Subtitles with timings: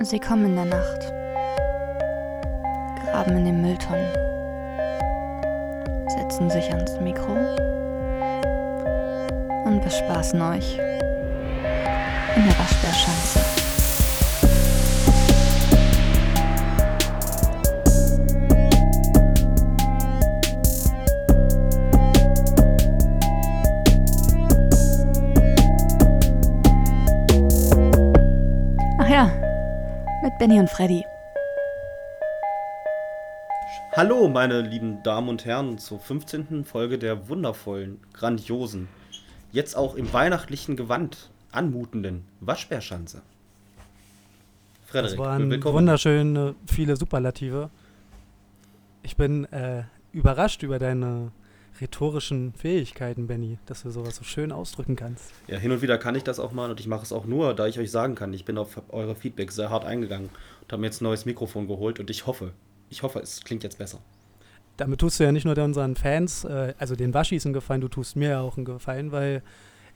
[0.00, 1.12] Sie kommen in der Nacht,
[3.04, 4.06] graben in den Mülltonnen,
[6.08, 7.34] setzen sich ans Mikro.
[9.64, 10.78] Und bespaßen euch.
[12.36, 13.47] In der Waschbärschanze.
[30.48, 31.04] Benny und Freddy.
[33.94, 36.64] Hallo, meine lieben Damen und Herren, zur 15.
[36.64, 38.88] Folge der wundervollen, grandiosen,
[39.52, 43.20] jetzt auch im weihnachtlichen Gewand anmutenden Waschbärschanze.
[44.86, 45.74] Frederik, das waren willkommen.
[45.74, 47.68] wunderschöne, viele Superlative.
[49.02, 51.30] Ich bin äh, überrascht über deine
[51.80, 55.32] rhetorischen Fähigkeiten, Benny, dass du sowas so schön ausdrücken kannst.
[55.46, 57.54] Ja, hin und wieder kann ich das auch mal und ich mache es auch nur,
[57.54, 60.30] da ich euch sagen kann, ich bin auf eure Feedback sehr hart eingegangen
[60.62, 62.52] und habe mir jetzt ein neues Mikrofon geholt und ich hoffe,
[62.90, 64.00] ich hoffe, es klingt jetzt besser.
[64.76, 67.88] Damit tust du ja nicht nur unseren Fans, äh, also den Waschis einen Gefallen, du
[67.88, 69.42] tust mir ja auch einen Gefallen, weil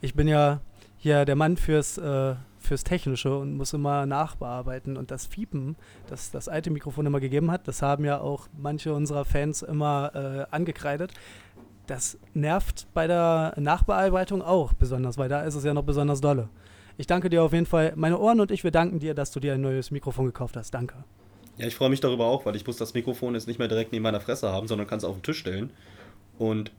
[0.00, 0.61] ich bin ja
[0.98, 4.96] hier der Mann fürs, äh, fürs Technische und muss immer nachbearbeiten.
[4.96, 5.74] Und das Fiepen,
[6.08, 10.12] das das alte Mikrofon immer gegeben hat, das haben ja auch manche unserer Fans immer
[10.14, 11.12] äh, angekreidet
[11.86, 16.48] das nervt bei der Nachbearbeitung auch besonders, weil da ist es ja noch besonders dolle.
[16.97, 17.92] Ich danke dir auf jeden Fall.
[17.97, 20.72] Meine Ohren und ich, wir danken dir, dass du dir ein neues Mikrofon gekauft hast.
[20.72, 21.05] Danke.
[21.56, 23.92] Ja, ich freue mich darüber auch, weil ich muss das Mikrofon jetzt nicht mehr direkt
[23.92, 25.70] neben meiner Fresse haben, sondern kann es auf den Tisch stellen.
[26.39, 26.70] Und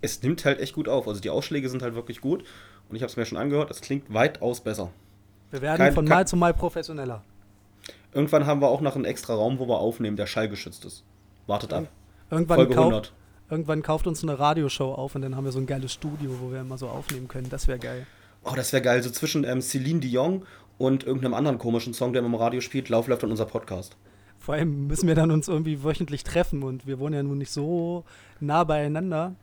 [0.00, 1.06] es nimmt halt echt gut auf.
[1.08, 2.44] Also die Ausschläge sind halt wirklich gut.
[2.88, 4.90] Und ich habe es mir schon angehört, es klingt weitaus besser.
[5.50, 7.22] Wir werden kein, von Mal zu Mal professioneller.
[8.12, 11.04] Irgendwann haben wir auch noch einen extra Raum, wo wir aufnehmen, der schallgeschützt ist.
[11.46, 11.88] Wartet ab.
[12.30, 13.12] Irgendwann Folge 100
[13.50, 16.52] irgendwann kauft uns eine Radioshow auf und dann haben wir so ein geiles Studio, wo
[16.52, 17.48] wir immer so aufnehmen können.
[17.48, 18.06] Das wäre geil.
[18.44, 19.02] Oh, das wäre geil.
[19.02, 20.42] So zwischen ähm, Celine Dion
[20.76, 23.96] und irgendeinem anderen komischen Song, der im Radio spielt, Lauf läuft dann unser Podcast.
[24.38, 27.50] Vor allem müssen wir dann uns irgendwie wöchentlich treffen und wir wohnen ja nun nicht
[27.50, 28.04] so
[28.40, 29.34] nah beieinander.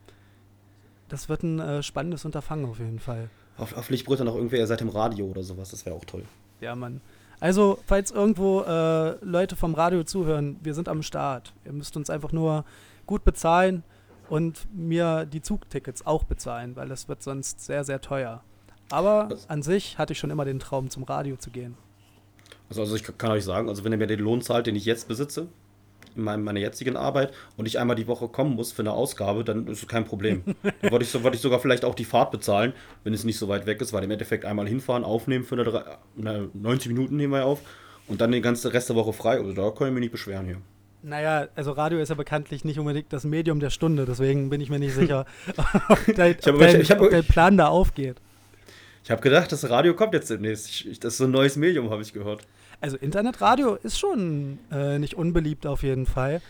[1.09, 3.29] Das wird ein äh, spannendes Unterfangen auf jeden Fall.
[3.57, 6.05] Auf, auf brüllt dann auch irgendwer, ihr seid im Radio oder sowas, das wäre auch
[6.05, 6.23] toll.
[6.61, 7.01] Ja, Mann.
[7.39, 11.53] Also, falls irgendwo äh, Leute vom Radio zuhören, wir sind am Start.
[11.65, 12.63] Ihr müsst uns einfach nur
[13.05, 13.83] gut bezahlen
[14.29, 18.43] und mir die Zugtickets auch bezahlen, weil das wird sonst sehr, sehr teuer.
[18.89, 21.75] Aber an sich hatte ich schon immer den Traum, zum Radio zu gehen.
[22.69, 24.85] Also, also ich kann euch sagen, also wenn ihr mir den Lohn zahlt, den ich
[24.85, 25.47] jetzt besitze,
[26.15, 29.43] in meinem, meiner jetzigen Arbeit, und ich einmal die Woche kommen muss für eine Ausgabe,
[29.43, 30.43] dann ist es kein Problem.
[30.81, 33.37] dann wollte ich, so, wollte ich sogar vielleicht auch die Fahrt bezahlen, wenn es nicht
[33.37, 37.15] so weit weg ist, weil im Endeffekt einmal hinfahren, aufnehmen für eine, eine 90 Minuten
[37.15, 37.61] nehmen wir auf
[38.07, 39.39] und dann den ganzen Rest der Woche frei.
[39.39, 40.61] Also da kann ich mich nicht beschweren hier.
[41.05, 44.71] Naja, also Radio ist ja bekanntlich nicht unbedingt das Medium der Stunde, deswegen bin ich
[44.71, 45.27] mir nicht sicher,
[45.87, 48.17] ob, dein, hab, dein, hab, ob dein Plan da aufgeht.
[49.03, 50.67] Ich habe gedacht, das Radio kommt jetzt demnächst.
[50.67, 52.41] Ich, das ist so ein neues Medium, habe ich gehört.
[52.81, 56.41] Also Internetradio ist schon äh, nicht unbeliebt auf jeden Fall.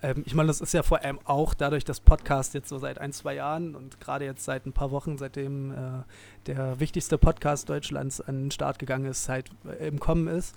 [0.00, 3.00] Ähm, ich meine, das ist ja vor allem auch dadurch, dass Podcast jetzt so seit
[3.00, 5.76] ein, zwei Jahren und gerade jetzt seit ein paar Wochen, seitdem äh,
[6.46, 10.54] der wichtigste Podcast Deutschlands an den Start gegangen ist, halt äh, im Kommen ist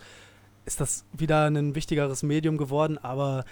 [0.65, 3.45] ist das wieder ein wichtigeres Medium geworden, aber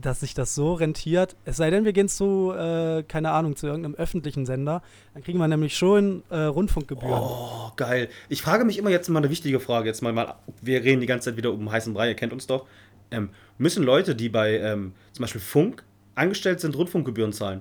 [0.00, 3.66] dass sich das so rentiert, es sei denn, wir gehen zu, äh, keine Ahnung, zu
[3.66, 4.82] irgendeinem öffentlichen Sender,
[5.14, 7.22] dann kriegen wir nämlich schon äh, Rundfunkgebühren.
[7.22, 8.08] Oh, geil.
[8.28, 11.06] Ich frage mich immer jetzt mal eine wichtige Frage, jetzt mal, mal wir reden die
[11.06, 12.66] ganze Zeit wieder um heißen Brei, ihr kennt uns doch.
[13.10, 15.84] Ähm, müssen Leute, die bei ähm, zum Beispiel Funk
[16.16, 17.60] angestellt sind, Rundfunkgebühren zahlen?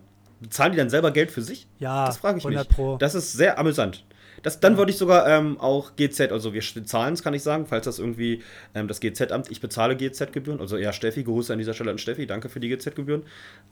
[0.49, 1.67] Zahlen die dann selber Geld für sich?
[1.79, 2.75] Ja, das frage ich 100 mich.
[2.75, 2.97] Pro.
[2.97, 4.03] Das ist sehr amüsant.
[4.43, 7.65] Das, dann würde ich sogar ähm, auch GZ, also wir zahlen es, kann ich sagen,
[7.65, 11.73] falls das irgendwie ähm, das GZ-Amt, ich bezahle GZ-Gebühren, also ja, Steffi, Grüße an dieser
[11.73, 13.23] Stelle an Steffi, danke für die GZ-Gebühren.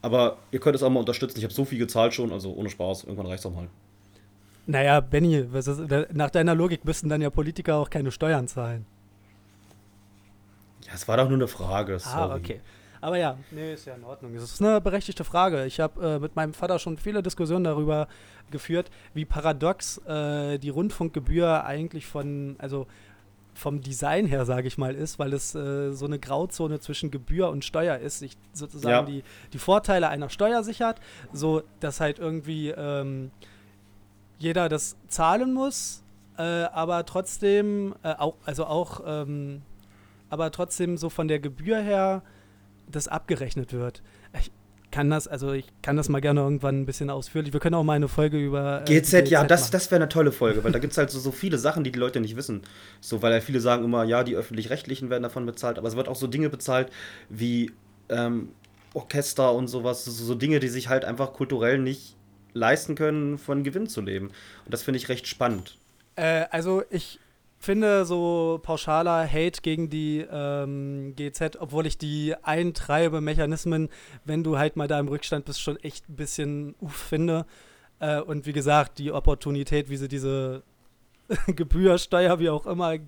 [0.01, 2.69] Aber ihr könnt es auch mal unterstützen, ich habe so viel gezahlt schon, also ohne
[2.69, 3.67] Spaß, irgendwann reicht es auch mal.
[4.65, 5.45] Naja, Benny,
[6.13, 8.85] nach deiner Logik müssten dann ja Politiker auch keine Steuern zahlen.
[10.87, 11.95] Ja, es war doch nur eine Frage.
[11.95, 12.31] Ah, sorry.
[12.31, 12.61] Ah, okay.
[13.03, 14.33] Aber ja, nee, ist ja in Ordnung.
[14.33, 15.65] Es ist eine berechtigte Frage.
[15.65, 18.07] Ich habe äh, mit meinem Vater schon viele Diskussionen darüber
[18.49, 22.87] geführt, wie paradox äh, die Rundfunkgebühr eigentlich von, also
[23.55, 27.49] vom Design her, sage ich mal, ist, weil es äh, so eine Grauzone zwischen Gebühr
[27.49, 29.13] und Steuer ist, sich sozusagen ja.
[29.13, 31.01] die, die Vorteile einer Steuer sichert,
[31.33, 33.31] so dass halt irgendwie ähm,
[34.39, 36.03] jeder das zahlen muss,
[36.37, 39.61] äh, aber trotzdem äh, auch, also auch, ähm,
[40.29, 42.23] aber trotzdem so von der Gebühr her
[42.87, 44.01] das abgerechnet wird.
[44.39, 44.51] Ich
[44.93, 47.51] kann das, also ich kann das mal gerne irgendwann ein bisschen ausführlich.
[47.51, 48.83] Wir können auch mal eine Folge über.
[48.87, 51.09] Äh, GZ, GZ, ja, das, das wäre eine tolle Folge, weil da gibt es halt
[51.09, 52.61] so, so viele Sachen, die die Leute nicht wissen.
[53.01, 56.07] So, weil ja viele sagen immer, ja, die öffentlich-rechtlichen werden davon bezahlt, aber es wird
[56.07, 56.91] auch so Dinge bezahlt
[57.29, 57.71] wie
[58.09, 58.49] ähm,
[58.93, 62.15] Orchester und sowas, so, so Dinge, die sich halt einfach kulturell nicht
[62.53, 64.27] leisten können, von Gewinn zu leben.
[64.65, 65.77] Und das finde ich recht spannend.
[66.15, 67.19] Äh, also ich
[67.63, 73.89] finde so pauschaler Hate gegen die ähm, GZ, obwohl ich die Eintreibemechanismen,
[74.25, 77.45] wenn du halt mal da im Rückstand bist, schon echt ein bisschen uff finde.
[77.99, 80.63] Äh, und wie gesagt, die Opportunität, wie sie diese
[81.47, 82.99] Gebühr, Steuer, wie auch immer, äh,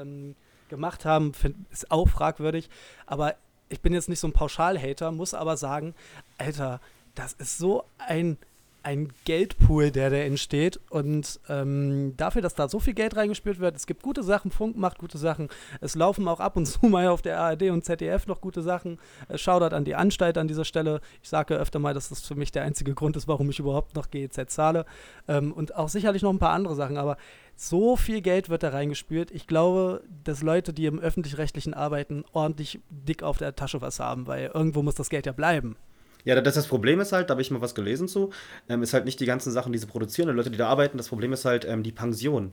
[0.00, 0.36] ähm,
[0.68, 2.70] gemacht haben, find, ist auch fragwürdig.
[3.04, 3.34] Aber
[3.68, 5.94] ich bin jetzt nicht so ein Pauschal-Hater, muss aber sagen,
[6.38, 6.80] Alter,
[7.14, 8.38] das ist so ein
[8.86, 10.78] ein Geldpool, der da entsteht.
[10.90, 14.76] Und ähm, dafür, dass da so viel Geld reingespült wird, es gibt gute Sachen, Funk
[14.76, 15.48] macht gute Sachen.
[15.80, 18.98] Es laufen auch ab und zu mal auf der ARD und ZDF noch gute Sachen.
[19.28, 21.00] Es schaudert an die Anstalt an dieser Stelle.
[21.20, 23.96] Ich sage öfter mal, dass das für mich der einzige Grund ist, warum ich überhaupt
[23.96, 24.86] noch GEZ zahle.
[25.26, 26.96] Ähm, und auch sicherlich noch ein paar andere Sachen.
[26.96, 27.16] Aber
[27.56, 29.32] so viel Geld wird da reingespült.
[29.32, 34.28] Ich glaube, dass Leute, die im öffentlich-rechtlichen arbeiten, ordentlich dick auf der Tasche was haben,
[34.28, 35.76] weil irgendwo muss das Geld ja bleiben.
[36.26, 38.30] Ja, das, das Problem ist halt, da habe ich mal was gelesen zu,
[38.68, 40.98] ähm, ist halt nicht die ganzen Sachen, die sie produzieren, die Leute, die da arbeiten.
[40.98, 42.52] Das Problem ist halt ähm, die Pension.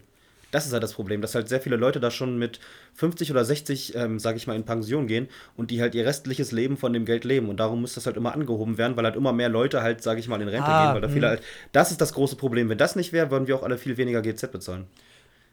[0.52, 2.60] Das ist halt das Problem, dass halt sehr viele Leute da schon mit
[2.94, 5.28] 50 oder 60, ähm, sage ich mal, in Pension gehen
[5.58, 7.50] und die halt ihr restliches Leben von dem Geld leben.
[7.50, 10.20] Und darum muss das halt immer angehoben werden, weil halt immer mehr Leute halt, sage
[10.20, 10.94] ich mal, in Rente Ah, gehen.
[10.94, 11.30] Weil da viele mh.
[11.30, 12.70] halt, das ist das große Problem.
[12.70, 14.86] Wenn das nicht wäre, würden wir auch alle viel weniger GZ bezahlen.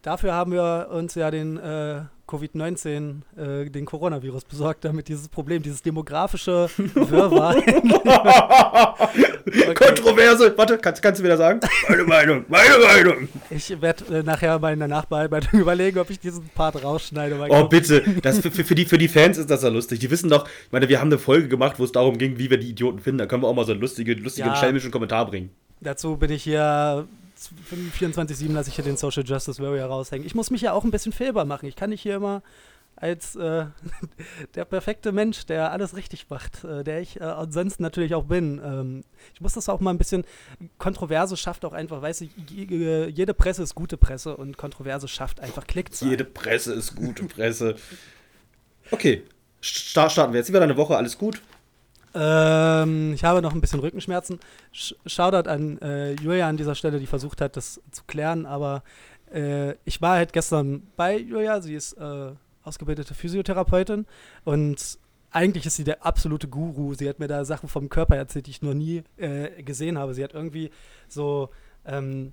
[0.02, 5.62] Dafür haben wir uns ja den äh, Covid-19, äh, den Coronavirus besorgt, damit dieses Problem,
[5.62, 7.56] dieses demografische Wirrwarr.
[9.74, 10.54] Kontroverse!
[10.56, 11.60] Warte, kannst, kannst du wieder sagen?
[11.88, 13.28] Meine Meinung, meine Meinung!
[13.50, 17.38] ich werde äh, nachher bei einer Nachbearbeitung überlegen, ob ich diesen Part rausschneide.
[17.40, 18.02] Oh, glaub- bitte.
[18.22, 19.98] Das für, für, für, die, für die Fans ist das ja lustig.
[19.98, 22.48] Die wissen doch, ich meine, wir haben eine Folge gemacht, wo es darum ging, wie
[22.50, 23.18] wir die Idioten finden.
[23.18, 24.56] Da können wir auch mal so einen lustigen, lustigen Ja.
[24.56, 25.50] schelmischen Kommentar bringen.
[25.80, 27.06] Dazu bin ich hier
[27.70, 30.26] 24-7, lasse ich hier den Social Justice Warrior raushängen.
[30.26, 31.66] Ich muss mich ja auch ein bisschen fehlbar machen.
[31.66, 32.42] Ich kann nicht hier immer
[32.96, 33.64] als äh,
[34.54, 38.60] der perfekte Mensch, der alles richtig macht, äh, der ich äh, ansonsten natürlich auch bin.
[38.62, 40.24] Ähm, ich muss das auch mal ein bisschen,
[40.76, 45.40] Kontroverse schafft auch einfach, weißt du, je- jede Presse ist gute Presse und Kontroverse schafft
[45.40, 46.10] einfach Klickzahlen.
[46.10, 47.76] Jede Presse ist gute Presse.
[48.90, 49.22] Okay,
[49.62, 50.48] Sta- starten wir jetzt.
[50.50, 50.96] Wie war deine Woche?
[50.96, 51.40] Alles gut?
[52.14, 54.40] Ähm, ich habe noch ein bisschen Rückenschmerzen.
[54.72, 58.46] Sh Shoutout an äh, Julia an dieser Stelle, die versucht hat, das zu klären.
[58.46, 58.82] Aber
[59.32, 61.60] äh, ich war halt gestern bei Julia.
[61.60, 64.06] Sie ist äh, ausgebildete Physiotherapeutin
[64.44, 64.98] und
[65.30, 66.94] eigentlich ist sie der absolute Guru.
[66.94, 70.14] Sie hat mir da Sachen vom Körper erzählt, die ich noch nie äh, gesehen habe.
[70.14, 70.70] Sie hat irgendwie
[71.08, 71.50] so
[71.86, 72.32] ähm,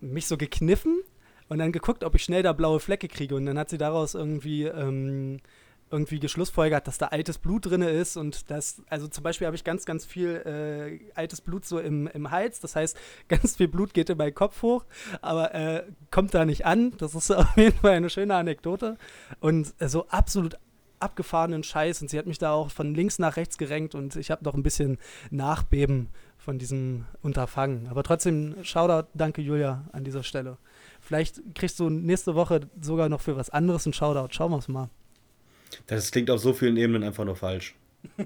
[0.00, 1.02] mich so gekniffen
[1.48, 3.34] und dann geguckt, ob ich schnell da blaue Flecke kriege.
[3.34, 5.40] Und dann hat sie daraus irgendwie ähm,
[5.90, 9.64] irgendwie geschlussfolgert, dass da altes Blut drin ist und das, also zum Beispiel habe ich
[9.64, 12.96] ganz, ganz viel äh, altes Blut so im, im Hals, das heißt,
[13.28, 14.84] ganz viel Blut geht in meinen Kopf hoch,
[15.20, 16.92] aber äh, kommt da nicht an.
[16.98, 18.96] Das ist auf jeden Fall eine schöne Anekdote
[19.40, 20.56] und äh, so absolut
[21.00, 24.30] abgefahrenen Scheiß und sie hat mich da auch von links nach rechts gerenkt und ich
[24.30, 24.98] habe noch ein bisschen
[25.30, 27.88] Nachbeben von diesem Unterfangen.
[27.88, 30.58] Aber trotzdem, Shoutout, danke Julia an dieser Stelle.
[31.00, 34.32] Vielleicht kriegst du nächste Woche sogar noch für was anderes einen Shoutout.
[34.32, 34.90] Schauen wir es mal.
[35.86, 37.74] Das klingt auf so vielen Ebenen einfach nur falsch.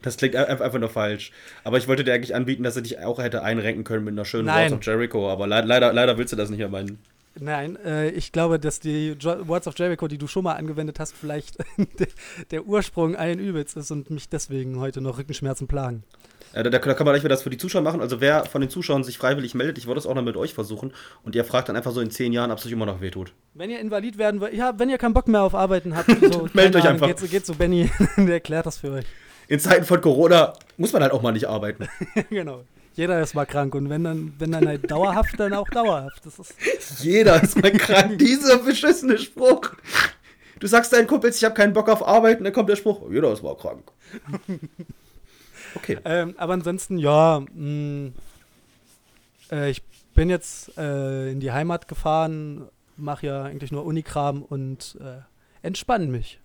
[0.00, 1.32] Das klingt ein- einfach nur falsch.
[1.64, 4.24] Aber ich wollte dir eigentlich anbieten, dass er dich auch hätte einrenken können mit einer
[4.24, 4.70] schönen Nein.
[4.70, 5.28] Words of Jericho.
[5.28, 7.00] Aber le leider, leider willst du das nicht mehr meinen.
[7.40, 11.00] Nein, äh, ich glaube, dass die jo Words of Jericho, die du schon mal angewendet
[11.00, 11.58] hast, vielleicht
[11.98, 12.06] der,
[12.52, 16.04] der Ursprung allen Übels ist und mich deswegen heute noch Rückenschmerzen plagen.
[16.58, 18.00] Äh, da, da kann man gleich wieder das für die Zuschauer machen.
[18.00, 20.54] Also wer von den Zuschauern sich freiwillig meldet, ich wollte es auch noch mit euch
[20.54, 20.92] versuchen.
[21.22, 23.32] Und ihr fragt dann einfach so in zehn Jahren, ob es euch immer noch wehtut.
[23.54, 26.48] Wenn ihr invalid werden wollt, ja, wenn ihr keinen Bock mehr auf Arbeiten habt, so,
[26.52, 27.20] Meldet euch Ahnung, einfach.
[27.20, 29.04] Geht, geht zu Benny, der erklärt das für euch.
[29.46, 31.88] In Zeiten von Corona muss man halt auch mal nicht arbeiten.
[32.30, 32.64] genau.
[32.94, 36.26] Jeder ist mal krank und wenn dann, wenn dann halt dauerhaft, dann auch dauerhaft.
[36.26, 36.54] Das ist,
[37.04, 38.18] Jeder ist mal krank.
[38.18, 39.70] Dieser beschissene Spruch.
[40.58, 43.32] Du sagst deinen Kumpels, ich habe keinen Bock auf Arbeiten, dann kommt der Spruch, jeder
[43.32, 43.84] ist mal krank.
[45.74, 45.98] Okay.
[46.04, 48.12] ähm, aber ansonsten, ja, mh,
[49.50, 49.82] äh, ich
[50.14, 55.20] bin jetzt äh, in die Heimat gefahren, mache ja eigentlich nur Unikram und äh,
[55.62, 56.40] entspanne mich.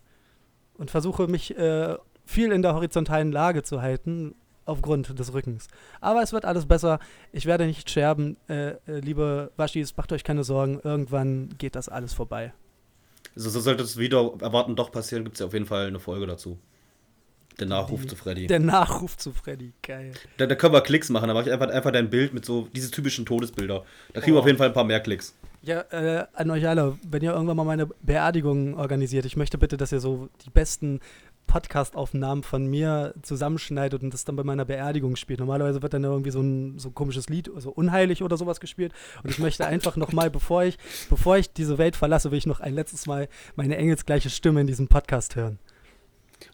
[0.77, 5.68] Und versuche mich äh, viel in der horizontalen Lage zu halten, aufgrund des Rückens.
[6.01, 7.00] Aber es wird alles besser.
[7.32, 8.38] Ich werde nicht sterben.
[8.48, 10.80] Äh, äh, liebe Waschis, macht euch keine Sorgen.
[10.84, 12.53] Irgendwann geht das alles vorbei.
[13.36, 16.00] So, so sollte es wieder erwarten doch passieren, gibt es ja auf jeden Fall eine
[16.00, 16.60] Folge dazu.
[17.60, 18.48] Der Nachruf Die- zu Freddy.
[18.48, 19.74] Der Nachruf zu Freddy.
[19.81, 20.12] Geil.
[20.38, 22.67] Da, da können wir Klicks machen, da mache ich einfach, einfach dein Bild mit so
[22.75, 23.83] diese typischen Todesbilder.
[24.13, 24.41] Da kriegen wir Oh.
[24.41, 25.36] auf jeden Fall ein paar mehr Klicks.
[25.62, 29.77] Ja, äh, an euch alle, wenn ihr irgendwann mal meine Beerdigung organisiert, ich möchte bitte,
[29.77, 31.00] dass ihr so die besten
[31.48, 35.39] Podcast-Aufnahmen von mir zusammenschneidet und das dann bei meiner Beerdigung spielt.
[35.39, 38.91] Normalerweise wird dann irgendwie so ein so ein komisches Lied, so unheilig oder sowas gespielt.
[39.24, 40.77] Und ich möchte einfach nochmal, bevor ich,
[41.10, 44.67] bevor ich diese Welt verlasse, will ich noch ein letztes Mal meine engelsgleiche Stimme in
[44.67, 45.60] diesem Podcast hören.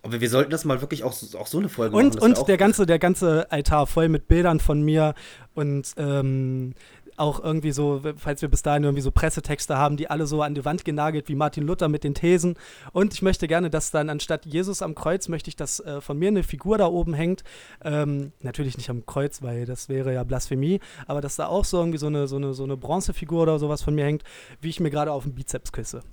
[0.03, 2.05] Aber wir sollten das mal wirklich auch, so- auch so eine Folge machen.
[2.07, 5.13] Und, wär und der ganze, der ganze Altar voll mit Bildern von mir
[5.55, 6.73] und ähm,
[7.17, 10.55] auch irgendwie so, falls wir bis dahin irgendwie so Pressetexte haben, die alle so an
[10.55, 12.55] die Wand genagelt wie Martin Luther mit den Thesen.
[12.93, 16.17] Und ich möchte gerne, dass dann anstatt Jesus am Kreuz, möchte ich, dass äh, von
[16.17, 17.43] mir eine Figur da oben hängt.
[17.83, 21.79] Ähm, natürlich nicht am Kreuz, weil das wäre ja Blasphemie, aber dass da auch so
[21.79, 24.23] irgendwie so eine, so eine, so eine Bronzefigur oder sowas von mir hängt,
[24.61, 26.03] wie ich mir gerade auf dem Bizeps küsse.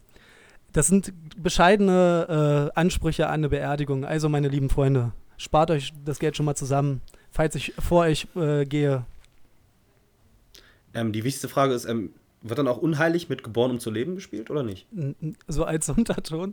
[0.77, 4.05] Das sind bescheidene äh, Ansprüche an eine Beerdigung.
[4.05, 8.27] Also, meine lieben Freunde, spart euch das Geld schon mal zusammen, falls ich vor euch
[8.37, 9.07] äh, gehe.
[10.93, 12.11] Ähm, die wichtigste Frage ist, ähm,
[12.43, 14.87] wird dann auch unheilig mit Geboren um zu leben gespielt oder nicht?
[15.49, 16.53] So als Unterton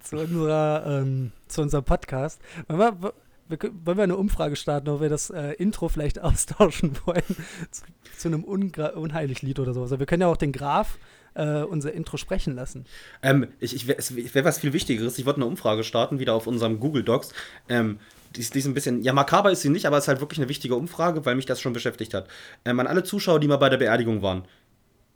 [0.00, 2.42] zu, unserer, ähm, zu unserem Podcast.
[2.68, 3.14] Wollen wir,
[3.48, 7.24] wollen wir eine Umfrage starten, ob wir das äh, Intro vielleicht austauschen wollen
[7.70, 7.84] zu,
[8.18, 9.80] zu einem Unheilig-Lied oder so.
[9.80, 10.98] Also wir können ja auch den Graf
[11.34, 12.86] äh, unser Intro sprechen lassen.
[13.22, 15.18] Ähm, ich, ich wäre was viel Wichtigeres.
[15.18, 17.32] Ich wollte eine Umfrage starten, wieder auf unserem Google Docs.
[17.68, 17.98] Ähm,
[18.36, 20.20] die ist, die ist ein bisschen, ja, makaber ist sie nicht, aber es ist halt
[20.20, 22.28] wirklich eine wichtige Umfrage, weil mich das schon beschäftigt hat.
[22.64, 24.44] Ähm, an alle Zuschauer, die mal bei der Beerdigung waren,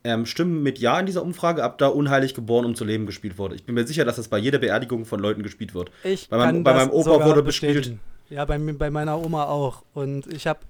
[0.05, 3.39] ähm, stimmen mit Ja in dieser Umfrage, ab da unheilig geboren, um zu leben gespielt
[3.39, 3.57] wurde.
[3.57, 5.91] Ich bin mir sicher, dass das bei jeder Beerdigung von Leuten gespielt wird.
[6.05, 7.79] Ich bei, meinem, bei meinem Opa wurde bestätigen.
[7.79, 7.99] bespielt.
[8.29, 9.83] Ja, bei, bei meiner Oma auch.
[9.95, 10.61] Und ich habe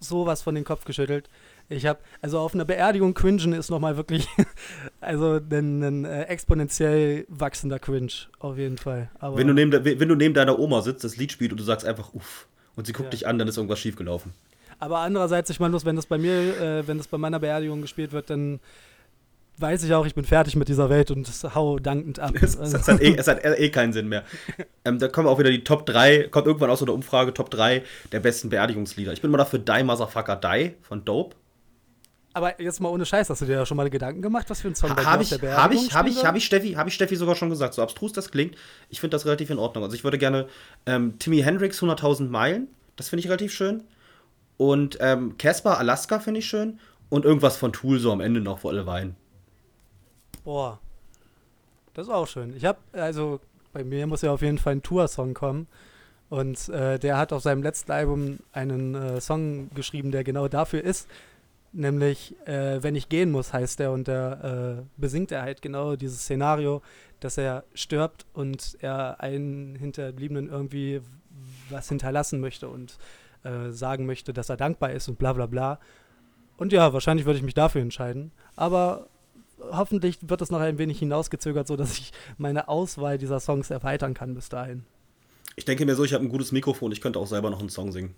[0.00, 1.28] sowas von den Kopf geschüttelt.
[1.68, 4.28] Ich habe, also auf einer Beerdigung cringen ist nochmal wirklich,
[5.00, 9.10] also ein, ein äh, exponentiell wachsender Cringe, auf jeden Fall.
[9.18, 11.64] Aber wenn, du neben, wenn du neben deiner Oma sitzt, das Lied spielt und du
[11.64, 12.46] sagst einfach uff
[12.76, 13.10] und sie guckt ja.
[13.10, 14.32] dich an, dann ist irgendwas schiefgelaufen.
[14.78, 18.12] Aber andererseits, ich meine, wenn das bei mir, äh, wenn das bei meiner Beerdigung gespielt
[18.12, 18.60] wird, dann
[19.58, 22.34] weiß ich auch, ich bin fertig mit dieser Welt und hau dankend ab.
[22.40, 24.24] es, es, hat, eh, es, hat, eh, keinen Sinn mehr.
[24.84, 27.50] Ähm, da kommen auch wieder die Top 3, kommt irgendwann aus so einer Umfrage, Top
[27.50, 27.82] 3
[28.12, 29.12] der besten Beerdigungslieder.
[29.12, 31.34] Ich bin mal dafür Die Motherfucker Die von Dope.
[32.36, 34.68] Aber jetzt mal ohne Scheiß, hast du dir ja schon mal Gedanken gemacht, was für
[34.68, 36.90] ein Song bei hab ich, der Beerdigung Habe ich, habe ich, habe ich, Steffi, habe
[36.90, 38.56] ich Steffi sogar schon gesagt, so abstrus das klingt.
[38.90, 39.82] Ich finde das relativ in Ordnung.
[39.82, 40.46] Also ich würde gerne
[40.84, 43.84] ähm, Timmy Hendrix 100.000 Meilen, das finde ich relativ schön.
[44.58, 46.78] Und ähm, Casper Alaska finde ich schön.
[47.08, 49.16] Und irgendwas von Tool so am Ende noch, wo alle weinen.
[50.44, 50.78] Boah,
[51.94, 52.54] das ist auch schön.
[52.54, 53.40] Ich habe, also
[53.72, 55.68] bei mir muss ja auf jeden Fall ein Tour-Song kommen.
[56.28, 60.84] Und äh, der hat auf seinem letzten Album einen äh, Song geschrieben, der genau dafür
[60.84, 61.08] ist.
[61.78, 63.92] Nämlich, äh, wenn ich gehen muss, heißt er.
[63.92, 66.80] Und da äh, besingt er halt genau dieses Szenario,
[67.20, 71.02] dass er stirbt und er einen Hinterbliebenen irgendwie
[71.68, 72.96] was hinterlassen möchte und
[73.44, 75.78] äh, sagen möchte, dass er dankbar ist und bla bla bla.
[76.56, 78.32] Und ja, wahrscheinlich würde ich mich dafür entscheiden.
[78.54, 79.08] Aber
[79.70, 84.32] hoffentlich wird das noch ein wenig hinausgezögert, sodass ich meine Auswahl dieser Songs erweitern kann
[84.32, 84.86] bis dahin.
[85.56, 87.68] Ich denke mir so, ich habe ein gutes Mikrofon, ich könnte auch selber noch einen
[87.68, 88.14] Song singen.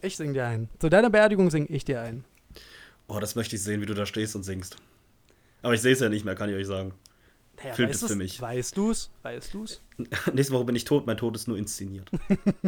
[0.00, 0.68] Ich sing dir einen.
[0.80, 2.24] Zu deiner Beerdigung sing ich dir einen.
[3.14, 4.76] Oh, das möchte ich sehen, wie du da stehst und singst.
[5.60, 6.94] Aber ich sehe es ja nicht mehr, kann ich euch sagen.
[7.58, 8.40] Naja, Filmt es für mich.
[8.40, 9.10] Weißt du's?
[9.22, 9.82] Weißt du's?
[10.32, 12.10] Nächste Woche bin ich tot, mein Tod ist nur inszeniert.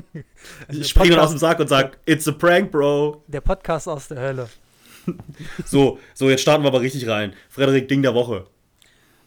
[0.68, 3.22] also ich springe aus dem Sack und sag, it's a prank, bro.
[3.26, 4.50] Der Podcast aus der Hölle.
[5.64, 7.32] so, so, jetzt starten wir aber richtig rein.
[7.48, 8.46] Frederik, Ding der Woche.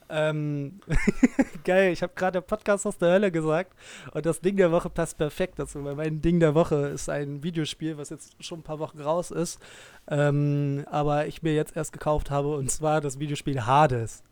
[0.09, 0.79] Ähm,
[1.65, 3.73] geil, ich habe gerade Podcast aus der Hölle gesagt
[4.13, 7.43] und das Ding der Woche passt perfekt dazu, weil mein Ding der Woche ist ein
[7.43, 9.59] Videospiel, was jetzt schon ein paar Wochen raus ist,
[10.07, 14.23] ähm, aber ich mir jetzt erst gekauft habe und zwar das Videospiel Hades.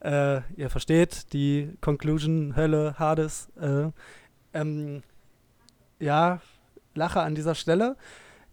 [0.00, 3.48] Äh, ihr versteht die Conclusion Hölle Hades.
[3.60, 3.90] Äh,
[4.52, 5.02] ähm,
[6.00, 6.40] ja,
[6.94, 7.96] lache an dieser Stelle.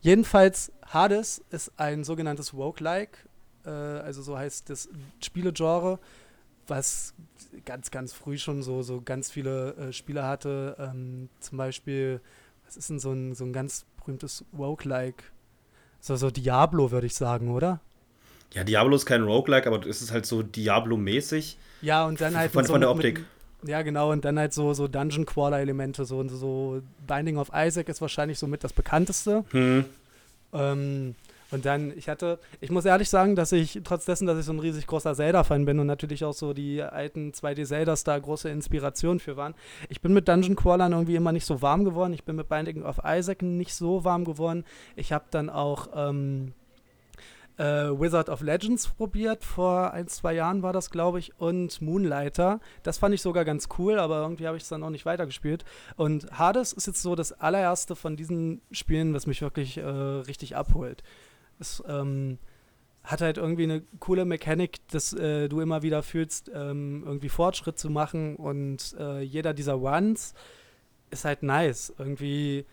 [0.01, 3.17] Jedenfalls, Hades ist ein sogenanntes Roguelike,
[3.65, 4.89] äh, also so heißt das
[5.23, 5.99] Spielegenre
[6.69, 7.13] was
[7.65, 10.75] ganz, ganz früh schon so, so ganz viele äh, Spiele hatte.
[10.79, 12.21] Ähm, zum Beispiel,
[12.65, 15.23] was ist denn so ein, so ein ganz berühmtes Roguelike?
[15.99, 17.81] So, so Diablo, würde ich sagen, oder?
[18.53, 21.57] Ja, Diablo ist kein Roguelike, aber es ist halt so Diablo-mäßig.
[21.81, 23.19] Ja, und dann halt von, so von der Optik.
[23.61, 27.89] Mit, ja, genau, und dann halt so, so Dungeon Crawler-Elemente, so, so Binding of Isaac
[27.89, 29.43] ist wahrscheinlich so mit das bekannteste.
[29.51, 29.85] Hm.
[30.53, 31.15] Ähm,
[31.51, 34.53] und dann, ich hatte, ich muss ehrlich sagen, dass ich, trotz dessen, dass ich so
[34.53, 39.19] ein riesig großer Zelda-Fan bin und natürlich auch so die alten 2D-Zeldas da große Inspiration
[39.19, 39.55] für waren,
[39.89, 42.13] ich bin mit Dungeon Crawlern irgendwie immer nicht so warm geworden.
[42.13, 44.63] Ich bin mit Binding of Isaac nicht so warm geworden.
[44.95, 46.53] Ich habe dann auch ähm,
[47.57, 52.59] äh, Wizard of Legends probiert, vor ein, zwei Jahren war das, glaube ich, und Moonlighter.
[52.83, 55.65] Das fand ich sogar ganz cool, aber irgendwie habe ich es dann auch nicht weitergespielt.
[55.97, 60.55] Und Hades ist jetzt so das allererste von diesen Spielen, was mich wirklich äh, richtig
[60.55, 61.03] abholt.
[61.59, 62.37] Es ähm,
[63.03, 67.79] hat halt irgendwie eine coole Mechanik, dass äh, du immer wieder fühlst, ähm, irgendwie Fortschritt
[67.79, 70.33] zu machen und äh, jeder dieser Runs
[71.09, 71.93] ist halt nice.
[71.97, 72.65] Irgendwie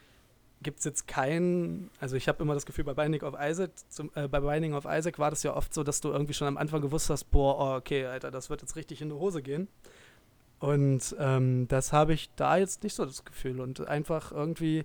[0.63, 4.11] gibt es jetzt keinen, also ich habe immer das Gefühl, bei Binding of Isaac, zum,
[4.15, 6.57] äh, bei Binding of Isaac war das ja oft so, dass du irgendwie schon am
[6.57, 9.69] Anfang gewusst hast, boah, oh, okay, Alter, das wird jetzt richtig in die Hose gehen.
[10.59, 13.61] Und ähm, das habe ich da jetzt nicht so das Gefühl.
[13.61, 14.85] Und einfach irgendwie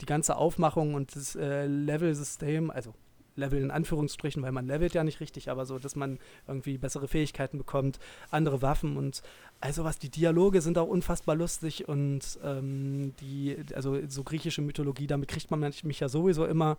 [0.00, 2.92] die ganze Aufmachung und das äh, Level-System, also
[3.36, 7.08] Level in Anführungsstrichen, weil man levelt ja nicht richtig, aber so, dass man irgendwie bessere
[7.08, 7.98] Fähigkeiten bekommt,
[8.30, 9.22] andere Waffen und
[9.60, 15.06] also was, die Dialoge sind auch unfassbar lustig und ähm, die, also so griechische Mythologie,
[15.06, 16.76] damit kriegt man mich ja sowieso immer.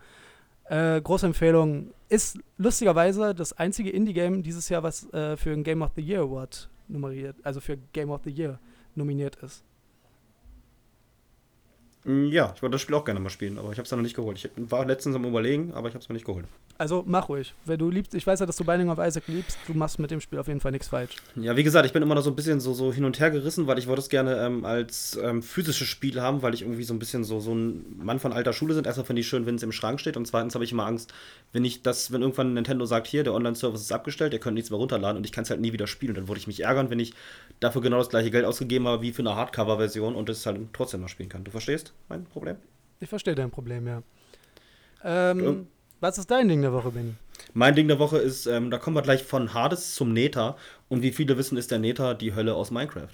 [0.66, 1.94] Äh, große Empfehlung.
[2.08, 6.22] Ist lustigerweise das einzige Indie-Game dieses Jahr, was äh, für ein Game of the Year
[6.22, 8.60] Award nummeriert, also für Game of the Year
[8.96, 9.64] nominiert ist.
[12.06, 14.16] Ja, ich wollte das Spiel auch gerne mal spielen, aber ich habe es noch nicht
[14.16, 14.38] geholt.
[14.38, 16.46] Ich war letztens am Überlegen, aber ich habe es mir nicht geholt.
[16.78, 17.54] Also mach ruhig.
[17.66, 20.10] Wenn du liebst, ich weiß ja, dass du Binding of Isaac liebst, du machst mit
[20.10, 21.16] dem Spiel auf jeden Fall nichts falsch.
[21.36, 23.30] Ja, wie gesagt, ich bin immer noch so ein bisschen so, so hin und her
[23.30, 26.84] gerissen, weil ich wollte es gerne ähm, als ähm, physisches Spiel haben, weil ich irgendwie
[26.84, 28.88] so ein bisschen so, so ein Mann von alter Schule sind.
[28.88, 31.14] Erstmal finde ich schön, wenn es im Schrank steht und zweitens habe ich immer Angst,
[31.52, 34.72] wenn ich das, wenn irgendwann Nintendo sagt, hier, der Online-Service ist abgestellt, ihr könnt nichts
[34.72, 36.16] mehr runterladen und ich kann es halt nie wieder spielen.
[36.16, 37.14] Dann würde ich mich ärgern, wenn ich
[37.60, 41.02] dafür genau das gleiche Geld ausgegeben habe wie für eine Hardcover-Version und es halt trotzdem
[41.02, 41.44] noch spielen kann.
[41.44, 42.56] Du verstehst mein Problem?
[43.00, 44.02] Ich verstehe dein Problem, ja.
[45.04, 45.68] Ähm.
[46.04, 47.14] Was ist dein Ding der Woche, Benny?
[47.54, 50.58] Mein Ding der Woche ist, ähm, da kommen wir gleich von Hades zum Nether.
[50.90, 53.08] Und wie viele wissen, ist der Nether die Hölle aus Minecraft.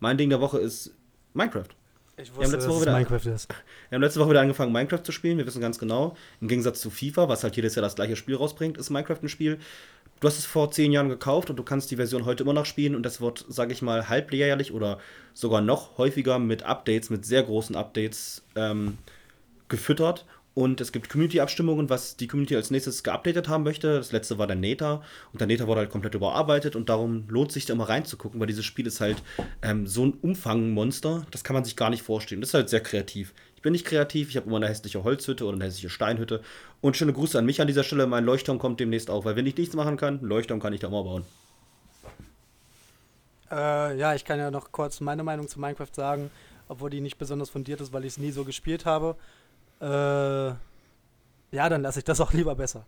[0.00, 0.92] Mein Ding der Woche ist
[1.34, 1.68] Minecraft.
[2.16, 3.48] Ich wusste, letzte Woche wieder- Minecraft ist.
[3.88, 5.36] Wir haben letzte Woche wieder angefangen, Minecraft zu spielen.
[5.38, 8.36] Wir wissen ganz genau, im Gegensatz zu FIFA, was halt jedes Jahr das gleiche Spiel
[8.36, 9.58] rausbringt, ist Minecraft ein Spiel.
[10.20, 12.66] Du hast es vor zehn Jahren gekauft und du kannst die Version heute immer noch
[12.66, 14.98] spielen und das wird, sage ich mal, halbjährlich oder
[15.34, 18.98] sogar noch häufiger mit Updates, mit sehr großen Updates ähm,
[19.68, 20.26] gefüttert.
[20.52, 23.94] Und es gibt Community-Abstimmungen, was die Community als nächstes geupdatet haben möchte.
[23.94, 25.02] Das letzte war der Nether
[25.32, 28.48] und der Nether wurde halt komplett überarbeitet und darum lohnt sich da immer reinzugucken, weil
[28.48, 29.22] dieses Spiel ist halt
[29.62, 32.40] ähm, so ein Umfangmonster, das kann man sich gar nicht vorstellen.
[32.40, 33.32] Das ist halt sehr kreativ.
[33.54, 36.40] Ich bin nicht kreativ, ich habe immer eine hässliche Holzhütte oder eine hässliche Steinhütte.
[36.80, 38.06] Und schöne Grüße an mich an dieser Stelle.
[38.06, 40.88] Mein Leuchtturm kommt demnächst auch, weil wenn ich nichts machen kann, Leuchtturm kann ich da
[40.88, 41.24] immer bauen.
[43.50, 46.30] Äh, ja, ich kann ja noch kurz meine Meinung zu Minecraft sagen,
[46.68, 49.16] obwohl die nicht besonders fundiert ist, weil ich es nie so gespielt habe.
[49.80, 49.86] Äh,
[51.52, 52.86] ja, dann lasse ich das auch lieber besser.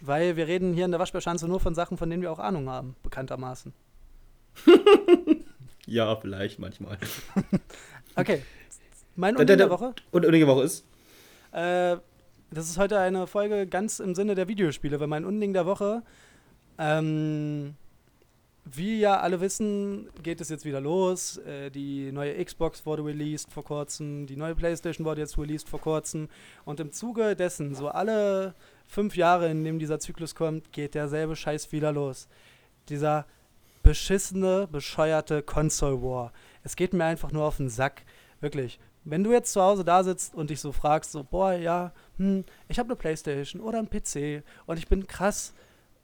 [0.00, 2.68] Weil wir reden hier in der Waschbärschanze nur von Sachen, von denen wir auch Ahnung
[2.68, 3.72] haben, bekanntermaßen.
[5.88, 6.98] Ja, vielleicht manchmal.
[8.16, 8.42] Okay.
[9.14, 9.94] Mein Der- Unding der- der Woche?
[10.10, 10.84] Und die Woche ist?
[11.52, 11.96] Äh,
[12.50, 16.02] das ist heute eine Folge ganz im Sinne der Videospiele, weil mein Unding der Woche,
[16.78, 17.74] ähm,
[18.68, 21.38] wie ja alle wissen, geht es jetzt wieder los.
[21.38, 25.80] Äh, die neue Xbox wurde released vor kurzem, die neue PlayStation wurde jetzt released vor
[25.80, 26.28] kurzem.
[26.64, 28.54] Und im Zuge dessen, so alle
[28.86, 32.28] fünf Jahre, in dem dieser Zyklus kommt, geht derselbe Scheiß wieder los.
[32.88, 33.24] Dieser
[33.84, 36.32] beschissene, bescheuerte Console War.
[36.64, 38.02] Es geht mir einfach nur auf den Sack.
[38.40, 38.80] Wirklich.
[39.04, 42.44] Wenn du jetzt zu Hause da sitzt und dich so fragst, so, boah, ja, hm,
[42.66, 45.54] ich habe eine Playstation oder einen PC und ich bin krass.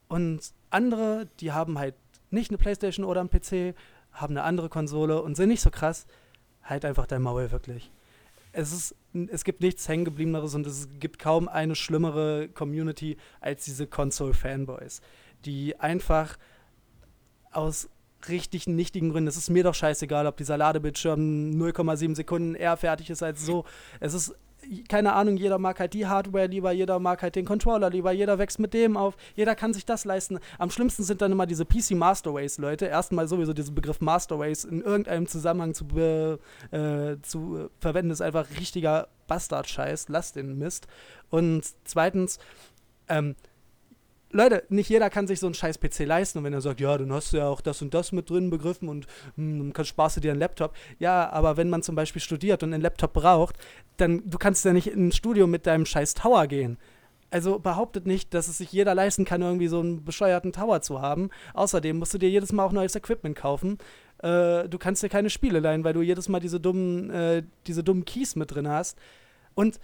[0.07, 1.95] Und andere, die haben halt
[2.33, 3.75] nicht eine Playstation oder einen PC,
[4.11, 6.05] haben eine andere Konsole und sind nicht so krass.
[6.63, 7.91] Halt einfach dein Maul, wirklich.
[8.51, 8.95] Es, ist,
[9.31, 15.01] es gibt nichts Hängengebliebeneres und es gibt kaum eine schlimmere Community als diese Console-Fanboys,
[15.45, 16.37] die einfach
[17.51, 17.89] aus
[18.29, 19.27] richtig nichtigen Gründen.
[19.27, 23.65] Es ist mir doch scheißegal, ob dieser Ladebildschirm 0,7 Sekunden eher fertig ist als so.
[23.99, 24.35] Es ist,
[24.87, 28.37] keine Ahnung, jeder mag halt die Hardware lieber, jeder mag halt den Controller lieber, jeder
[28.39, 30.39] wächst mit dem auf, jeder kann sich das leisten.
[30.57, 32.85] Am schlimmsten sind dann immer diese PC Masterways, Leute.
[32.85, 36.37] Erstmal sowieso diesen Begriff Masterways in irgendeinem Zusammenhang zu, äh,
[37.21, 40.09] zu äh, verwenden, ist einfach richtiger Bastard-Scheiß.
[40.09, 40.87] Lasst den Mist.
[41.29, 42.39] Und zweitens,
[43.09, 43.35] ähm,
[44.35, 46.39] Leute, nicht jeder kann sich so einen scheiß PC leisten.
[46.39, 48.49] Und wenn er sagt, ja, dann hast du ja auch das und das mit drin
[48.49, 50.73] begriffen und hm, dann kannst, sparst du dir einen Laptop.
[50.97, 53.57] Ja, aber wenn man zum Beispiel studiert und einen Laptop braucht,
[53.97, 56.77] dann du kannst ja nicht in ein Studio mit deinem scheiß Tower gehen.
[57.29, 61.01] Also behauptet nicht, dass es sich jeder leisten kann, irgendwie so einen bescheuerten Tower zu
[61.01, 61.29] haben.
[61.53, 63.77] Außerdem musst du dir jedes Mal auch neues Equipment kaufen.
[64.19, 67.83] Äh, du kannst dir keine Spiele leihen, weil du jedes Mal diese dummen, äh, diese
[67.83, 68.97] dummen Keys mit drin hast.
[69.53, 69.79] Und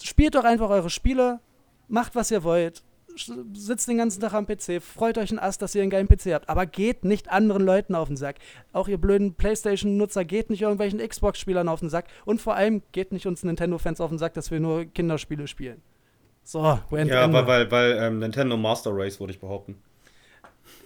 [0.00, 1.40] spielt doch einfach eure Spiele,
[1.88, 2.82] macht was ihr wollt,
[3.52, 6.32] sitzt den ganzen Tag am PC, freut euch ein Ast, dass ihr einen geilen PC
[6.32, 8.36] habt, aber geht nicht anderen Leuten auf den Sack.
[8.72, 13.12] Auch ihr blöden Playstation-Nutzer geht nicht irgendwelchen Xbox-Spielern auf den Sack und vor allem geht
[13.12, 15.82] nicht uns Nintendo-Fans auf den Sack, dass wir nur Kinderspiele spielen.
[16.44, 19.76] So, Ja, weil, weil, weil ähm, Nintendo Master Race, würde ich behaupten.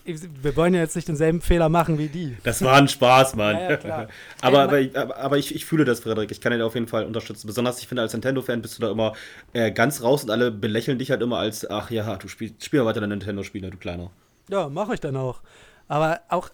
[0.04, 2.36] Wir wollen ja jetzt nicht denselben Fehler machen wie die.
[2.42, 3.56] Das war ein Spaß, Mann.
[3.56, 4.08] Ja, ja,
[4.40, 6.30] aber, aber, ich, aber, ich, ich fühle das, Frederik.
[6.30, 7.46] Ich kann dir auf jeden Fall unterstützen.
[7.46, 9.12] Besonders, ich finde, als Nintendo-Fan bist du da immer
[9.52, 12.84] äh, ganz raus und alle belächeln dich halt immer als, ach ja, du spielst spiel
[12.84, 14.10] weiter deine Nintendo-Spiele, du Kleiner.
[14.48, 15.42] Ja, mache ich dann auch.
[15.88, 16.50] Aber auch,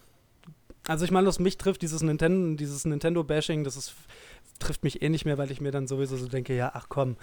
[0.86, 3.94] also ich meine, was mich trifft, dieses Nintendo, dieses Nintendo-Bashing, das ist,
[4.58, 7.16] trifft mich eh nicht mehr, weil ich mir dann sowieso so denke, ja, ach komm,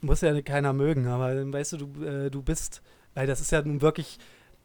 [0.00, 2.82] muss ja keiner mögen, aber weißt du, du, äh, du bist,
[3.14, 4.18] weil das ist ja nun wirklich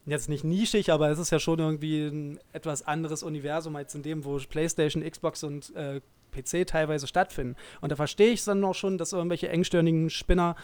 [0.06, 4.02] jetzt nicht nischig, aber es ist ja schon irgendwie ein etwas anderes Universum als in
[4.02, 6.00] dem, wo PlayStation, Xbox und äh,
[6.32, 7.56] PC teilweise stattfinden.
[7.80, 10.56] Und da verstehe ich dann auch schon, dass irgendwelche engstirnigen Spinner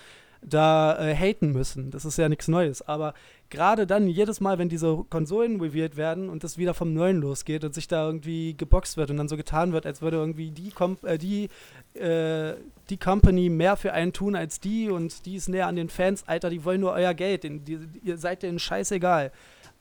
[0.42, 1.90] da äh, haten müssen.
[1.90, 2.82] Das ist ja nichts Neues.
[2.82, 3.14] Aber
[3.50, 7.64] gerade dann, jedes Mal, wenn diese Konsolen revealed werden und das wieder vom Neuen losgeht
[7.64, 10.70] und sich da irgendwie geboxt wird und dann so getan wird, als würde irgendwie die,
[10.70, 11.48] Com äh, die,
[11.94, 12.54] äh,
[12.90, 16.24] die Company mehr für einen tun als die und die ist näher an den Fans,
[16.26, 19.32] Alter, die wollen nur euer Geld, die, die, ihr seid denen scheißegal.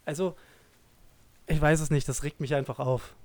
[0.05, 0.35] Also,
[1.45, 3.15] ich weiß es nicht, das regt mich einfach auf.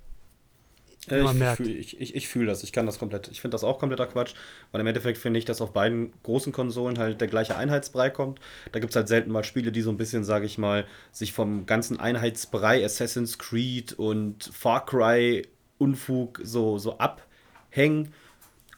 [1.11, 3.65] Äh, ich fühle ich, ich, ich fühl das, ich kann das komplett, ich finde das
[3.65, 4.35] auch kompletter Quatsch,
[4.71, 8.41] weil im Endeffekt finde ich, dass auf beiden großen Konsolen halt der gleiche Einheitsbrei kommt.
[8.71, 11.33] Da gibt es halt selten mal Spiele, die so ein bisschen, sage ich mal, sich
[11.33, 15.47] vom ganzen Einheitsbrei Assassin's Creed und Far Cry
[15.79, 18.13] Unfug so, so abhängen.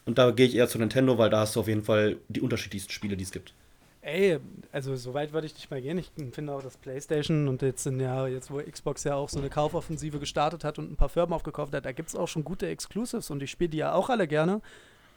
[0.06, 2.40] Und da gehe ich eher zu Nintendo, weil da hast du auf jeden Fall die
[2.40, 3.52] unterschiedlichsten Spiele, die es gibt.
[4.06, 4.38] Ey,
[4.70, 5.96] also so weit würde ich nicht mal gehen.
[5.96, 9.38] Ich finde auch, dass PlayStation und jetzt in ja, jetzt wo Xbox ja auch so
[9.38, 12.44] eine Kaufoffensive gestartet hat und ein paar Firmen aufgekauft hat, da gibt es auch schon
[12.44, 14.60] gute Exclusives und ich spiele die ja auch alle gerne.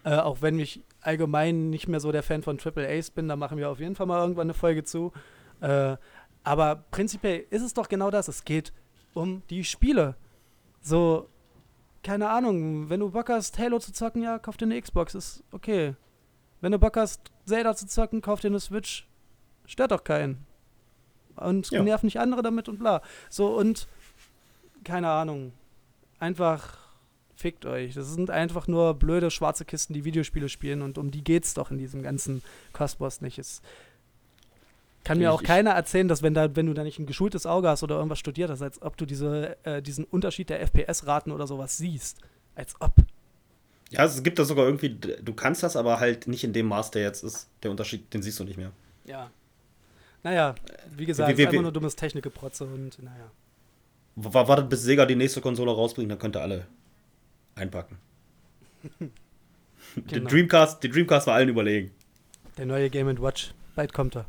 [0.05, 3.35] Äh, auch wenn ich allgemein nicht mehr so der Fan von Triple A's bin, da
[3.35, 5.11] machen wir auf jeden Fall mal irgendwann eine Folge zu.
[5.59, 5.97] Äh,
[6.45, 8.29] aber prinzipiell ist es doch genau das.
[8.29, 8.71] Es geht
[9.13, 10.15] um die Spiele.
[10.79, 11.27] So,
[12.03, 15.43] keine Ahnung, wenn du Bock hast, Halo zu zocken, ja, kauf dir eine Xbox, ist
[15.51, 15.95] okay.
[16.61, 19.07] Wenn du Bock hast, Zelda zu zocken, kauf dir eine Switch.
[19.65, 20.45] Stört doch keinen.
[21.35, 21.83] Und ja.
[21.83, 23.01] nerv nicht andere damit und bla.
[23.29, 23.87] So, und
[24.83, 25.53] keine Ahnung.
[26.19, 26.77] Einfach
[27.35, 27.93] fickt euch.
[27.93, 31.69] Das sind einfach nur blöde schwarze Kisten, die Videospiele spielen und um die geht's doch
[31.69, 32.41] in diesem ganzen
[32.73, 33.37] Kosmos nicht.
[33.37, 33.61] Es
[35.03, 37.69] kann mir auch keiner erzählen, dass wenn, da, wenn du da nicht ein geschultes Auge
[37.69, 41.47] hast oder irgendwas studiert hast, als ob du diese, äh, diesen Unterschied der FPS-Raten oder
[41.47, 42.19] sowas siehst.
[42.55, 42.93] Als ob.
[43.91, 46.91] Ja, es gibt da sogar irgendwie, du kannst das, aber halt nicht in dem Maß,
[46.91, 47.47] der jetzt ist.
[47.63, 48.71] Der Unterschied, den siehst du nicht mehr.
[49.05, 49.31] Ja.
[50.23, 50.55] Naja,
[50.95, 53.31] wie gesagt, wir, wir, einfach nur dummes Technikgeprotze und naja.
[54.15, 56.65] Wartet, bis Sega die nächste Konsole rausbringt, dann könnt ihr alle
[57.55, 57.97] einpacken.
[58.99, 59.11] genau.
[60.11, 61.91] den, Dreamcast, den Dreamcast war allen überlegen.
[62.57, 64.25] Der neue Game Watch, bald kommt er.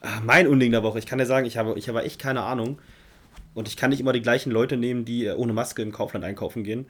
[0.00, 0.98] Ach, mein Unding der Woche.
[0.98, 2.78] Ich kann dir sagen, ich habe, ich habe echt keine Ahnung.
[3.54, 6.62] Und ich kann nicht immer die gleichen Leute nehmen, die ohne Maske im Kaufland einkaufen
[6.62, 6.86] gehen.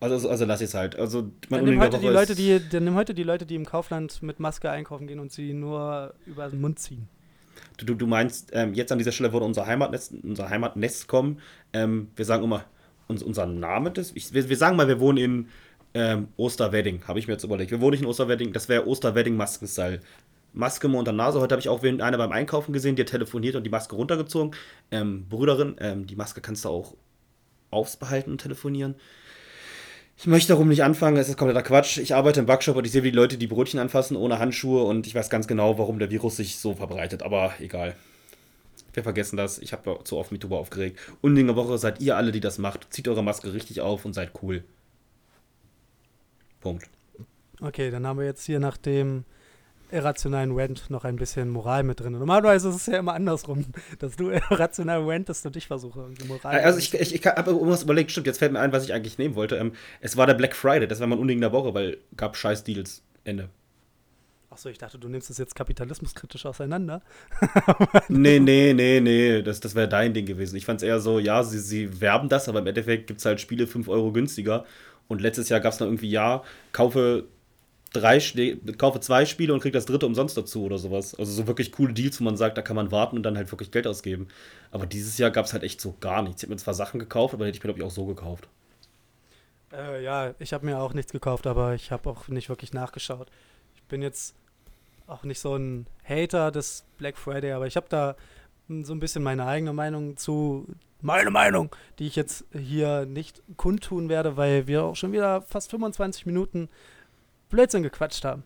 [0.00, 0.96] Also, also, also lass ich es halt.
[0.96, 4.22] Also, man nimm heute, die Leute, die, dann nimm heute die Leute, die im Kaufland
[4.22, 7.08] mit Maske einkaufen gehen und sie nur über den Mund ziehen.
[7.76, 11.40] Du, du, du meinst, ähm, jetzt an dieser Stelle würde unser Heimatnest, unser Heimatnest kommen.
[11.72, 12.64] Ähm, wir sagen immer,
[13.08, 14.12] uns, unser Name des.
[14.14, 15.48] Ich, wir, wir, sagen mal, wir wohnen in
[15.94, 17.70] ähm, Osterwedding, habe ich mir jetzt überlegt.
[17.70, 20.00] Wir wohnen nicht in Osterwedding, das wäre Osterwedding-Maskenstyle.
[20.52, 21.40] Maske unter Nase.
[21.40, 24.54] Heute habe ich auch einer beim Einkaufen gesehen, hat telefoniert und die Maske runtergezogen.
[24.90, 26.94] Ähm, Brüderin, ähm, die Maske kannst du auch
[27.70, 28.94] aufbehalten und telefonieren.
[30.16, 31.98] Ich möchte darum nicht anfangen, es ist kompletter Quatsch.
[31.98, 34.84] Ich arbeite im Backshop und ich sehe, wie die Leute die Brötchen anfassen ohne Handschuhe
[34.84, 37.96] und ich weiß ganz genau, warum der Virus sich so verbreitet, aber egal.
[38.92, 39.58] Wir vergessen das.
[39.58, 41.00] Ich habe zu oft MeTuber aufgeregt.
[41.20, 42.92] Undinge Woche seid ihr alle, die das macht.
[42.94, 44.62] Zieht eure Maske richtig auf und seid cool.
[46.60, 46.88] Punkt.
[47.60, 49.24] Okay, dann haben wir jetzt hier nach dem
[49.90, 52.12] irrationalen Rant noch ein bisschen Moral mit drin.
[52.12, 53.66] Normalerweise ist es ja immer andersrum,
[53.98, 56.60] dass du irrational rantest und ich versuche irgendwie Moral.
[56.60, 59.18] Also ich, ich, ich habe irgendwas überlegt, stimmt, jetzt fällt mir ein, was ich eigentlich
[59.18, 59.56] nehmen wollte.
[59.56, 62.64] Ähm, es war der Black Friday, das war mein Unding der Woche, weil gab scheiß
[62.64, 63.02] Deals.
[63.24, 63.48] Ende.
[64.54, 67.02] Achso, ich dachte, du nimmst es jetzt kapitalismuskritisch auseinander.
[68.08, 70.54] nee, nee, nee, nee, das, das wäre dein Ding gewesen.
[70.54, 73.26] Ich fand es eher so, ja, sie, sie werben das, aber im Endeffekt gibt es
[73.26, 74.64] halt Spiele 5 Euro günstiger.
[75.08, 77.24] Und letztes Jahr gab es noch irgendwie, ja, kaufe
[77.94, 78.18] drei,
[78.76, 81.14] kaufe zwei Spiele und kriege das dritte umsonst dazu oder sowas.
[81.14, 83.50] Also so wirklich coole Deals, wo man sagt, da kann man warten und dann halt
[83.50, 84.28] wirklich Geld ausgeben.
[84.70, 86.42] Aber dieses Jahr gab es halt echt so gar nichts.
[86.42, 88.48] Ich habe mir zwar Sachen gekauft, aber hätte ich mir, glaube ich, auch so gekauft.
[89.72, 93.28] Äh, ja, ich habe mir auch nichts gekauft, aber ich habe auch nicht wirklich nachgeschaut.
[93.74, 94.34] Ich bin jetzt
[95.06, 98.16] auch nicht so ein Hater des Black Friday, aber ich habe da
[98.68, 100.66] so ein bisschen meine eigene Meinung zu,
[101.00, 105.70] meine Meinung, die ich jetzt hier nicht kundtun werde, weil wir auch schon wieder fast
[105.70, 106.68] 25 Minuten
[107.54, 108.42] Blödsinn gequatscht haben.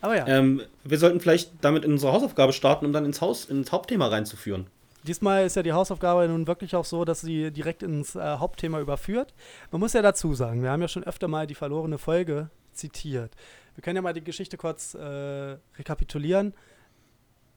[0.00, 0.26] Aber ja.
[0.26, 4.08] Ähm, wir sollten vielleicht damit in unsere Hausaufgabe starten, um dann ins, Haus, ins Hauptthema
[4.08, 4.66] reinzuführen.
[5.04, 8.80] Diesmal ist ja die Hausaufgabe nun wirklich auch so, dass sie direkt ins äh, Hauptthema
[8.80, 9.34] überführt.
[9.70, 13.34] Man muss ja dazu sagen, wir haben ja schon öfter mal die verlorene Folge zitiert.
[13.74, 16.54] Wir können ja mal die Geschichte kurz äh, rekapitulieren.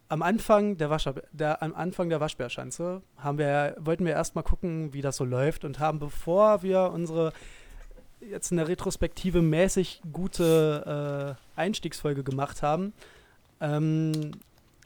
[0.07, 4.93] Am Anfang der, Wasch der, am Anfang der Waschbärschanze haben wir, wollten wir erstmal gucken,
[4.93, 7.33] wie das so läuft und haben, bevor wir unsere
[8.29, 12.93] jetzt eine Retrospektive mäßig gute äh, Einstiegsfolge gemacht haben,
[13.61, 14.31] ähm,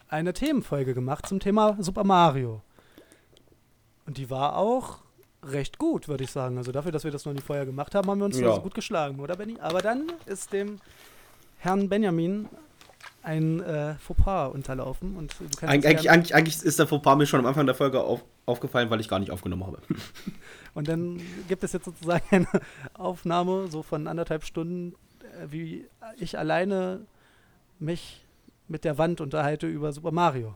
[0.08, 2.62] eine Themenfolge gemacht zum Thema Super Mario.
[4.06, 5.00] Und die war auch
[5.44, 6.58] recht gut, würde ich sagen.
[6.58, 8.54] Also dafür, dass wir das noch nie vorher gemacht haben, haben wir uns ja.
[8.54, 9.58] so gut geschlagen, oder Benny?
[9.60, 10.80] Aber dann ist dem
[11.58, 12.50] Herrn Benjamin
[13.24, 15.16] ein äh, Fauxpas unterlaufen.
[15.16, 18.24] Und Eig eigentlich, eigentlich, eigentlich, ist der Fauxpas mir schon am Anfang der Folge auf,
[18.46, 19.80] aufgefallen, weil ich gar nicht aufgenommen habe.
[20.74, 22.48] und dann gibt es jetzt sozusagen eine
[22.94, 25.86] Aufnahme, so von anderthalb Stunden, äh, wie
[26.18, 27.02] ich alleine
[27.80, 28.26] mich
[28.68, 30.56] mit der Wand unterhalte über Super Mario.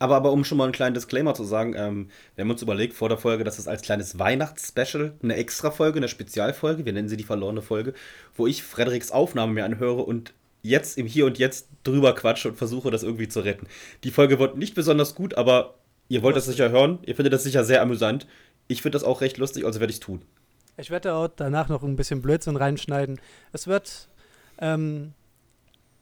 [0.00, 2.94] Aber, aber um schon mal einen kleinen Disclaimer zu sagen, ähm, wir haben uns überlegt
[2.94, 7.16] vor der Folge, dass es als kleines Weihnachtsspecial eine Extra-Folge, eine Spezialfolge, wir nennen sie
[7.16, 7.94] die verlorene Folge,
[8.36, 12.56] wo ich Frederiks Aufnahme mir anhöre und jetzt im Hier und Jetzt drüber quatsche und
[12.56, 13.66] versuche, das irgendwie zu retten.
[14.04, 15.74] Die Folge wird nicht besonders gut, aber
[16.08, 16.98] ihr wollt das sicher hören.
[17.06, 18.26] Ihr findet das sicher sehr amüsant.
[18.66, 20.22] Ich finde das auch recht lustig, also werde ich es tun.
[20.76, 23.20] Ich werde auch danach noch ein bisschen Blödsinn reinschneiden.
[23.52, 24.08] Es wird
[24.60, 25.12] ähm,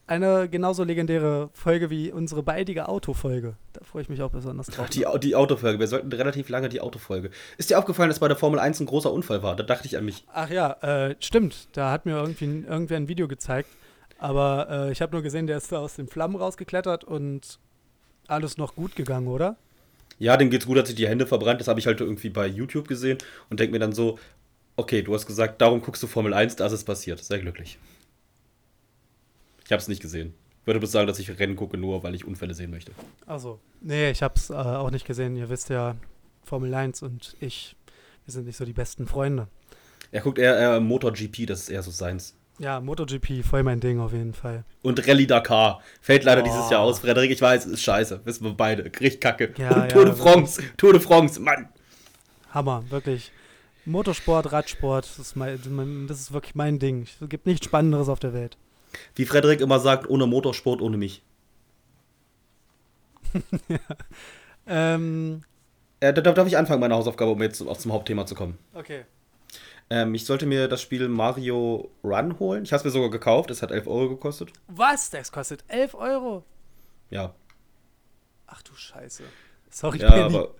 [0.06, 3.56] eine genauso legendäre Folge wie unsere beidige Autofolge.
[3.72, 4.88] Da freue ich mich auch besonders drauf.
[4.90, 7.30] Die, die Autofolge, wir sollten relativ lange die Autofolge.
[7.58, 9.56] Ist dir aufgefallen, dass bei der Formel 1 ein großer Unfall war?
[9.56, 10.24] Da dachte ich an mich.
[10.32, 11.68] Ach ja, äh, stimmt.
[11.72, 13.68] Da hat mir irgendwie irgendwer ein Video gezeigt.
[14.18, 17.58] Aber äh, ich habe nur gesehen, der ist da aus den Flammen rausgeklettert und
[18.26, 19.56] alles noch gut gegangen, oder?
[20.18, 21.60] Ja, dem geht's gut, hat sich die Hände verbrannt.
[21.60, 23.18] Das habe ich halt irgendwie bei YouTube gesehen
[23.50, 24.18] und denke mir dann so,
[24.76, 27.22] okay, du hast gesagt, darum guckst du Formel 1, da ist es passiert.
[27.22, 27.78] Sehr glücklich.
[29.64, 30.34] Ich habe es nicht gesehen.
[30.60, 32.92] Ich würde bloß sagen, dass ich Rennen gucke, nur weil ich Unfälle sehen möchte.
[33.26, 35.36] Also, nee, ich habe es äh, auch nicht gesehen.
[35.36, 35.96] Ihr wisst ja,
[36.42, 37.76] Formel 1 und ich,
[38.24, 39.48] wir sind nicht so die besten Freunde.
[40.12, 42.35] Er guckt eher, eher MotoGP, das ist eher so seins.
[42.58, 44.64] Ja, MotoGP, voll mein Ding auf jeden Fall.
[44.82, 45.82] Und Rallye Dakar.
[46.00, 46.48] Fällt leider Boah.
[46.48, 47.00] dieses Jahr aus.
[47.00, 48.20] Frederik, ich weiß, ist scheiße.
[48.24, 48.84] Wissen wir beide.
[48.84, 49.52] Richtig kacke.
[49.58, 50.62] Ja, Und ja, Tour de France.
[50.78, 51.68] Tour de France, Mann.
[52.50, 53.30] Hammer, wirklich.
[53.84, 57.02] Motorsport, Radsport, das ist, mein, das ist wirklich mein Ding.
[57.20, 58.56] Es gibt nichts Spannenderes auf der Welt.
[59.14, 61.22] Wie Frederik immer sagt, ohne Motorsport, ohne mich.
[64.68, 65.42] Ähm,
[66.00, 68.58] Äh, da darf ich anfangen, meine Hausaufgabe, um jetzt auch zum Hauptthema zu kommen.
[68.74, 69.04] okay.
[69.88, 72.64] Ähm, ich sollte mir das Spiel Mario Run holen.
[72.64, 73.50] Ich habe es mir sogar gekauft.
[73.50, 74.52] Es hat 11 Euro gekostet.
[74.68, 75.10] Was?
[75.10, 76.44] Das kostet 11 Euro?
[77.10, 77.34] Ja.
[78.46, 79.22] Ach du Scheiße.
[79.70, 80.22] Sorry, Ja, Benny.
[80.36, 80.54] aber.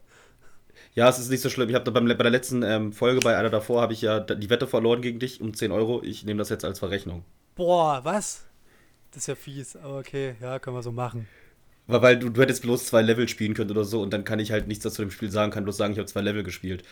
[0.94, 1.68] Ja, es ist nicht so schlimm.
[1.68, 4.66] Ich habe bei der letzten ähm, Folge bei einer davor habe ich ja die Wette
[4.66, 6.02] verloren gegen dich um 10 Euro.
[6.02, 7.24] Ich nehme das jetzt als Verrechnung.
[7.54, 8.46] Boah, was?
[9.10, 11.26] Das ist ja fies, aber okay, ja, können wir so machen.
[11.86, 14.38] Weil, weil du, du hättest bloß zwei Level spielen können oder so und dann kann
[14.38, 16.82] ich halt nichts dazu dem Spiel sagen, kann bloß sagen, ich habe zwei Level gespielt.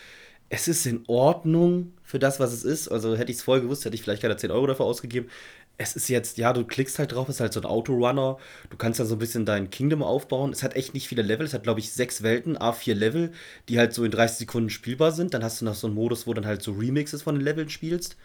[0.48, 2.88] Es ist in Ordnung für das, was es ist.
[2.88, 5.28] Also hätte ich es vorher gewusst, hätte ich vielleicht keine 10 Euro dafür ausgegeben.
[5.76, 8.38] Es ist jetzt, ja, du klickst halt drauf, es ist halt so ein Autorunner.
[8.70, 10.52] Du kannst da so ein bisschen dein Kingdom aufbauen.
[10.52, 11.44] Es hat echt nicht viele Level.
[11.44, 13.32] Es hat, glaube ich, sechs Welten, A4 Level,
[13.68, 15.34] die halt so in 30 Sekunden spielbar sind.
[15.34, 17.68] Dann hast du noch so einen Modus, wo dann halt so Remixes von den Leveln
[17.70, 18.16] spielst.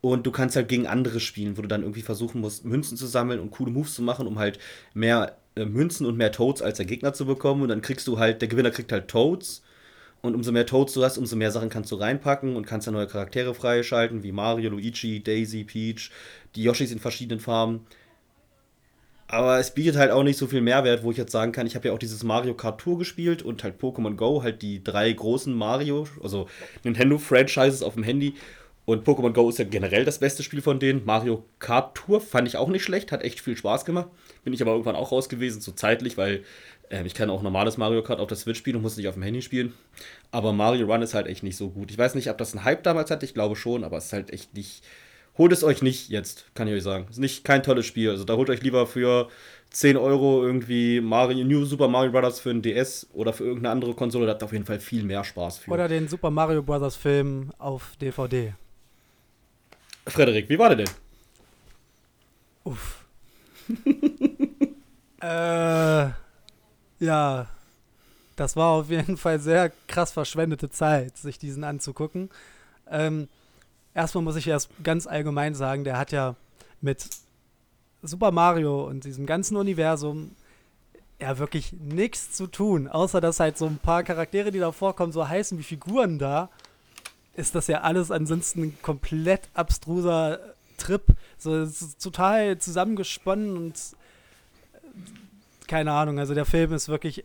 [0.00, 3.06] Und du kannst halt gegen andere spielen, wo du dann irgendwie versuchen musst, Münzen zu
[3.06, 4.58] sammeln und coole Moves zu machen, um halt
[4.94, 7.62] mehr äh, Münzen und mehr Toads als der Gegner zu bekommen.
[7.62, 9.62] Und dann kriegst du halt, der Gewinner kriegt halt Toads.
[10.22, 12.94] Und umso mehr Toads du hast, umso mehr Sachen kannst du reinpacken und kannst dann
[12.94, 16.10] neue Charaktere freischalten, wie Mario, Luigi, Daisy, Peach,
[16.54, 17.86] die Yoshis in verschiedenen Farben.
[19.28, 21.76] Aber es bietet halt auch nicht so viel Mehrwert, wo ich jetzt sagen kann, ich
[21.76, 25.12] habe ja auch dieses Mario Kart Tour gespielt und halt Pokémon Go, halt die drei
[25.12, 26.48] großen Mario, also
[26.82, 28.34] Nintendo-Franchises auf dem Handy.
[28.86, 31.04] Und Pokémon Go ist ja generell das beste Spiel von denen.
[31.04, 34.08] Mario Kart Tour fand ich auch nicht schlecht, hat echt viel Spaß gemacht.
[34.42, 36.42] Bin ich aber irgendwann auch raus gewesen, so zeitlich, weil
[36.90, 39.14] ähm, ich kann auch normales Mario Kart auf der Switch spielen und muss nicht auf
[39.14, 39.72] dem Handy spielen.
[40.32, 41.90] Aber Mario Run ist halt echt nicht so gut.
[41.90, 44.12] Ich weiß nicht, ob das ein Hype damals hatte, ich glaube schon, aber es ist
[44.12, 44.82] halt echt nicht.
[45.38, 47.06] Holt es euch nicht jetzt, kann ich euch sagen.
[47.08, 48.10] Ist nicht kein tolles Spiel.
[48.10, 49.28] Also da holt euch lieber für
[49.70, 52.40] 10 Euro irgendwie Mario, New Super Mario Bros.
[52.40, 54.26] für ein DS oder für irgendeine andere Konsole.
[54.26, 55.70] Da habt ihr auf jeden Fall viel mehr Spaß für.
[55.70, 56.96] Oder den Super Mario Bros.
[56.96, 58.54] Film auf DVD.
[60.06, 60.90] Frederik, wie war der denn?
[62.64, 63.04] Uff.
[65.20, 66.08] äh,
[67.00, 67.46] ja,
[68.36, 72.30] das war auf jeden Fall sehr krass verschwendete Zeit, sich diesen anzugucken.
[72.88, 73.28] Ähm,
[73.94, 76.36] erstmal muss ich erst ganz allgemein sagen, der hat ja
[76.80, 77.08] mit
[78.02, 80.30] Super Mario und diesem ganzen Universum
[81.20, 85.12] ja wirklich nichts zu tun, außer dass halt so ein paar Charaktere, die da vorkommen,
[85.12, 86.48] so heißen wie Figuren da,
[87.34, 90.40] ist das ja alles ansonsten ein komplett abstruser
[90.78, 91.02] Trip.
[91.36, 93.76] So ist total zusammengesponnen und
[95.70, 97.24] keine Ahnung, also der Film ist wirklich.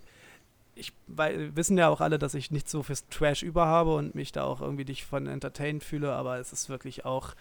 [0.75, 4.13] Ich weil, wissen ja auch alle, dass ich nicht so fürs Trash über habe und
[4.13, 7.33] mich da auch irgendwie nicht von entertained fühle, aber es ist wirklich auch.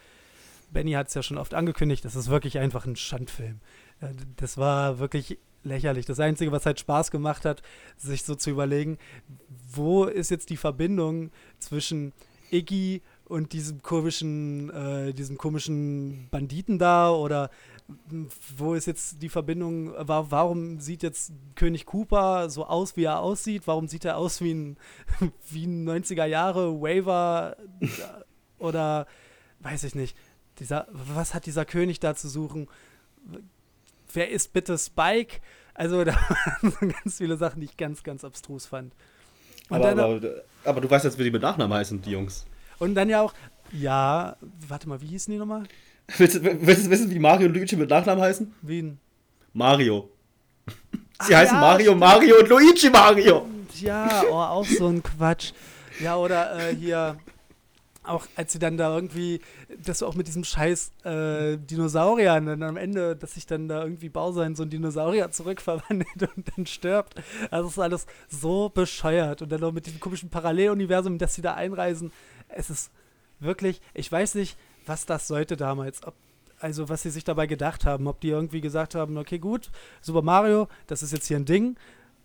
[0.72, 3.60] Benny hat es ja schon oft angekündigt, das ist wirklich einfach ein Schandfilm.
[4.00, 6.06] Äh, Das war wirklich lächerlich.
[6.06, 7.62] Das Einzige, was halt Spaß gemacht hat,
[7.98, 8.96] sich so zu überlegen,
[9.70, 12.12] wo ist jetzt die Verbindung zwischen
[12.50, 17.50] Iggy und diesem komischen, äh, diesem komischen Banditen da oder
[18.56, 23.20] wo ist jetzt die Verbindung, wa warum sieht jetzt König Cooper so aus, wie er
[23.20, 23.66] aussieht?
[23.66, 24.76] Warum sieht er aus wie ein,
[25.50, 27.88] wie ein 90er Jahre Waver äh,
[28.58, 29.06] oder
[29.60, 30.16] weiß ich nicht.
[30.58, 32.68] Dieser, was hat dieser König da zu suchen?
[34.12, 35.40] Wer ist bitte Spike?
[35.74, 36.14] Also da
[36.62, 38.94] waren ganz viele Sachen, die ich ganz, ganz abstrus fand.
[39.68, 40.20] Aber, dann, aber,
[40.64, 42.44] aber du weißt jetzt, wie die mit Nachnamen heißen, die Jungs.
[42.78, 43.34] und dann ja auch,
[43.72, 44.36] ja,
[44.68, 45.64] warte mal, wie hießen die nochmal?
[46.18, 48.52] Willst, du- willst du wissen, wie Mario und Luigi mit Nachnamen heißen?
[48.62, 48.98] Wie ein,
[49.52, 50.10] Mario.
[50.66, 50.72] Sie
[51.34, 52.00] Ach heißen ja, Mario, stimmt.
[52.00, 53.46] Mario und Luigi Mario.
[53.80, 55.52] Ja, oh, auch so ein Quatsch.
[56.00, 57.16] Ja, oder äh, hier,
[58.02, 59.40] auch als sie dann da irgendwie,
[59.82, 63.82] das auch mit diesem scheiß äh, Dinosaurier und dann am Ende, dass sich dann da
[63.82, 67.14] irgendwie Bowser in so ein Dinosaurier zurückverwandelt und dann stirbt.
[67.50, 69.40] Also es ist alles so bescheuert.
[69.40, 72.12] Und dann noch mit diesem komischen Paralleluniversum, in das sie da einreisen.
[72.48, 72.90] Es ist
[73.40, 76.04] wirklich, ich weiß nicht, was das sollte damals.
[76.06, 76.14] Ob,
[76.58, 78.06] also was sie sich dabei gedacht haben.
[78.06, 79.70] Ob die irgendwie gesagt haben, okay, gut,
[80.00, 81.76] Super Mario, das ist jetzt hier ein Ding.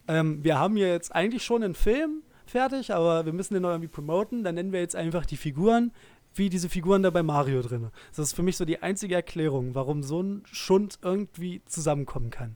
[0.08, 3.70] Ähm, wir haben hier jetzt eigentlich schon einen Film fertig, aber wir müssen den noch
[3.70, 4.44] irgendwie promoten.
[4.44, 5.92] Dann nennen wir jetzt einfach die Figuren,
[6.36, 7.90] wie diese Figuren da bei Mario drin.
[8.10, 12.56] Das ist für mich so die einzige Erklärung, warum so ein Schund irgendwie zusammenkommen kann.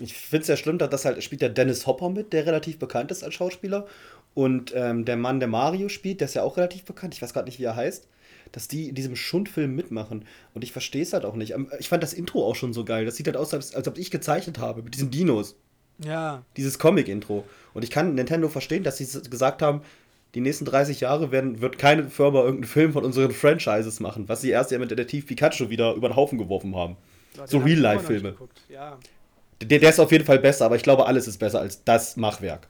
[0.00, 2.78] Ich finde es ja schlimm, dass das halt spielt der Dennis Hopper mit, der relativ
[2.78, 3.86] bekannt ist als Schauspieler.
[4.32, 7.14] Und ähm, der Mann, der Mario spielt, der ist ja auch relativ bekannt.
[7.14, 8.08] Ich weiß gerade nicht, wie er heißt.
[8.52, 10.24] Dass die in diesem Schundfilm mitmachen.
[10.54, 11.52] Und ich verstehe es halt auch nicht.
[11.52, 13.04] Ähm, Ich fand das Intro auch schon so geil.
[13.04, 15.56] Das sieht halt aus, als, als ob ich gezeichnet habe mit diesen Dinos.
[16.02, 17.44] Ja, Dieses Comic-Intro.
[17.74, 19.82] Und ich kann Nintendo verstehen, dass sie gesagt haben,
[20.34, 24.40] die nächsten 30 Jahre werden, wird keine Firma irgendeinen Film von unseren Franchises machen, was
[24.40, 26.96] sie erst ja mit Detektiv Pikachu wieder über den Haufen geworfen haben.
[27.46, 28.34] So noch nicht Real-Life-Filme.
[28.68, 28.98] Ja.
[29.60, 32.16] Der, der ist auf jeden Fall besser, aber ich glaube, alles ist besser als das
[32.16, 32.68] Machwerk.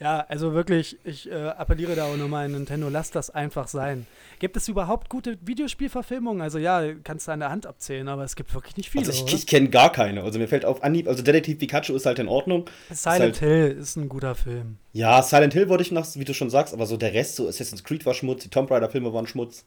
[0.00, 4.06] Ja, also wirklich, ich äh, appelliere da auch nochmal an Nintendo, lasst das einfach sein.
[4.38, 6.40] Gibt es überhaupt gute Videospielverfilmungen?
[6.40, 9.26] Also ja, kannst du an der Hand abzählen, aber es gibt wirklich nicht viele, Also
[9.26, 10.22] ich, ich kenne gar keine.
[10.22, 12.64] Also mir fällt auf Anhieb, also Detektiv Pikachu ist halt in Ordnung.
[12.90, 14.78] Silent halt- Hill ist ein guter Film.
[14.94, 17.46] Ja, Silent Hill wollte ich noch, wie du schon sagst, aber so der Rest, so
[17.46, 19.66] Assassin's Creed war Schmutz, die Tomb Raider Filme waren Schmutz.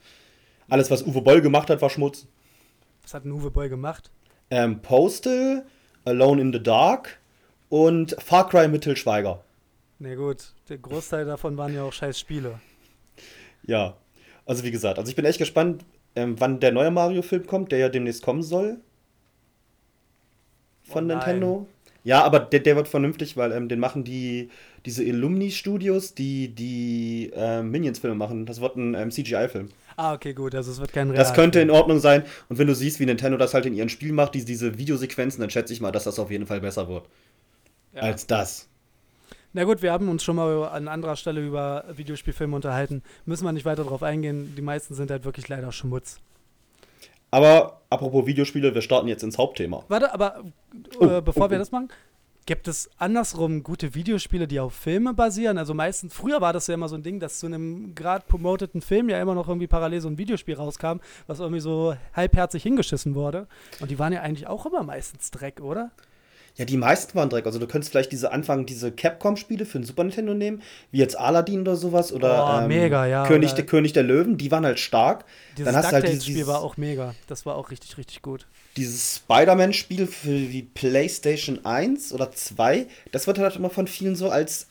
[0.68, 2.26] Alles, was Uwe Boll gemacht hat, war Schmutz.
[3.04, 4.10] Was hat ein Uwe Boll gemacht?
[4.50, 5.64] Ähm, Postal,
[6.06, 7.20] Alone in the Dark
[7.70, 9.44] und Far Cry mit Til Schweiger.
[10.00, 12.60] Na gut, der Großteil davon waren ja auch scheiß Spiele.
[13.66, 13.96] Ja,
[14.46, 17.80] also wie gesagt, also ich bin echt gespannt, ähm, wann der neue Mario-Film kommt, der
[17.80, 18.78] ja demnächst kommen soll.
[20.84, 21.08] Von Oh.
[21.08, 21.68] Nintendo.
[22.04, 24.50] Ja, aber der, der wird vernünftig, weil ähm, den machen die
[24.86, 28.46] diese Illumni-Studios, die die ähm, Minions-Filme machen.
[28.46, 29.70] Das wird ein ähm, CGI-Film.
[29.96, 31.70] Ah, okay, gut, also es wird kein Das könnte in.
[31.70, 32.24] Ordnung sein.
[32.50, 35.40] Und wenn du siehst, wie Nintendo das halt in ihren Spielen macht, diese, diese Videosequenzen,
[35.40, 37.06] dann schätze ich mal, dass das auf jeden Fall besser wird.
[37.94, 38.02] Ja.
[38.02, 38.68] Als das.
[39.54, 43.04] Na gut, wir haben uns schon mal an anderer Stelle über Videospielfilme unterhalten.
[43.26, 44.56] Müssen wir nicht weiter drauf eingehen.
[44.58, 46.20] Die meisten sind halt wirklich leider Schmutz.
[47.30, 49.84] Aber apropos Videospiele, wir starten jetzt ins Hauptthema.
[49.88, 50.44] Warte, aber
[51.00, 51.60] äh, Oh, bevor oh, wir oh.
[51.60, 51.90] das machen,
[52.46, 55.58] gibt es andersrum gute Videospiele, die auf Filme basieren?
[55.58, 58.82] Also meistens, früher war das ja immer so ein Ding, dass zu einem gerade promoteten
[58.82, 63.16] Film ja immer noch irgendwie parallel so ein Videospiel rauskam, was irgendwie so halbherzig hingeschissen
[63.16, 63.48] wurde.
[63.80, 65.92] Und die waren ja eigentlich auch immer meistens Dreck, oder?
[66.56, 67.48] Ja, die meisten waren Dreck.
[67.48, 70.62] Also du könntest vielleicht diese Anfang, diese Capcom-Spiele für den Super Nintendo nehmen,
[70.92, 74.04] wie jetzt Aladdin oder sowas oder ähm, Oh, mega, ja, König, oder- der, König der
[74.04, 75.26] Löwen, die waren halt stark.
[75.58, 77.16] Dieses Dann hast du halt dieses, war auch mega.
[77.28, 78.46] Das war auch richtig, richtig gut.
[78.78, 82.86] dieses Spider-Man-Spiel für die PlayStation 1 oder 2.
[83.12, 84.68] Das wird halt immer von vielen so als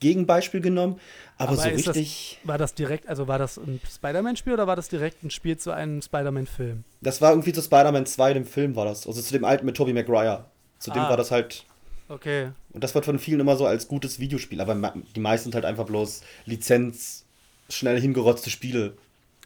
[0.00, 0.98] Gegenbeispiel genommen.
[1.38, 2.38] Aber, so ist richtig.
[2.42, 5.56] Das, war das direkt, also war das ein Spider-Man-Spiel oder war das direkt ein Spiel
[5.56, 6.84] zu einem Spider-Man-Film?
[7.00, 9.06] Das war irgendwie zu Spider-Man 2, dem Film war das.
[9.06, 10.44] Also zu dem alten mit Tobey Maguire.
[10.80, 11.10] Zu dem Ah.
[11.10, 11.64] war das halt.
[12.08, 12.50] Okay.
[12.72, 14.60] Und das wird von vielen immer so als gutes Videospiel.
[14.60, 14.74] Aber
[15.14, 17.24] die meisten sind halt einfach bloß Lizenz,
[17.68, 18.94] schnell hingerotzte Spiele.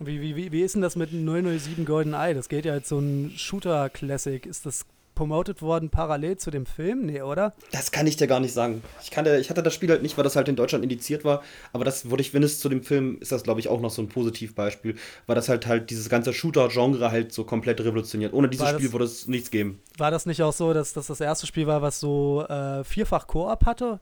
[0.00, 2.34] Wie, wie, wie, wie ist denn das mit 007 GoldenEye?
[2.34, 4.46] Das geht ja als so ein Shooter-Classic.
[4.46, 7.06] Ist das promoted worden parallel zu dem Film?
[7.06, 7.54] Nee, oder?
[7.72, 8.82] Das kann ich dir gar nicht sagen.
[9.02, 11.42] Ich, kannte, ich hatte das Spiel halt nicht, weil das halt in Deutschland indiziert war.
[11.72, 13.90] Aber das wurde ich, wenn es zu dem Film ist, das glaube ich auch noch
[13.90, 14.96] so ein Positivbeispiel,
[15.26, 18.32] weil das halt halt dieses ganze Shooter-Genre halt so komplett revolutioniert.
[18.32, 19.80] Ohne dieses das- Spiel würde es nichts geben.
[19.98, 23.26] War das nicht auch so, dass das das erste Spiel war, was so äh, vierfach
[23.26, 24.00] Koop hatte?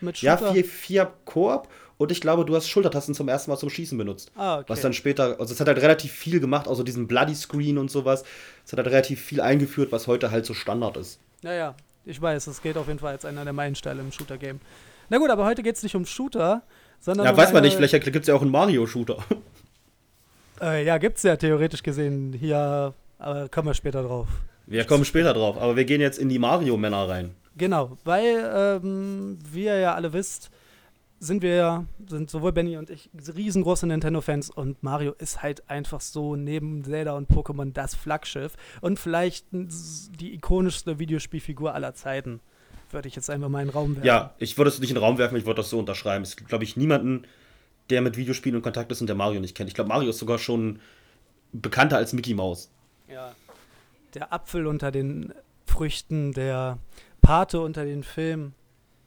[0.00, 1.68] Mit Ja, vier, vier Koop
[2.02, 4.30] und ich glaube, du hast Schultertasten zum ersten Mal zum Schießen benutzt.
[4.36, 4.64] Ah, okay.
[4.68, 7.90] Was dann später, also es hat halt relativ viel gemacht, außer diesen Bloody Screen und
[7.90, 8.24] sowas.
[8.64, 11.18] Es hat halt relativ viel eingeführt, was heute halt so Standard ist.
[11.42, 11.74] Ja, ja.
[12.04, 14.60] Ich weiß, es geht auf jeden Fall als einer der Meilensteine im Shooter-Game.
[15.08, 16.62] Na gut, aber heute geht es nicht um Shooter,
[17.00, 19.18] sondern Ja, um weiß man nicht, vielleicht gibt es ja auch einen Mario-Shooter.
[20.60, 24.28] Äh, ja, gibt's ja theoretisch gesehen hier, aber kommen wir später drauf.
[24.66, 27.34] Wir kommen später drauf, aber wir gehen jetzt in die Mario-Männer rein.
[27.56, 30.50] Genau, weil, ähm, wie ihr ja alle wisst,
[31.22, 36.00] sind wir ja, sind sowohl Benny und ich riesengroße Nintendo-Fans und Mario ist halt einfach
[36.00, 42.40] so neben Zelda und Pokémon das Flaggschiff und vielleicht die ikonischste Videospielfigur aller Zeiten.
[42.90, 44.06] Würde ich jetzt einfach mal in den Raum werfen.
[44.06, 46.24] Ja, ich würde es nicht in den Raum werfen, ich würde das so unterschreiben.
[46.24, 47.24] Es gibt, glaube ich, niemanden,
[47.88, 49.68] der mit Videospielen in Kontakt ist und der Mario nicht kennt.
[49.68, 50.80] Ich glaube, Mario ist sogar schon
[51.52, 52.68] bekannter als Mickey Mouse.
[53.08, 53.32] Ja.
[54.14, 55.32] Der Apfel unter den
[55.66, 56.78] Früchten, der
[57.20, 58.54] Pate unter den Filmen,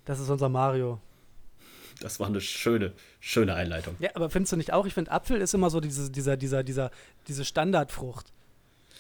[0.05, 1.01] das ist unser Mario.
[2.05, 3.95] Das war eine schöne, schöne Einleitung.
[3.97, 4.85] Ja, aber findest du nicht auch?
[4.85, 6.91] Ich finde, Apfel ist immer so diese, dieser, dieser, dieser,
[7.27, 8.27] diese Standardfrucht.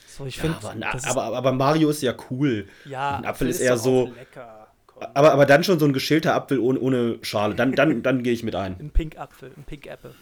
[0.07, 2.67] So, ich finde, aber, na, aber, aber Mario ist ja cool.
[2.83, 4.69] ja, ein Apfel ist eher so- Lecker.
[5.13, 7.53] Aber, aber dann schon so ein geschälter Apfel ohne, ohne Schale.
[7.53, 8.75] Dann, dann, dann gehe ich mit ein.
[8.79, 10.15] Ein Pink Apfel, ein Pink Apple.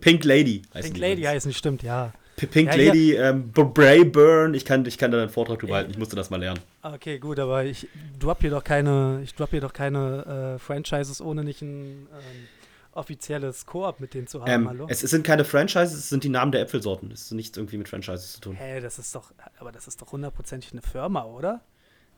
[0.00, 1.28] Pink Lady heißt Pink Lady übrigens.
[1.34, 2.14] heißt nicht, stimmt, ja.
[2.46, 4.54] Pink Ja, Lady, ähm, B- Brayburn.
[4.54, 5.90] Ich kann, ich kann da einen Vortrag drüber halten.
[5.90, 6.60] Ich musste das mal lernen.
[6.82, 11.20] Okay, gut, aber ich drop hier doch keine, ich drop hier doch keine äh, Franchises,
[11.20, 12.48] ohne nicht ein ähm,
[12.92, 14.86] offizielles Koop mit denen zu haben, Ähm, hallo?
[14.88, 17.10] es, es sind keine Franchises, es sind die Namen der Äpfelsorten.
[17.12, 18.56] Es ist nichts irgendwie mit Franchises zu tun.
[18.56, 21.60] Hä, das ist doch, aber das ist doch hundertprozentig eine Firma, oder?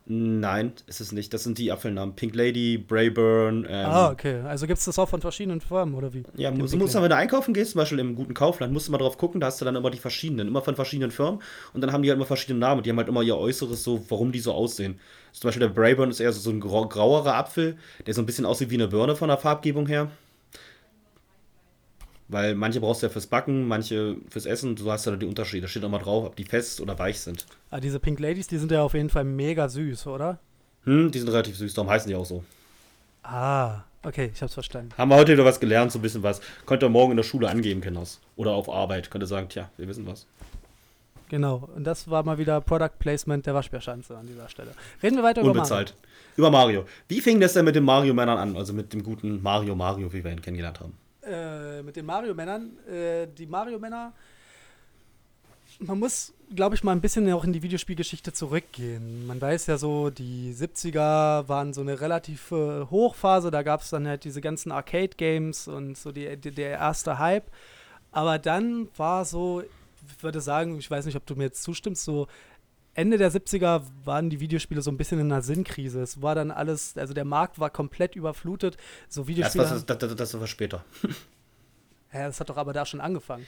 [0.06, 1.32] Nein, ist es nicht.
[1.32, 2.16] Das sind die Apfelnamen.
[2.16, 3.64] Pink Lady, Brayburn.
[3.68, 4.40] Ähm, ah, okay.
[4.40, 6.24] Also gibt es das auch von verschiedenen Firmen, oder wie?
[6.36, 6.94] Ja, Den musst, Lady.
[6.94, 9.46] wenn du einkaufen gehst, zum Beispiel im guten Kaufland, musst du mal drauf gucken, da
[9.48, 11.40] hast du dann immer die verschiedenen, immer von verschiedenen Firmen
[11.74, 13.84] und dann haben die halt immer verschiedene Namen und die haben halt immer ihr Äußeres
[13.84, 14.98] so, warum die so aussehen.
[15.32, 17.76] Zum Beispiel der Brayburn ist eher so, so ein grau, grauerer Apfel,
[18.06, 20.10] der so ein bisschen aussieht wie eine Birne von der Farbgebung her.
[22.30, 25.26] Weil manche brauchst du ja fürs Backen, manche fürs Essen, du hast ja da die
[25.26, 25.62] Unterschiede.
[25.62, 27.44] Da steht auch mal drauf, ob die fest oder weich sind.
[27.70, 30.38] Ah, diese Pink Ladies, die sind ja auf jeden Fall mega süß, oder?
[30.84, 32.44] Hm, die sind relativ süß, darum heißen die auch so.
[33.24, 34.90] Ah, okay, ich hab's verstanden.
[34.96, 36.40] Haben wir heute wieder was gelernt, so ein bisschen was.
[36.66, 38.20] Könnt ihr morgen in der Schule angeben, Kinders.
[38.36, 39.10] Oder auf Arbeit.
[39.10, 40.26] Könnt ihr sagen, tja, wir wissen was.
[41.28, 44.72] Genau, und das war mal wieder Product Placement der Waschbärschanze an dieser Stelle.
[45.02, 45.62] Reden wir weiter über Mario.
[45.62, 45.94] Unbezahlt.
[46.36, 46.86] Über Mario.
[47.08, 48.56] Wie fing das denn mit den Mario-Männern an?
[48.56, 50.94] Also mit dem guten Mario Mario, wie wir ihn kennengelernt haben.
[51.22, 52.78] Äh, mit den Mario-Männern.
[52.86, 54.12] Äh, die Mario-Männer,
[55.78, 59.26] man muss, glaube ich, mal ein bisschen auch in die Videospielgeschichte zurückgehen.
[59.26, 63.90] Man weiß ja so, die 70er waren so eine relativ äh, Hochphase, da gab es
[63.90, 67.50] dann halt diese ganzen Arcade-Games und so die, die, der erste Hype.
[68.12, 72.04] Aber dann war so, ich würde sagen, ich weiß nicht, ob du mir jetzt zustimmst,
[72.04, 72.26] so
[72.94, 76.00] Ende der 70er waren die Videospiele so ein bisschen in einer Sinnkrise.
[76.02, 78.76] Es war dann alles, also der Markt war komplett überflutet.
[79.08, 79.64] So Das, Videospiele.
[79.64, 80.84] was, das, das, das war später.
[82.12, 83.46] ja, das hat doch aber da schon angefangen.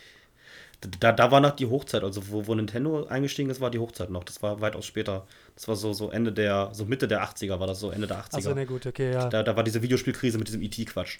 [0.99, 4.11] Da, da war noch die Hochzeit, also wo, wo Nintendo eingestiegen ist, war die Hochzeit
[4.11, 4.24] noch.
[4.24, 5.26] Das war weitaus später.
[5.55, 8.18] Das war so, so Ende der, so Mitte der 80er war das so, Ende der
[8.18, 8.36] 80er.
[8.36, 9.28] Achso, na gut, okay, ja.
[9.28, 11.18] da, da war diese Videospielkrise mit diesem IT-Quatsch.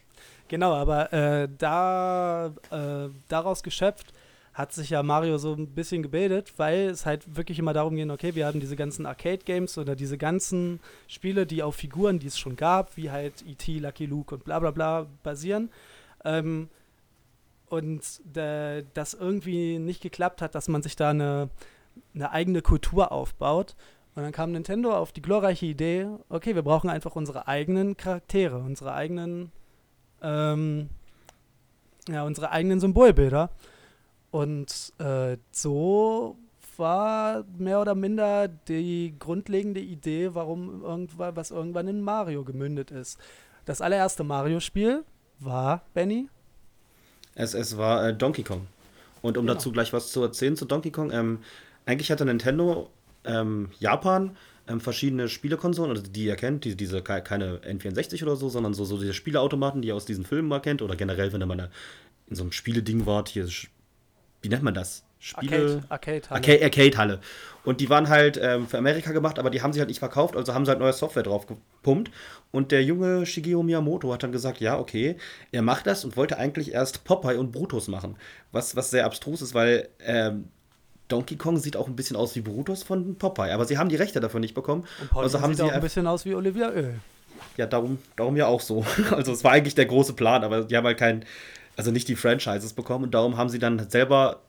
[0.49, 4.13] Genau, aber äh, da äh, daraus geschöpft
[4.55, 8.11] hat sich ja Mario so ein bisschen gebildet, weil es halt wirklich immer darum ging,
[8.11, 12.39] okay, wir haben diese ganzen Arcade-Games oder diese ganzen Spiele, die auf Figuren, die es
[12.39, 15.71] schon gab, wie halt E.T., Lucky Luke und bla bla bla basieren.
[16.25, 16.69] Ähm,
[17.69, 18.03] und
[18.37, 21.49] äh, das irgendwie nicht geklappt hat, dass man sich da eine,
[22.15, 23.75] eine eigene Kultur aufbaut.
[24.15, 28.59] Und dann kam Nintendo auf die glorreiche Idee, okay, wir brauchen einfach unsere eigenen Charaktere,
[28.59, 29.51] unsere eigenen
[30.21, 30.91] ähm,
[32.09, 33.51] ja, unsere eigenen Symbolbilder.
[34.33, 36.37] Und äh, so
[36.77, 43.19] war mehr oder minder die grundlegende Idee, warum irgendwann, was irgendwann in Mario gemündet ist.
[43.67, 45.05] Das allererste Mario-Spiel
[45.39, 46.29] war, Benny?
[47.35, 48.67] Es, es war äh, Donkey Kong.
[49.21, 49.55] Und um Genau.
[49.55, 51.39] dazu gleich was zu erzählen zu Donkey Kong, ähm,
[51.87, 52.91] eigentlich hatte Nintendo
[53.25, 58.35] ähm, Japan ähm, verschiedene Spielekonsolen, also die ihr kennt, die, diese ke- keine N64 oder
[58.37, 61.33] so, sondern so, so diese Spieleautomaten, die ihr aus diesen Filmen mal kennt, oder generell,
[61.33, 61.71] wenn ihr mal
[62.29, 63.47] in so einem Spieleding wart, hier,
[64.43, 65.05] wie nennt man das?
[65.19, 65.83] Spiele.
[65.89, 66.37] Arcade, Arcade, Halle.
[66.37, 67.21] Arcade, Arcade-Halle.
[67.65, 70.37] Und die waren halt ähm, für Amerika gemacht, aber die haben sie halt nicht verkauft,
[70.37, 72.11] also haben sie halt neue Software drauf gepumpt.
[72.51, 75.17] Und der junge Shigeru Miyamoto hat dann gesagt, ja, okay,
[75.53, 78.17] er macht das und wollte eigentlich erst Popeye und Brutus machen.
[78.51, 80.49] Was, was sehr abstrus ist, weil ähm,
[81.07, 83.97] Donkey Kong sieht auch ein bisschen aus wie Brutus von Popeye, aber sie haben die
[83.97, 84.85] Rechte dafür nicht bekommen.
[85.15, 86.97] Und also haben sieht sie auch ein bisschen aus wie Olivia Öl.
[87.57, 88.85] ja, darum, darum ja auch so.
[89.13, 91.25] Also es war eigentlich der große Plan, aber die haben halt kein,
[91.77, 94.43] also nicht die Franchises bekommen und darum haben sie dann selber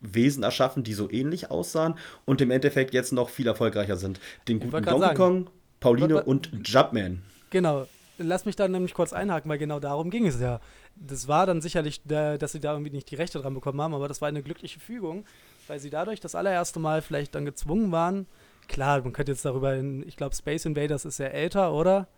[0.00, 4.18] Wesen erschaffen, die so ähnlich aussahen und im Endeffekt jetzt noch viel erfolgreicher sind.
[4.48, 5.16] Den guten Donkey sagen.
[5.16, 7.22] Kong, Pauline und Jumpman.
[7.50, 7.86] Genau.
[8.18, 10.60] Lass mich da nämlich kurz einhaken, weil genau darum ging es ja.
[10.94, 14.08] Das war dann sicherlich, dass sie da irgendwie nicht die Rechte dran bekommen haben, aber
[14.08, 15.24] das war eine glückliche Fügung,
[15.68, 18.26] weil sie dadurch das allererste Mal vielleicht dann gezwungen waren.
[18.68, 22.08] Klar, man könnte jetzt darüber, in, ich glaube, Space Invaders ist ja älter, oder?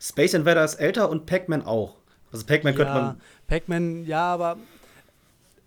[0.00, 1.96] Space Invader ist älter und Pac-Man auch.
[2.32, 3.20] Also Pac-Man könnte ja, man.
[3.50, 4.56] Pac-Man, ja, aber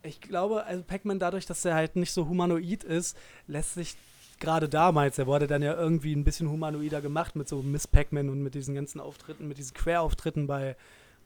[0.04, 3.16] ich glaube, also Pac-Man dadurch, dass er halt nicht so humanoid ist,
[3.48, 3.96] lässt sich
[4.40, 8.30] gerade damals, er wurde dann ja irgendwie ein bisschen humanoider gemacht mit so Miss Pac-Man
[8.30, 10.76] und mit diesen ganzen Auftritten, mit diesen Querauftritten bei,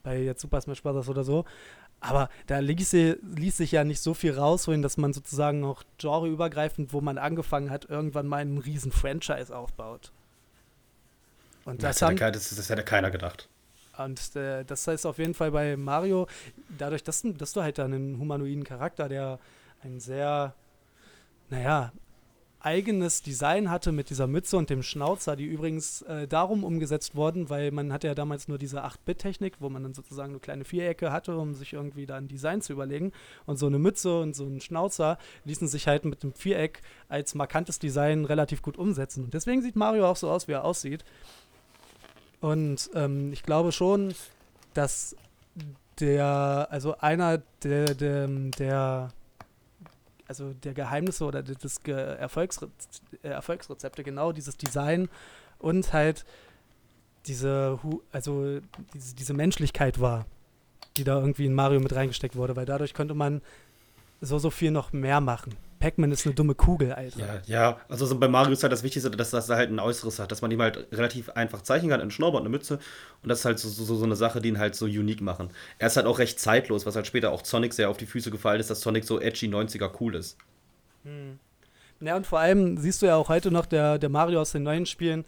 [0.03, 1.07] bei jetzt Super Smash Bros.
[1.09, 1.45] oder so.
[1.99, 6.93] Aber da ließ, ließ sich ja nicht so viel rausholen, dass man sozusagen auch genreübergreifend,
[6.93, 10.11] wo man angefangen hat, irgendwann mal einen riesen Franchise aufbaut.
[11.65, 13.49] Und Das, das, hätte, haben, kein- das, das hätte keiner gedacht.
[13.97, 16.27] Und äh, das heißt auf jeden Fall bei Mario,
[16.77, 19.39] dadurch, dass, du- dass du halt dann einen humanoiden Charakter, der
[19.83, 20.53] ein sehr,
[21.49, 21.91] naja,
[22.59, 27.49] eigenes Design hatte mit dieser Mütze und dem Schnauzer, die übrigens äh, darum umgesetzt wurden,
[27.49, 31.11] weil man hatte ja damals nur diese 8-Bit-Technik, wo man dann sozusagen nur kleine Vierecke
[31.11, 33.13] hatte, um sich irgendwie da ein Design zu überlegen.
[33.45, 37.35] Und so eine Mütze und so ein Schnauzer ließen sich halt mit dem Viereck als
[37.35, 39.25] markantes Design relativ gut umsetzen.
[39.25, 41.05] Und deswegen sieht Mario auch so aus, wie er aussieht.
[42.39, 44.13] Und ähm, ich glaube schon,
[44.73, 45.15] dass
[45.99, 49.09] der, also einer der, der, der
[50.27, 52.69] also der Geheimnisse oder des Ge Erfolgsre
[53.23, 55.09] äh, Erfolgsrezepte genau dieses Design
[55.59, 56.25] und halt
[57.25, 57.79] diese,
[58.11, 58.59] also
[58.93, 60.25] diese, diese Menschlichkeit war,
[60.97, 63.41] die da irgendwie in Mario mit reingesteckt wurde, weil dadurch könnte man
[64.21, 65.55] so, so viel noch mehr machen.
[65.79, 67.19] Pac-Man ist eine dumme Kugel, Alter.
[67.19, 70.19] Ja, ja, also so bei Mario ist halt das Wichtigste, dass das halt ein Äußeres
[70.19, 72.79] hat, dass man ihm halt relativ einfach zeichnen kann, ein Schnurrbart, eine Mütze.
[73.23, 75.49] Und das ist halt so, so, so eine Sache, die ihn halt so unique machen.
[75.79, 78.31] Er ist halt auch recht zeitlos, was halt später auch Sonic sehr auf die Füße
[78.31, 80.37] gefallen ist, dass Sonic so edgy 90er cool ist.
[81.03, 81.39] Hm.
[81.99, 84.63] Ja, und vor allem siehst du ja auch heute noch, der, der Mario aus den
[84.63, 85.25] neuen Spielen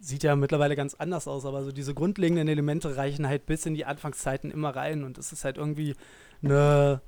[0.00, 3.74] sieht ja mittlerweile ganz anders aus, aber so diese grundlegenden Elemente reichen halt bis in
[3.74, 5.94] die Anfangszeiten immer rein und es ist halt irgendwie
[6.42, 7.00] eine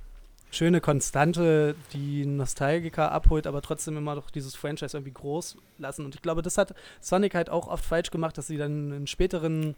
[0.55, 6.05] schöne Konstante, die Nostalgiker abholt, aber trotzdem immer doch dieses Franchise irgendwie groß lassen.
[6.05, 9.07] Und ich glaube, das hat Sonic halt auch oft falsch gemacht, dass sie dann in
[9.07, 9.75] späteren,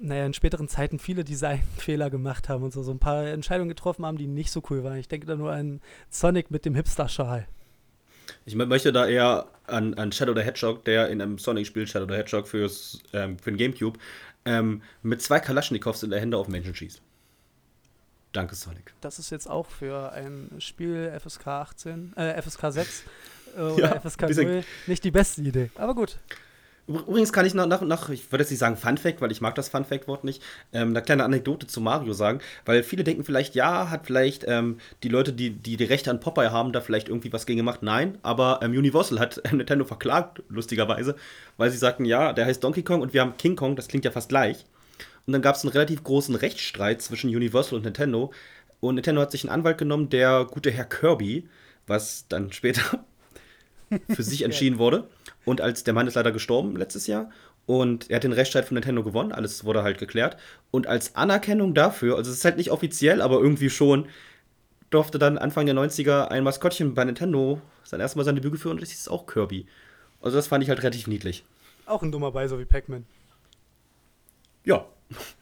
[0.00, 4.06] naja, in späteren Zeiten viele Designfehler gemacht haben und so, so ein paar Entscheidungen getroffen
[4.06, 4.98] haben, die nicht so cool waren.
[4.98, 7.46] Ich denke da nur an Sonic mit dem Hipster-Schal.
[8.44, 12.14] Ich möchte da eher an, an Shadow the Hedgehog, der in einem Sonic-Spiel Shadow the
[12.14, 13.98] Hedgehog fürs, ähm, für den Gamecube
[14.44, 17.02] ähm, mit zwei Kalaschnikows in der Hände auf Menschen schießt.
[18.32, 18.94] Danke, Sonic.
[19.00, 23.02] Das ist jetzt auch für ein Spiel FSK 18, äh, FSK 6
[23.56, 25.70] äh, oder ja, FSK 0 nicht die beste Idee.
[25.76, 26.18] Aber gut.
[26.86, 29.40] Übrigens kann ich noch, nach, nach ich würde jetzt nicht sagen Fun Fact, weil ich
[29.40, 33.22] mag das Fun Fact-Wort nicht, ähm, eine kleine Anekdote zu Mario sagen, weil viele denken
[33.22, 36.80] vielleicht, ja, hat vielleicht ähm, die Leute, die, die die Rechte an Popeye haben, da
[36.80, 37.82] vielleicht irgendwie was gegen gemacht.
[37.82, 41.14] Nein, aber ähm, Universal hat Nintendo verklagt, lustigerweise,
[41.58, 44.04] weil sie sagten, ja, der heißt Donkey Kong und wir haben King Kong, das klingt
[44.04, 44.66] ja fast gleich.
[45.26, 48.32] Und dann gab es einen relativ großen Rechtsstreit zwischen Universal und Nintendo.
[48.80, 51.48] Und Nintendo hat sich einen Anwalt genommen, der gute Herr Kirby,
[51.86, 53.04] was dann später
[54.08, 55.08] für sich entschieden wurde.
[55.44, 57.30] Und als der Mann ist leider gestorben letztes Jahr.
[57.66, 59.32] Und er hat den Rechtsstreit von Nintendo gewonnen.
[59.32, 60.36] Alles wurde halt geklärt.
[60.70, 64.08] Und als Anerkennung dafür, also es ist halt nicht offiziell, aber irgendwie schon,
[64.90, 68.74] durfte dann Anfang der 90er ein Maskottchen bei Nintendo sein erstes Mal seine Bügel führen
[68.74, 69.66] und das ist auch Kirby.
[70.20, 71.44] Also das fand ich halt relativ niedlich.
[71.86, 73.04] Auch ein dummer so wie Pac-Man.
[74.64, 74.86] Ja,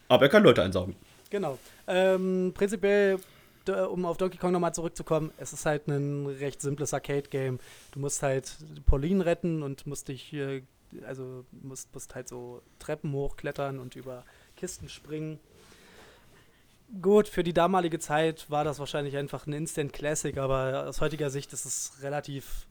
[0.08, 0.96] aber er kann Leute einsaugen.
[1.30, 1.58] Genau.
[1.86, 3.18] Ähm, prinzipiell,
[3.90, 7.58] um auf Donkey Kong nochmal zurückzukommen, es ist halt ein recht simples Arcade-Game.
[7.92, 8.56] Du musst halt
[8.86, 10.62] Pauline retten und musst dich, äh,
[11.06, 14.24] also musst, musst halt so Treppen hochklettern und über
[14.56, 15.38] Kisten springen.
[17.02, 21.28] Gut, für die damalige Zeit war das wahrscheinlich einfach ein Instant Classic, aber aus heutiger
[21.28, 22.66] Sicht ist es relativ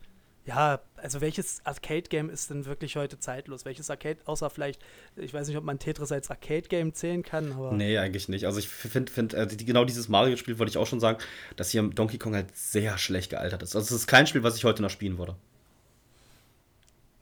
[0.48, 3.66] ja, also welches Arcade-Game ist denn wirklich heute zeitlos?
[3.66, 4.80] Welches Arcade, außer vielleicht,
[5.16, 7.72] ich weiß nicht, ob man Tetris als Arcade-Game zählen kann, aber.
[7.72, 8.46] Nee, eigentlich nicht.
[8.46, 11.18] Also ich finde, find, äh, genau dieses Mario-Spiel wollte ich auch schon sagen,
[11.56, 13.76] dass hier Donkey Kong halt sehr schlecht gealtert ist.
[13.76, 15.36] Also es ist kein Spiel, was ich heute noch spielen würde.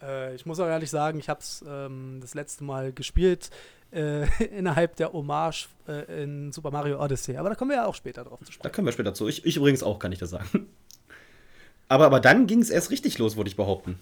[0.01, 3.51] Äh, ich muss auch ehrlich sagen, ich habe es ähm, das letzte Mal gespielt
[3.91, 7.37] äh, innerhalb der Hommage äh, in Super Mario Odyssey.
[7.37, 8.63] Aber da kommen wir ja auch später drauf zu sprechen.
[8.63, 9.27] Da kommen wir später zu.
[9.27, 10.69] Ich, ich übrigens auch, kann ich das sagen.
[11.89, 13.99] Aber, aber dann ging es erst richtig los, würde ich behaupten.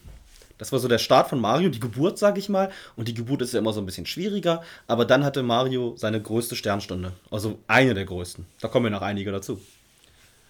[0.58, 2.70] Das war so der Start von Mario, die Geburt, sag ich mal.
[2.96, 4.62] Und die Geburt ist ja immer so ein bisschen schwieriger.
[4.86, 7.12] Aber dann hatte Mario seine größte Sternstunde.
[7.30, 8.46] Also eine der größten.
[8.60, 9.60] Da kommen ja noch einige dazu.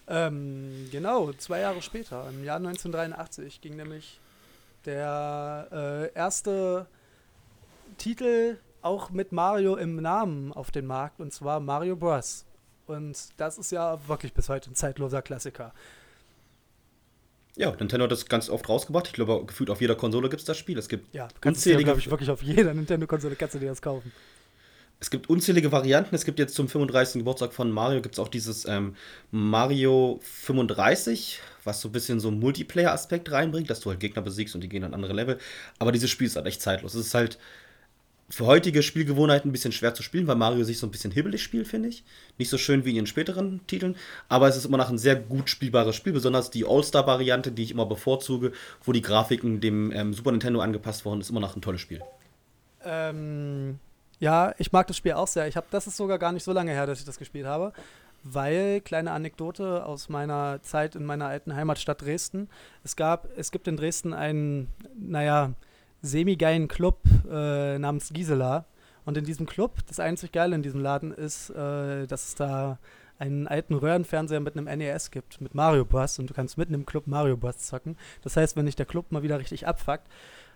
[0.07, 4.19] Ähm, genau, zwei Jahre später, im Jahr 1983, ging nämlich
[4.85, 6.85] der äh, erste
[7.97, 11.19] Titel auch mit Mario im Namen auf den Markt.
[11.19, 12.45] Und zwar Mario Bros.
[12.85, 15.73] Und das ist ja wirklich bis heute ein zeitloser Klassiker.
[17.57, 19.07] Ja, Nintendo hat das ganz oft rausgebracht.
[19.07, 20.77] Ich glaube, gefühlt auf jeder Konsole gibt es das Spiel.
[20.77, 24.11] Es gibt ja, unzählige, glaube ich, wirklich auf jeder Nintendo-Konsole kannst du dir das kaufen.
[24.99, 26.15] Es gibt unzählige Varianten.
[26.15, 27.19] Es gibt jetzt zum 35.
[27.19, 28.95] Geburtstag von Mario gibt es auch dieses ähm,
[29.31, 34.55] Mario 35, was so ein bisschen so einen Multiplayer-Aspekt reinbringt, dass du halt Gegner besiegst
[34.55, 35.37] und die gehen an andere Level.
[35.79, 36.93] Aber dieses Spiel ist halt echt zeitlos.
[36.93, 37.37] Es ist halt
[38.27, 41.43] für heutige Spielgewohnheiten ein bisschen schwer zu spielen, weil Mario sich so ein bisschen hibbelig
[41.43, 42.03] spielt, finde ich.
[42.37, 43.95] Nicht so schön wie in den späteren Titeln,
[44.29, 47.71] aber es ist immer noch ein sehr gut spielbares Spiel, besonders die All-Star-Variante, die ich
[47.71, 48.51] immer bevorzuge,
[48.83, 52.01] wo die Grafiken dem ähm, Super Nintendo angepasst wurden, ist immer noch ein tolles Spiel.
[52.83, 53.79] Ähm,
[54.19, 55.47] ja, ich mag das Spiel auch sehr.
[55.47, 57.73] Ich habe, das ist sogar gar nicht so lange her, dass ich das gespielt habe,
[58.23, 62.49] weil kleine Anekdote aus meiner Zeit in meiner alten Heimatstadt Dresden.
[62.83, 64.69] Es gab, es gibt in Dresden einen,
[64.99, 65.53] naja,
[66.05, 66.99] semi-geilen Club
[67.29, 68.65] äh, namens Gisela.
[69.05, 72.79] Und in diesem Club, das einzig Geile in diesem Laden ist, äh, dass es da
[73.19, 76.19] einen alten Röhrenfernseher mit einem NES gibt, mit Mario Bros.
[76.19, 77.59] Und du kannst mitten im Club Mario Bros.
[77.59, 77.97] zocken.
[78.23, 80.07] Das heißt, wenn dich der Club mal wieder richtig abfuckt,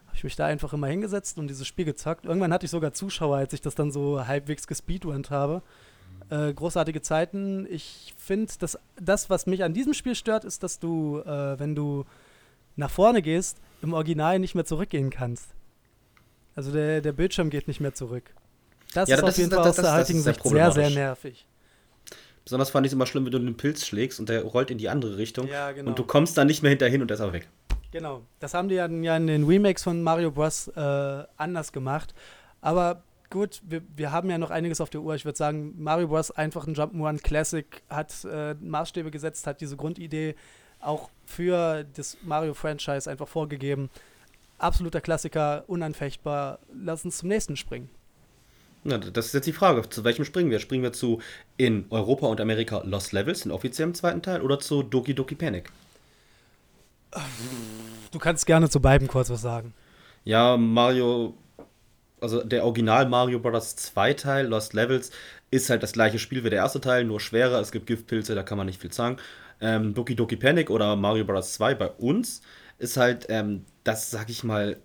[0.07, 2.25] habe ich mich da einfach immer hingesetzt und dieses Spiel gezockt.
[2.25, 5.61] Irgendwann hatte ich sogar Zuschauer, als ich das dann so halbwegs gespeedrunnt habe.
[6.29, 7.67] Äh, großartige Zeiten.
[7.69, 11.75] Ich finde, dass das, was mich an diesem Spiel stört, ist, dass du, äh, wenn
[11.75, 12.05] du
[12.79, 15.49] nach vorne gehst, im Original nicht mehr zurückgehen kannst.
[16.55, 18.23] Also der, der Bildschirm geht nicht mehr zurück.
[18.93, 20.89] Das Ja, ist das auf jeden ist- Fall das- aus der heutigen Sicht sehr, sehr
[20.89, 21.45] nervig.
[22.43, 24.77] Besonders fand ich es immer schlimm, wenn du einen Pilz schlägst und der rollt in
[24.79, 25.47] die andere Richtung.
[25.47, 25.89] Ja, genau.
[25.89, 27.47] Und du kommst dann nicht mehr hinterhin und der ist aber weg.
[27.91, 28.21] Genau.
[28.39, 30.67] Das haben die ja, ja in den Remakes von Mario Bros.
[30.69, 32.13] Äh, anders gemacht.
[32.61, 35.13] Aber gut, wir, wir haben ja noch einiges auf der Uhr.
[35.15, 36.31] Ich würde sagen, Mario Bros.
[36.31, 40.35] einfach ein Jump'n'Run Classic, hat äh, Maßstäbe gesetzt, hat diese Grundidee
[40.79, 43.89] auch für das Mario-Franchise einfach vorgegeben.
[44.57, 46.59] Absoluter Klassiker, unanfechtbar.
[46.73, 47.89] Lass uns zum nächsten springen.
[48.83, 49.87] Na, das ist jetzt die Frage.
[49.89, 50.59] Zu welchem springen wir?
[50.59, 51.21] Springen wir zu
[51.57, 55.69] in Europa und Amerika Lost Levels, den offiziellen zweiten Teil, oder zu Doki Doki Panic?
[58.11, 59.73] Du kannst gerne zu beiden kurz was sagen.
[60.23, 61.33] Ja, Mario,
[62.21, 63.75] also der Original Mario Bros.
[63.75, 65.11] 2 Teil, Lost Levels,
[65.51, 67.59] ist halt das gleiche Spiel wie der erste Teil, nur schwerer.
[67.59, 69.17] Es gibt Giftpilze, da kann man nicht viel sagen.
[69.61, 71.53] Ähm, Doki Doki Panic oder Mario Bros.
[71.53, 72.41] 2 bei uns
[72.77, 74.77] ist halt ähm, das, sag ich mal,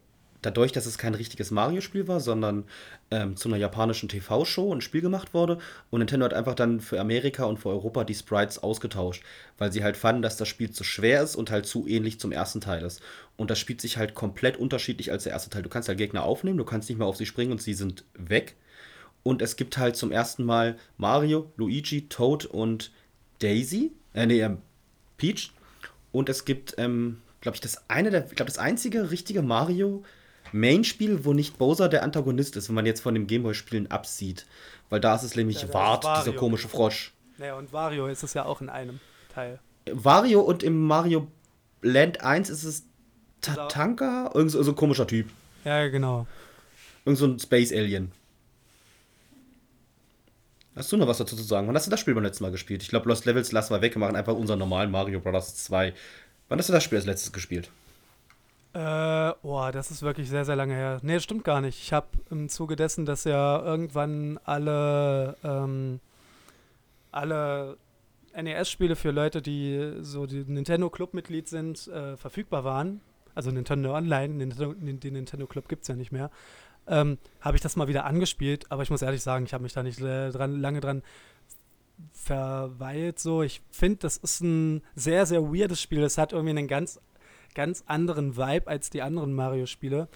[0.45, 2.65] dadurch, dass es kein richtiges Mario-Spiel war, sondern
[3.11, 5.59] ähm, zu einer japanischen TV-Show ein Spiel gemacht wurde.
[5.91, 9.23] Und Nintendo hat einfach dann für Amerika und für Europa die Sprites ausgetauscht,
[9.59, 12.33] weil sie halt fanden, dass das Spiel zu schwer ist und halt zu ähnlich zum
[12.33, 13.01] ersten Teil ist.
[13.37, 15.63] Und das spielt sich halt komplett unterschiedlich als der erste Teil.
[15.63, 18.05] Du kannst halt Gegner aufnehmen, du kannst nicht mehr auf sie springen und sie sind
[18.15, 18.57] weg.
[19.23, 22.93] Und es gibt halt zum ersten Mal Mario, Luigi, Toad und
[23.39, 23.93] Daisy.
[24.15, 24.59] Äh, nee, ähm,
[25.19, 25.53] Peach.
[26.13, 30.05] Und es gibt, ähm, glaube ich, das eine der, ich glaube, das einzige richtige Mario
[30.53, 34.47] Main-Spiel, wo nicht Bowser der Antagonist ist, wenn man jetzt von dem Gameboy-Spielen absieht.
[34.89, 37.13] Weil da ist es nämlich Ja, Wart, dieser komische Frosch.
[37.39, 39.01] Naja, und Wario ist es ja auch in einem
[39.35, 39.59] Teil.
[39.91, 41.27] Wario und im Mario
[41.83, 42.85] Land 1 ist es
[43.41, 44.31] Tatanka?
[44.33, 45.29] Irgend so, so ein komischer Typ.
[45.65, 46.27] Ja, genau.
[47.05, 48.13] Irgend so ein Space Alien.
[50.77, 51.69] Hast du noch was dazu zu sagen?
[51.69, 52.83] Wann hast du das Spiel beim letzten Mal gespielt?
[52.83, 53.95] Ich glaube, Lost Levels lassen wir weg.
[53.95, 55.55] Wir machen einfach unseren normalen Mario Bros.
[55.55, 55.95] 2.
[56.49, 57.71] Wann hast du das Spiel als letztes gespielt?
[58.73, 60.99] Äh, boah, das ist wirklich sehr, sehr lange her.
[61.03, 61.81] Nee, stimmt gar nicht.
[61.81, 66.01] Ich habe im Zuge dessen, dass ja irgendwann alle, ähm,
[67.13, 67.77] alle
[68.35, 73.01] NES-Spiele für Leute, die so die Nintendo-Club-Mitglied sind, äh, verfügbar waren.
[73.37, 76.31] Also Nintendo Online, Nintendo, den Nintendo Club gibt es ja nicht mehr.
[76.87, 79.73] Ähm, habe ich das mal wieder angespielt, aber ich muss ehrlich sagen, ich habe mich
[79.73, 81.03] da nicht äh, dran, lange dran
[82.13, 83.19] verweilt.
[83.19, 86.03] So, ich finde, das ist ein sehr, sehr weirdes Spiel.
[86.03, 87.01] Es hat irgendwie einen ganz
[87.55, 90.09] ganz anderen Vibe als die anderen Mario-Spiele.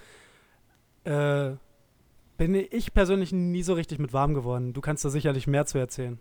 [1.04, 1.50] Äh,
[2.36, 4.72] bin ich persönlich nie so richtig mit warm geworden.
[4.72, 6.18] Du kannst da sicherlich mehr zu erzählen.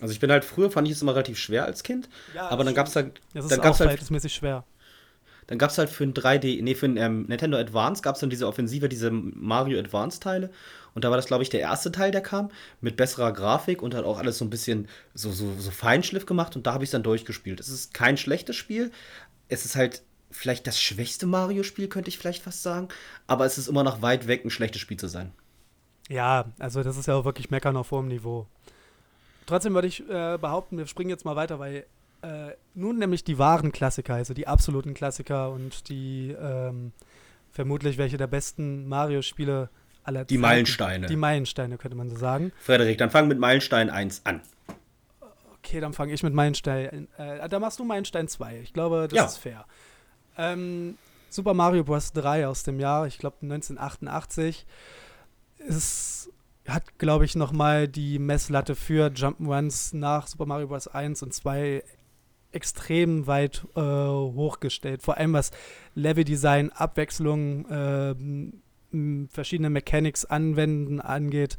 [0.00, 2.08] Also ich bin halt früher, fand ich es immer relativ schwer als Kind.
[2.34, 4.64] aber dann gab es halt, Das dann ist gab's auch halt verhältnismäßig schwer.
[5.46, 8.20] Dann gab es halt für ein 3D, nee, für ein ähm, Nintendo Advance gab es
[8.20, 10.50] dann diese Offensive, diese Mario Advance-Teile.
[10.94, 13.94] Und da war das, glaube ich, der erste Teil, der kam, mit besserer Grafik und
[13.94, 16.56] hat auch alles so ein bisschen so, so, so Feinschliff gemacht.
[16.56, 17.60] Und da habe ich es dann durchgespielt.
[17.60, 18.90] Es ist kein schlechtes Spiel.
[19.48, 22.88] Es ist halt vielleicht das schwächste Mario-Spiel, könnte ich vielleicht fast sagen.
[23.26, 25.32] Aber es ist immer noch weit weg, ein schlechtes Spiel zu sein.
[26.08, 28.46] Ja, also das ist ja auch wirklich Meckern auf hohem Niveau.
[29.46, 31.86] Trotzdem würde ich äh, behaupten, wir springen jetzt mal weiter, weil
[32.26, 36.92] äh, nun nämlich die wahren Klassiker, also die absoluten Klassiker und die ähm,
[37.50, 39.70] vermutlich welche der besten Mario-Spiele
[40.04, 41.06] aller Die Zeiten- Meilensteine.
[41.06, 42.52] Die Meilensteine, könnte man so sagen.
[42.58, 44.40] Frederik, dann fang mit Meilenstein 1 an.
[45.58, 47.08] Okay, dann fange ich mit Meilenstein.
[47.18, 48.60] Äh, da machst du Meilenstein 2.
[48.60, 49.24] Ich glaube, das Ja.
[49.26, 49.64] ist fair.
[50.38, 50.96] Ähm,
[51.28, 52.12] Super Mario Bros.
[52.12, 54.64] 3 aus dem Jahr, ich glaube 1988,
[55.58, 56.30] ist,
[56.68, 60.86] hat, glaube ich, nochmal die Messlatte für Jump'n'Runs nach Super Mario Bros.
[60.88, 61.82] 1 und 2
[62.56, 65.02] extrem weit äh, hochgestellt.
[65.02, 65.52] Vor allem was
[65.94, 71.56] Leveldesign, Abwechslung, m, verschiedene Mechanics anwenden angeht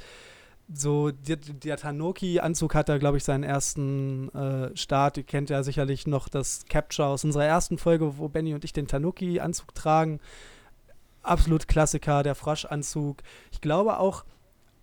[0.73, 5.17] so, der, der Tanoki-Anzug hat da, glaube ich, seinen ersten äh, Start.
[5.17, 8.73] Ihr kennt ja sicherlich noch das Capture aus unserer ersten Folge, wo Benny und ich
[8.73, 10.19] den Tanuki-Anzug tragen.
[11.23, 13.17] Absolut Klassiker, der Froschanzug.
[13.51, 14.25] Ich glaube auch,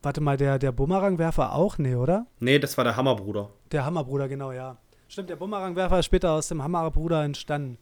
[0.03, 1.77] warte mal, der, der Bumerangwerfer auch?
[1.77, 2.27] Nee, oder?
[2.41, 3.51] Nee, das war der Hammerbruder.
[3.73, 4.79] Der Hammerbruder, genau, ja.
[5.15, 7.79] Stimmt, der Bumerangwerfer ist später aus dem Hammerbruder entstanden.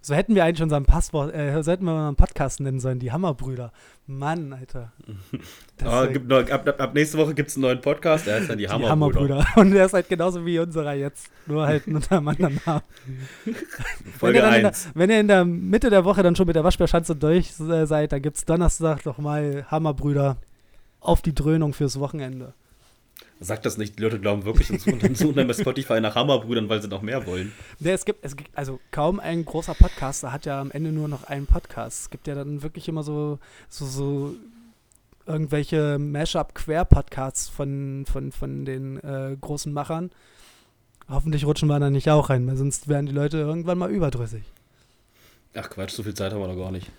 [0.00, 3.12] So hätten wir eigentlich unseren Passwort, äh, so hätten wir unseren Podcast nennen sollen, die
[3.12, 3.72] Hammerbrüder.
[4.06, 4.90] Mann, Alter.
[5.76, 8.36] Ist ja gibt noch, ab, ab, ab nächste Woche gibt es einen neuen Podcast, der
[8.36, 9.40] heißt dann die, Hammerbrüder.
[9.40, 9.46] Hammerbrüder.
[9.60, 11.28] Und der ist halt genauso wie unserer jetzt.
[11.44, 12.82] Nur halt unter einem anderen Namen.
[13.44, 13.54] wenn,
[14.18, 14.90] Folge ihr dann in der, 1.
[14.94, 18.12] wenn ihr in der Mitte der Woche dann schon mit der Waschbärschanze durch äh, seid,
[18.12, 20.38] dann gibt es Donnerstag nochmal Hammerbrüder
[21.00, 22.54] auf die Dröhnung fürs Wochenende.
[23.38, 26.68] Sag das nicht, die Leute glauben wirklich und suchen, suchen dann bei Spotify nach Hammerbrüdern,
[26.68, 27.52] weil sie noch mehr wollen.
[27.78, 31.08] Nee, es gibt, es gibt, also kaum ein großer Podcaster hat ja am Ende nur
[31.08, 32.02] noch einen Podcast.
[32.02, 33.38] Es gibt ja dann wirklich immer so,
[33.68, 34.34] so, so
[35.26, 40.10] irgendwelche Mashup-Quer-Podcasts von, von, von den äh, großen Machern.
[41.08, 44.44] Hoffentlich rutschen wir da nicht auch rein, weil sonst werden die Leute irgendwann mal überdrüssig.
[45.54, 46.90] Ach Quatsch, so viel Zeit haben wir noch gar nicht.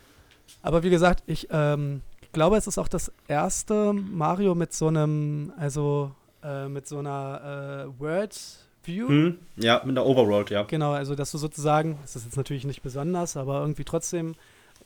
[0.62, 2.02] Aber wie gesagt, ich ähm,
[2.38, 6.12] glaube, es ist auch das erste Mario mit so einem, also
[6.44, 8.40] äh, mit so einer äh, World
[8.84, 9.08] View.
[9.08, 10.62] Hm, ja, mit einer Overworld, ja.
[10.64, 14.36] Genau, also dass du sozusagen, das ist jetzt natürlich nicht besonders, aber irgendwie trotzdem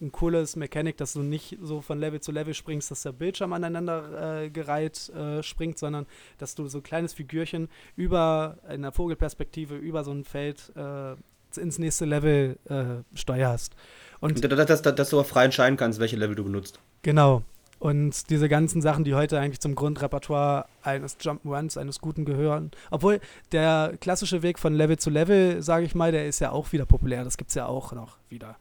[0.01, 3.51] ein cooles Mechanik, dass du nicht so von Level zu Level springst, dass der Bildschirm
[3.51, 6.05] aneinander äh, gereiht äh, springt, sondern
[6.37, 11.15] dass du so ein kleines Figürchen über in der Vogelperspektive über so ein Feld äh,
[11.59, 13.75] ins nächste Level äh, steuerst.
[14.21, 16.79] Und dass, dass, dass, dass du auch frei entscheiden kannst, welche Level du benutzt.
[17.01, 17.43] Genau.
[17.79, 22.69] Und diese ganzen Sachen, die heute eigentlich zum Grundrepertoire eines Jump'n'Runs, eines Guten gehören.
[22.91, 23.19] Obwohl
[23.51, 26.85] der klassische Weg von Level zu Level, sage ich mal, der ist ja auch wieder
[26.85, 27.23] populär.
[27.23, 28.55] Das gibt es ja auch noch wieder.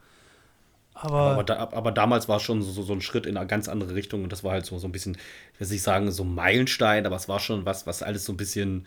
[0.94, 3.68] Aber, Aber, da, aber damals war es schon so, so ein Schritt in eine ganz
[3.68, 5.16] andere Richtung und das war halt so, so ein bisschen,
[5.54, 8.32] ich will nicht sagen, so ein Meilenstein, aber es war schon was, was alles so
[8.32, 8.86] ein bisschen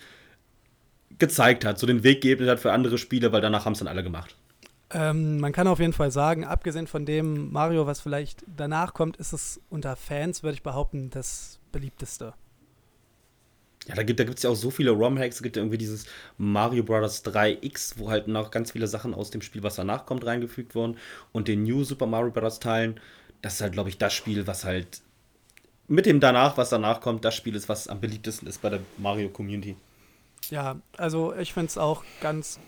[1.19, 3.87] gezeigt hat, so den Weg geebnet hat für andere Spiele, weil danach haben es dann
[3.87, 4.35] alle gemacht.
[4.93, 9.17] Ähm, man kann auf jeden Fall sagen, abgesehen von dem Mario, was vielleicht danach kommt,
[9.17, 12.33] ist es unter Fans, würde ich behaupten, das beliebteste.
[13.87, 15.37] Ja, da gibt es ja auch so viele ROM-Hacks.
[15.37, 16.05] Es gibt ja irgendwie dieses
[16.37, 17.25] Mario Bros.
[17.25, 20.97] 3X, wo halt noch ganz viele Sachen aus dem Spiel, was danach kommt, reingefügt wurden.
[21.33, 22.59] Und den New Super Mario Bros.
[22.59, 22.99] Teilen.
[23.41, 25.01] Das ist halt, glaube ich, das Spiel, was halt
[25.89, 28.79] mit dem danach, was danach kommt, das Spiel ist, was am beliebtesten ist bei der
[28.97, 29.75] Mario Community.
[30.49, 32.59] Ja, also ich finde es auch ganz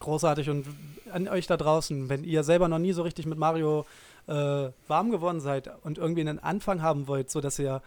[0.00, 0.66] großartig und
[1.10, 3.86] an euch da draußen, wenn ihr selber noch nie so richtig mit Mario
[4.26, 7.82] äh, warm geworden seid und irgendwie einen Anfang haben wollt, so dass ihr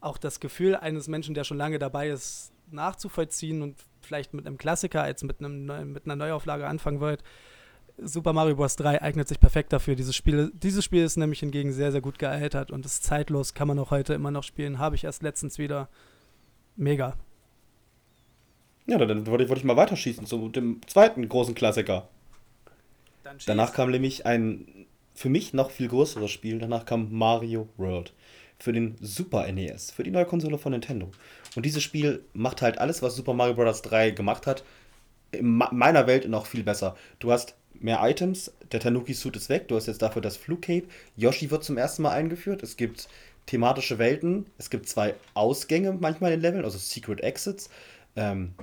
[0.00, 4.58] auch das Gefühl eines Menschen, der schon lange dabei ist, nachzuvollziehen und vielleicht mit einem
[4.58, 7.22] Klassiker als mit, einem, mit einer Neuauflage anfangen wollt,
[8.02, 8.76] Super Mario Bros.
[8.76, 9.94] 3 eignet sich perfekt dafür.
[9.94, 13.68] Dieses Spiel, dieses Spiel ist nämlich hingegen sehr, sehr gut gealtert und ist zeitlos, kann
[13.68, 14.78] man auch heute immer noch spielen.
[14.78, 15.88] Habe ich erst letztens wieder.
[16.76, 17.14] Mega.
[18.86, 22.08] Ja, dann wollte ich, wollte ich mal weiterschießen zu dem zweiten großen Klassiker.
[23.46, 26.58] Danach kam nämlich ein für mich noch viel größeres Spiel.
[26.58, 28.12] Danach kam Mario World
[28.58, 31.10] für den Super NES, für die neue Konsole von Nintendo.
[31.56, 33.82] Und dieses Spiel macht halt alles, was Super Mario Bros.
[33.82, 34.64] 3 gemacht hat,
[35.32, 36.96] in meiner Welt noch viel besser.
[37.18, 40.84] Du hast mehr Items, der Tanuki-Suit ist weg, du hast jetzt dafür das Flugcape,
[41.16, 43.08] Yoshi wird zum ersten Mal eingeführt, es gibt
[43.46, 47.70] thematische Welten, es gibt zwei Ausgänge manchmal in Leveln, also Secret Exits.
[48.16, 48.54] Ähm,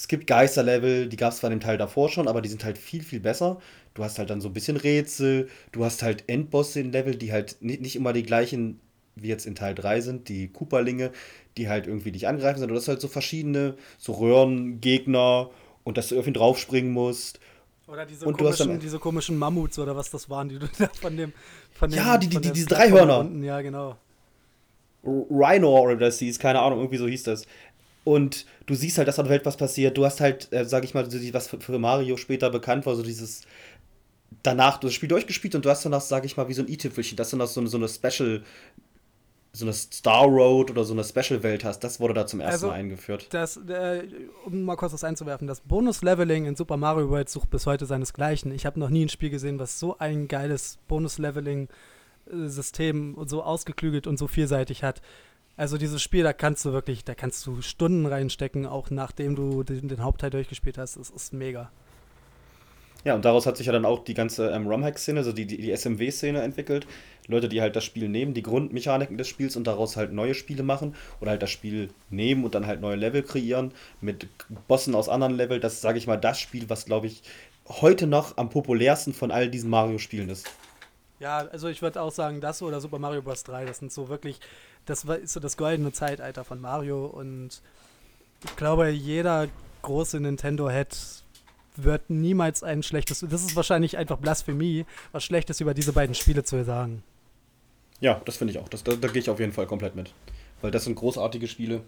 [0.00, 2.64] es gibt Geisterlevel, die gab es zwar in dem Teil davor schon, aber die sind
[2.64, 3.60] halt viel, viel besser.
[3.92, 7.32] Du hast halt dann so ein bisschen Rätsel, du hast halt Endbosse in Level, die
[7.32, 8.80] halt nicht, nicht immer die gleichen
[9.14, 11.10] wie jetzt in Teil 3 sind, die Cooperlinge,
[11.58, 15.50] die halt irgendwie dich angreifen, sondern du hast halt so verschiedene, so Röhrengegner
[15.84, 17.38] und dass du irgendwie draufspringen musst.
[17.86, 20.58] Oder diese, Und du hast komischen, am- diese komischen Mammuts oder was das waren, die
[20.58, 21.34] du da von dem.
[21.72, 23.28] Von Ja, dem, die- die- die- diese Dreihörner.
[23.44, 23.98] Ja, genau.
[25.02, 27.46] Rhino oder das hieß, keine Ahnung, irgendwie so hieß das.
[28.10, 29.96] Und du siehst halt, dass an der Welt was passiert.
[29.96, 33.42] Du hast halt, äh, sag ich mal, was für, Mario später bekannt war, so dieses
[34.42, 36.68] danach du das Spiel durchgespielt und du hast danach, sag ich mal, wie so ein
[36.68, 38.42] i-Tüpfelchen, dass du noch so, eine- so eine Special,
[39.52, 41.80] so eine Star Road oder so eine Special-Welt hast.
[41.80, 43.26] Das wurde da zum ersten Also, Mal eingeführt.
[43.30, 44.04] Das, äh,
[44.46, 48.52] um mal kurz was einzuwerfen, das Bonus-Leveling in Super Mario World sucht bis heute seinesgleichen.
[48.52, 54.06] Ich habe noch nie ein Spiel gesehen, was so ein geiles Bonus-Leveling-System und so ausgeklügelt
[54.06, 55.02] und so vielseitig hat.
[55.60, 59.62] Also dieses Spiel, da kannst du wirklich, da kannst du Stunden reinstecken, auch nachdem du
[59.62, 60.96] den, den Hauptteil durchgespielt hast.
[60.96, 61.70] Es ist mega.
[63.04, 65.58] Ja, und daraus hat sich ja dann auch die ganze ähm, ROM-Hack-Szene, also die, die,
[65.58, 66.86] die SMW-Szene entwickelt.
[67.28, 70.62] Leute, die halt das Spiel nehmen, die Grundmechaniken des Spiels und daraus halt neue Spiele
[70.62, 74.28] machen oder halt das Spiel nehmen und dann halt neue Level kreieren mit
[74.66, 75.60] Bossen aus anderen Level.
[75.60, 77.22] Das ist, sage ich mal, das Spiel, was, glaube ich,
[77.68, 80.48] heute noch am populärsten von all diesen Mario-Spielen ist.
[81.20, 83.44] Ja, also ich würde auch sagen, das oder Super Mario Bros.
[83.44, 84.40] 3, das sind so wirklich,
[84.86, 87.60] das ist so das goldene Zeitalter von Mario und
[88.42, 89.48] ich glaube, jeder
[89.82, 90.96] große Nintendo-Head
[91.76, 96.42] wird niemals ein schlechtes, das ist wahrscheinlich einfach Blasphemie, was Schlechtes über diese beiden Spiele
[96.42, 97.02] zu sagen.
[98.00, 98.68] Ja, das finde ich auch.
[98.68, 100.12] Das, da da gehe ich auf jeden Fall komplett mit.
[100.62, 101.82] Weil das sind großartige Spiele.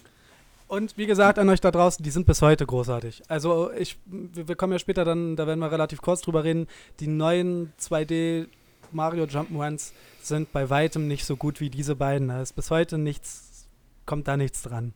[0.69, 3.23] Und wie gesagt, an euch da draußen, die sind bis heute großartig.
[3.29, 6.67] Also ich, wir, wir kommen ja später dann, da werden wir relativ kurz drüber reden,
[7.01, 8.47] die neuen 2D
[8.95, 12.29] Mario Jump'n'Runs sind bei weitem nicht so gut wie diese beiden.
[12.29, 13.67] Da ist bis heute nichts,
[14.07, 14.93] kommt da nichts dran.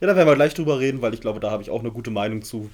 [0.00, 1.90] Ja, da werden wir gleich drüber reden, weil ich glaube, da habe ich auch eine
[1.90, 2.70] gute Meinung zu.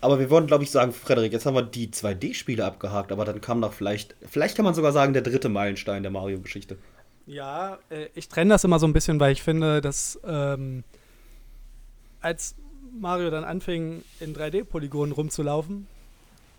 [0.00, 3.40] Aber wir wollen, glaube ich, sagen, Frederik, jetzt haben wir die 2D-Spiele abgehakt, aber dann
[3.40, 6.78] kam noch vielleicht, vielleicht kann man sogar sagen, der dritte Meilenstein der Mario-Geschichte.
[7.26, 10.84] Ja, äh, ich trenne das immer so ein bisschen, weil ich finde, dass ähm,
[12.20, 12.54] als
[12.98, 15.86] Mario dann anfing, in 3D-Polygonen rumzulaufen,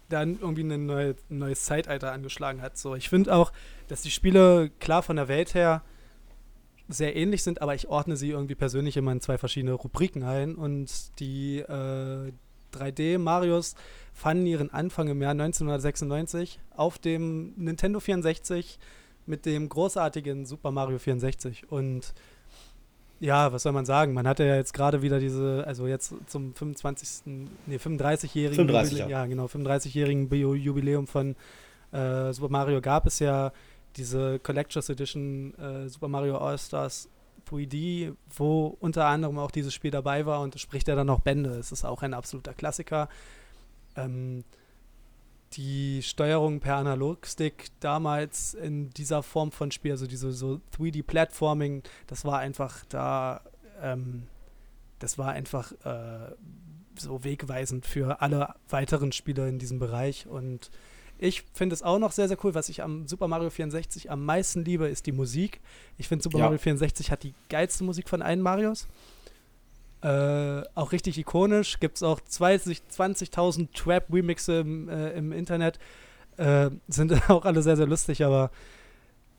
[0.09, 2.77] dann irgendwie ein neue, neues Zeitalter angeschlagen hat.
[2.77, 3.51] So, ich finde auch,
[3.87, 5.83] dass die Spiele klar von der Welt her
[6.87, 10.55] sehr ähnlich sind, aber ich ordne sie irgendwie persönlich immer in zwei verschiedene Rubriken ein.
[10.55, 12.31] Und die äh,
[12.73, 13.75] 3D-Marios
[14.13, 18.79] fanden ihren Anfang im Jahr 1996 auf dem Nintendo 64
[19.27, 21.71] mit dem großartigen Super Mario 64.
[21.71, 22.13] Und
[23.19, 24.13] ja, was soll man sagen?
[24.13, 27.25] Man hatte ja jetzt gerade wieder diese, also jetzt zum 25.
[27.65, 29.19] nee, 35-jährigen 35, Jubiläum, ja.
[29.21, 31.35] ja genau, 35-jährigen Bio- Jubiläum von
[31.91, 33.51] äh, Super Mario gab es ja
[33.97, 37.09] diese Collectors Edition äh, Super Mario All-Stars
[37.49, 41.51] 3D, wo unter anderem auch dieses Spiel dabei war und spricht ja dann noch Bände.
[41.51, 43.09] Es ist auch ein absoluter Klassiker.
[43.95, 44.43] Ähm,
[45.53, 52.25] die Steuerung per Analogstick damals in dieser Form von Spiel, also diese so 3D-Platforming, das
[52.25, 53.41] war einfach da,
[53.81, 54.23] ähm,
[54.99, 56.33] das war einfach äh,
[56.97, 60.69] so wegweisend für alle weiteren Spieler in diesem Bereich und
[61.21, 62.55] ich finde es auch noch sehr, sehr cool.
[62.55, 65.59] Was ich am Super Mario 64 am meisten liebe, ist die Musik.
[65.97, 66.45] Ich finde, Super Ja.
[66.45, 68.87] Mario 64 hat die geilste Musik von allen Marios.
[70.01, 71.79] Äh, auch richtig ikonisch.
[71.79, 75.79] Gibt es auch 20 20.000 Trap-Remixe im, äh, im Internet.
[76.37, 78.49] Äh, sind auch alle sehr, sehr lustig, aber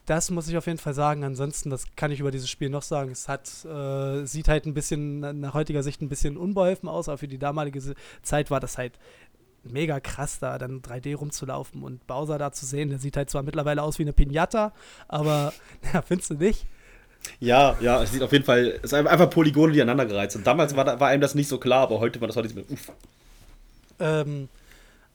[0.06, 1.24] das muss ich auf jeden Fall sagen.
[1.24, 3.10] Ansonsten, das kann ich über dieses Spiel noch sagen.
[3.10, 7.08] Es hat, äh, sieht halt ein bisschen, na- nach heutiger Sicht ein bisschen unbeholfen aus,
[7.08, 7.80] aber für die damalige
[8.22, 8.98] Zeit war das halt
[9.62, 12.88] mega krass, da dann 3D rumzulaufen und Bowser da zu sehen.
[12.88, 14.72] Der sieht halt zwar mittlerweile aus wie eine Pinata,
[15.08, 15.52] aber
[15.94, 16.66] ja, findest du nicht?
[17.38, 20.46] Ja, ja, es sieht auf jeden Fall, es ist einfach Polygone, die aneinandergereizt sind.
[20.46, 22.92] Damals war, war einem das nicht so klar, aber heute war das heute mit, uff.
[23.98, 24.48] Ähm,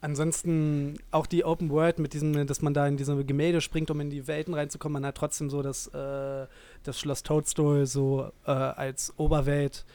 [0.01, 3.99] ansonsten auch die Open World mit diesem, dass man da in diese Gemälde springt, um
[3.99, 5.01] in die Welten reinzukommen.
[5.01, 6.45] Man hat trotzdem so das, äh,
[6.84, 9.86] das Schloss Toadstool so äh, als Oberwelt.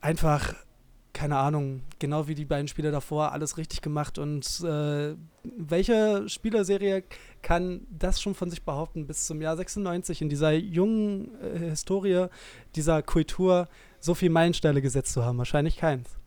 [0.00, 0.54] Einfach,
[1.16, 4.18] keine Ahnung, genau wie die beiden Spiele davor, alles richtig gemacht.
[4.18, 5.14] Und äh,
[5.44, 7.04] welche Spielerserie
[7.40, 12.26] kann das schon von sich behaupten, bis zum Jahr 96 in dieser jungen äh, Historie
[12.74, 13.66] dieser Kultur
[13.98, 15.38] so viel Meilensteine gesetzt zu haben?
[15.38, 16.18] Wahrscheinlich keins.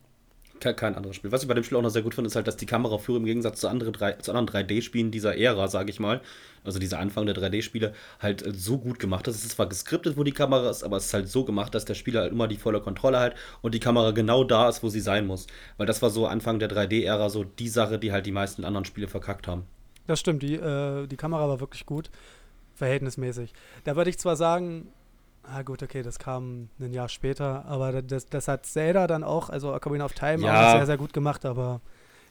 [0.60, 1.32] Kein, anderes Spiel.
[1.32, 3.22] Was ich bei dem Spiel auch noch sehr gut finde, ist halt, dass die Kameraführung
[3.22, 6.20] im Gegensatz zu, andere drei, zu anderen 3D-Spielen dieser Ära, sage ich mal,
[6.64, 9.36] also dieser Anfang der 3D-Spiele, halt äh, so gut gemacht ist.
[9.36, 11.84] Es ist zwar geskriptet, wo die Kamera ist, aber es ist halt so gemacht, dass
[11.84, 14.88] der Spieler halt immer die volle Kontrolle hat und die Kamera genau da ist, wo
[14.88, 15.46] sie sein muss.
[15.76, 18.84] Weil das war so Anfang der 3D-Ära so die Sache, die halt die meisten anderen
[18.84, 19.64] Spiele verkackt haben.
[20.06, 22.10] Das stimmt, die, äh, die Kamera war wirklich gut,
[22.74, 23.52] verhältnismäßig.
[23.84, 24.88] Da würde ich zwar sagen,
[25.52, 29.50] ah gut, okay, das kam ein Jahr später, aber das, das hat Zelda dann auch,
[29.50, 30.68] also Ocarina of Time, Ja.
[30.68, 31.80] auch sehr, sehr gut gemacht, aber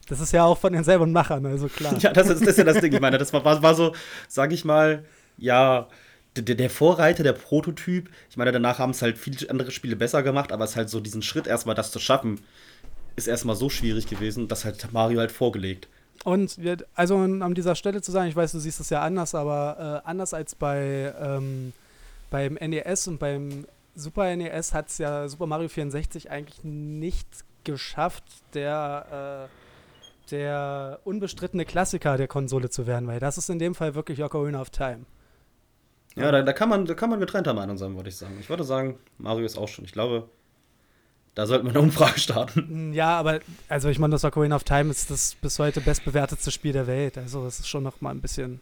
[0.08, 1.94] das ist ja auch von denselben Machern, also klar.
[2.00, 2.92] Ja, das ist, das ist ja das Ding.
[2.92, 3.94] Ich meine, das war, war, war so,
[4.28, 5.04] sag ich mal,
[5.36, 5.88] ja,
[6.36, 8.08] der, der Vorreiter, der Prototyp.
[8.28, 10.90] Ich meine, danach haben es halt viele andere Spiele besser gemacht, aber es ist halt
[10.90, 12.40] so diesen Schritt erstmal, das zu schaffen,
[13.16, 15.88] ist erstmal so schwierig gewesen, das hat Mario halt vorgelegt.
[16.24, 19.34] Und wir, also an dieser Stelle zu sagen, ich weiß, du siehst es ja anders,
[19.34, 21.72] aber äh, anders als bei ähm,
[22.30, 27.26] beim NES und beim Super NES hat es ja Super Mario 64 eigentlich nicht
[27.64, 28.24] geschafft,
[28.54, 33.94] der, äh, der unbestrittene Klassiker der Konsole zu werden, weil das ist in dem Fall
[33.94, 35.04] wirklich Ocarina of Time.
[36.16, 38.36] Ja, da, da, kann man, da kann man getrennter Meinung sein, würde ich sagen.
[38.40, 39.84] Ich würde sagen, Mario ist auch schon.
[39.84, 40.28] Ich glaube,
[41.34, 42.92] da sollten wir eine Umfrage starten.
[42.94, 46.72] Ja, aber also ich meine, das Ocarina of Time ist das bis heute bestbewertetste Spiel
[46.72, 48.60] der Welt, also es ist schon noch mal ein bisschen.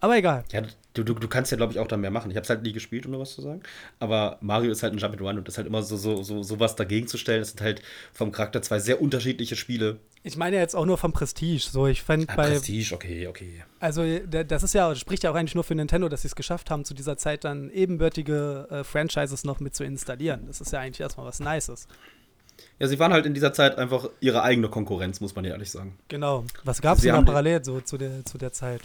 [0.00, 0.44] Aber egal.
[0.52, 0.62] Ja,
[0.94, 2.30] du, du, du kannst ja, glaube ich, auch da mehr machen.
[2.30, 3.62] Ich habe es halt nie gespielt, um nur was zu sagen.
[3.98, 6.60] Aber Mario ist halt ein Jump'n'Run und das ist halt immer so, so, so, so
[6.60, 7.40] was dagegen zu stellen.
[7.40, 7.82] Das sind halt
[8.12, 9.98] vom Charakter zwei sehr unterschiedliche Spiele.
[10.24, 11.66] Ich meine jetzt auch nur vom Prestige.
[11.68, 12.50] So, ich fand Ah, bei.
[12.50, 13.64] Prestige, okay, okay.
[13.80, 16.36] Also, das ist ja, das spricht ja auch eigentlich nur für Nintendo, dass sie es
[16.36, 20.44] geschafft haben, zu dieser Zeit dann ebenbürtige äh, Franchises noch mit zu installieren.
[20.46, 21.88] Das ist ja eigentlich erstmal was Nices.
[22.78, 25.70] Ja, sie waren halt in dieser Zeit einfach ihre eigene Konkurrenz, muss man ja ehrlich
[25.70, 25.98] sagen.
[26.08, 26.44] Genau.
[26.64, 28.82] Was gab es denn da parallel so zu der, zu der Zeit?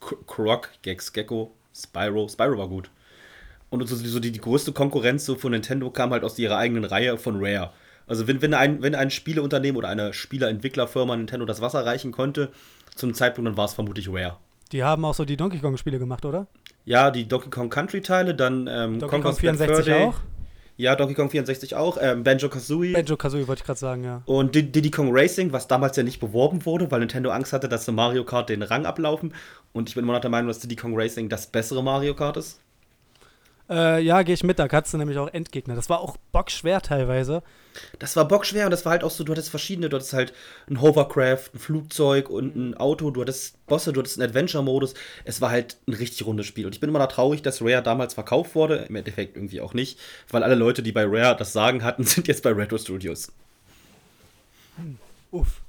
[0.00, 2.28] Croc, Gex, Gecko, Spyro.
[2.28, 2.90] Spyro war gut.
[3.70, 6.84] Und so, so die, die größte Konkurrenz so von Nintendo kam halt aus ihrer eigenen
[6.84, 7.70] Reihe von Rare.
[8.06, 12.50] Also wenn, wenn, ein, wenn ein Spieleunternehmen oder eine Spieleentwicklerfirma Nintendo das Wasser reichen konnte,
[12.94, 14.36] zum Zeitpunkt, dann war es vermutlich Rare.
[14.72, 16.46] Die haben auch so die Donkey Kong-Spiele gemacht, oder?
[16.84, 20.04] Ja, die Donkey Kong Country Teile, dann ähm, Donkey Kong Conker's Bad 64 Fur Day.
[20.04, 20.14] auch?
[20.78, 21.96] Ja, Donkey Kong 64 auch.
[22.00, 22.92] Ähm, Banjo Kazooie.
[22.92, 24.22] Banjo Kazooie wollte ich gerade sagen, ja.
[24.26, 27.68] Und Did- Diddy Kong Racing, was damals ja nicht beworben wurde, weil Nintendo Angst hatte,
[27.68, 29.32] dass Mario Kart den Rang ablaufen.
[29.76, 32.36] Und ich bin immer noch der Meinung, dass Diddy Kong Racing das bessere Mario Kart
[32.36, 32.58] ist.
[33.68, 35.74] Äh, ja, gehe ich mit, da hattest du nämlich auch Endgegner.
[35.74, 37.42] Das war auch bockschwer teilweise.
[37.98, 40.32] Das war bockschwer und das war halt auch so, du hattest verschiedene, du hattest halt
[40.70, 44.94] ein Hovercraft, ein Flugzeug und ein Auto, du hattest Bosse, du hattest einen Adventure-Modus.
[45.24, 46.64] Es war halt ein richtig rundes Spiel.
[46.64, 48.86] Und ich bin immer noch traurig, dass Rare damals verkauft wurde.
[48.88, 49.98] Im Endeffekt irgendwie auch nicht,
[50.30, 53.32] weil alle Leute, die bei Rare das Sagen hatten, sind jetzt bei Retro Studios.
[55.32, 55.60] Uff.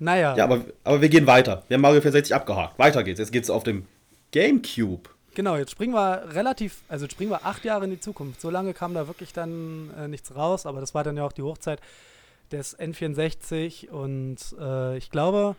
[0.00, 0.34] Naja.
[0.36, 1.62] Ja, aber, aber wir gehen weiter.
[1.68, 2.78] Wir haben Mario 64 abgehakt.
[2.78, 3.20] Weiter geht's.
[3.20, 3.86] Jetzt geht's auf dem
[4.32, 5.08] Gamecube.
[5.34, 8.40] Genau, jetzt springen wir relativ, also jetzt springen wir acht Jahre in die Zukunft.
[8.40, 11.32] So lange kam da wirklich dann äh, nichts raus, aber das war dann ja auch
[11.32, 11.80] die Hochzeit
[12.50, 15.54] des N64 und äh, ich glaube,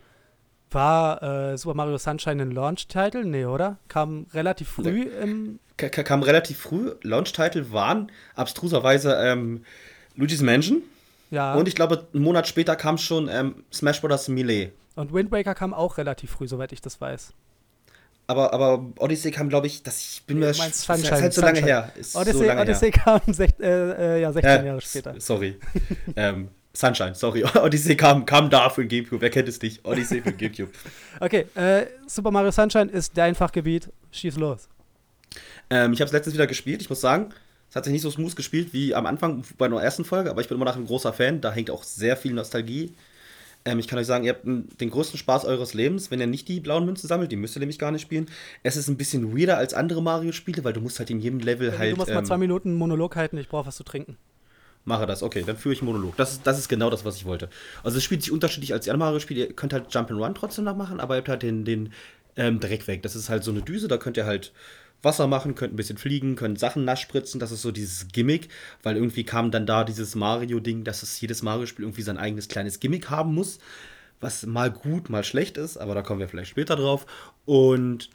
[0.70, 1.22] War
[1.52, 3.24] äh, Super Mario Sunshine ein Launch-Title?
[3.24, 3.78] Nee, oder?
[3.88, 5.58] Kam relativ früh im.
[5.78, 6.92] Ka- kam relativ früh.
[7.02, 9.64] Launch-Title waren abstruserweise ähm,
[10.16, 10.82] Luigi's Mansion.
[11.32, 11.54] Ja.
[11.54, 14.28] Und ich glaube, einen Monat später kam schon ähm, Smash Bros.
[14.28, 14.70] Melee.
[14.96, 17.32] Und Wind Waker kam auch relativ früh, soweit ich das weiß.
[18.26, 21.00] Aber, aber Odyssey kam, glaube ich, das, ich bin mir das ist halt
[21.32, 21.66] so lange Sunshine.
[21.66, 21.92] her.
[21.96, 23.02] Ist Odyssey, so lange Odyssey her.
[23.02, 25.14] kam sech, äh, äh, ja, 16 Äh, Jahre später.
[25.18, 25.56] Sorry.
[26.16, 27.44] ähm, Sunshine, sorry.
[27.56, 29.22] Odyssey kam, kam da für den Gamecube.
[29.22, 29.84] Wer kennt es nicht?
[29.86, 30.70] Odyssey für den Gamecube.
[31.20, 33.90] Okay, äh, Super Mario Sunshine ist dein Fachgebiet.
[34.10, 34.68] Schieß los.
[35.70, 36.80] Ähm, ich habe es letztens wieder gespielt.
[36.82, 37.30] Ich muss sagen,
[37.72, 40.42] es hat sich nicht so smooth gespielt wie am Anfang bei der ersten Folge, aber
[40.42, 41.40] ich bin immer noch ein großer Fan.
[41.40, 42.92] Da hängt auch sehr viel Nostalgie.
[43.64, 46.46] Ähm, ich kann euch sagen, ihr habt den größten Spaß eures Lebens, wenn ihr nicht
[46.48, 47.32] die blauen Münzen sammelt.
[47.32, 48.26] Die müsst ihr nämlich gar nicht spielen.
[48.62, 51.78] Es ist ein bisschen weirder als andere Mario-Spiele, weil du musst halt in jedem Level
[51.78, 51.92] halt.
[51.92, 54.18] du musst mal ähm, zwei Minuten Monolog halten, ich brauche was zu trinken.
[54.84, 56.14] Mache das, okay, dann führe ich einen Monolog.
[56.18, 57.48] Das ist, das ist genau das, was ich wollte.
[57.84, 59.46] Also es spielt sich unterschiedlich als die anderen Mario-Spiele.
[59.46, 61.94] Ihr könnt halt Jump'n'Run trotzdem noch machen, aber ihr habt halt den, den
[62.36, 63.02] ähm, Dreck weg.
[63.02, 64.52] Das ist halt so eine Düse, da könnt ihr halt
[65.02, 67.40] Wasser machen, könnt ein bisschen fliegen, könnt Sachen nass spritzen.
[67.40, 68.48] Das ist so dieses Gimmick,
[68.82, 72.80] weil irgendwie kam dann da dieses Mario-Ding, dass es jedes Mario-Spiel irgendwie sein eigenes kleines
[72.80, 73.58] Gimmick haben muss,
[74.20, 77.06] was mal gut, mal schlecht ist, aber da kommen wir vielleicht später drauf.
[77.44, 78.10] Und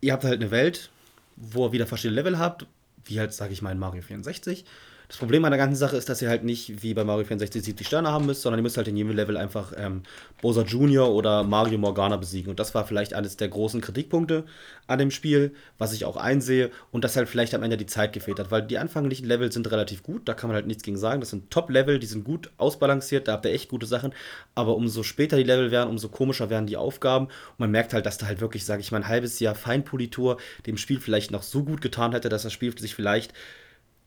[0.00, 0.90] ihr habt halt eine Welt,
[1.36, 2.66] wo ihr wieder verschiedene Level habt,
[3.04, 4.64] wie halt, sage ich mal, in Mario 64.
[5.08, 7.64] Das Problem an der ganzen Sache ist, dass ihr halt nicht wie bei Mario 64
[7.64, 10.02] 70 Sterne haben müsst, sondern ihr müsst halt in jedem Level einfach ähm,
[10.42, 11.08] Bowser Jr.
[11.08, 12.50] oder Mario Morgana besiegen.
[12.50, 14.44] Und das war vielleicht eines der großen Kritikpunkte
[14.86, 16.70] an dem Spiel, was ich auch einsehe.
[16.92, 19.70] Und dass halt vielleicht am Ende die Zeit gefehlt hat, weil die anfänglichen Level sind
[19.70, 21.20] relativ gut, da kann man halt nichts gegen sagen.
[21.20, 24.12] Das sind Top-Level, die sind gut ausbalanciert, da habt ihr echt gute Sachen.
[24.54, 27.28] Aber umso später die Level werden, umso komischer werden die Aufgaben.
[27.28, 30.36] Und man merkt halt, dass da halt wirklich, sage ich mal, ein halbes Jahr Feinpolitur
[30.66, 33.32] dem Spiel vielleicht noch so gut getan hätte, dass das Spiel sich vielleicht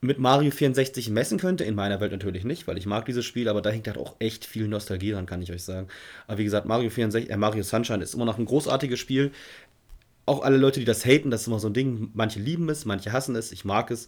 [0.01, 1.63] mit Mario 64 messen könnte.
[1.63, 4.15] In meiner Welt natürlich nicht, weil ich mag dieses Spiel, aber da hängt halt auch
[4.17, 5.87] echt viel Nostalgie dran, kann ich euch sagen.
[6.27, 9.31] Aber wie gesagt, Mario 64, äh, Mario Sunshine ist immer noch ein großartiges Spiel.
[10.25, 12.09] Auch alle Leute, die das haten, das ist immer so ein Ding.
[12.13, 14.07] Manche lieben es, manche hassen es, ich mag es.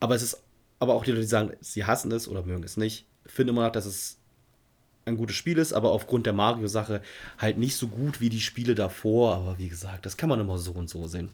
[0.00, 0.42] Aber es ist,
[0.78, 3.66] aber auch die Leute, die sagen, sie hassen es oder mögen es nicht, finden immer
[3.66, 4.18] noch, dass es
[5.04, 7.02] ein gutes Spiel ist, aber aufgrund der Mario-Sache
[7.36, 9.34] halt nicht so gut wie die Spiele davor.
[9.34, 11.28] Aber wie gesagt, das kann man immer so und so sehen.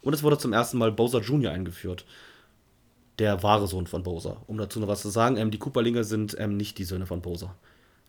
[0.00, 1.52] Und es wurde zum ersten Mal Bowser Jr.
[1.52, 2.06] eingeführt
[3.20, 4.38] der wahre Sohn von Bowser.
[4.46, 7.20] Um dazu noch was zu sagen, ähm, die Koopalinge sind ähm, nicht die Söhne von
[7.22, 7.54] Bowser.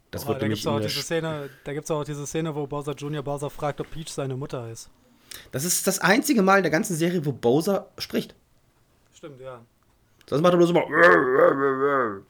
[0.09, 2.55] Das Oh, wird da gibt nämlich es auch diese Szene, da gibt's auch diese Szene,
[2.55, 3.21] wo Bowser Jr.
[3.21, 4.89] Bowser fragt, ob Peach seine Mutter ist.
[5.51, 8.35] Das ist das einzige Mal in der ganzen Serie, wo Bowser spricht.
[9.13, 9.61] Stimmt, ja.
[10.27, 12.21] Sonst macht er nur so mal.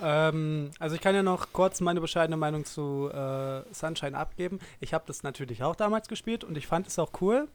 [0.00, 4.58] Ähm, also ich kann ja noch kurz meine bescheidene Meinung zu äh, Sunshine abgeben.
[4.80, 7.48] Ich habe das natürlich auch damals gespielt und ich fand es auch cool.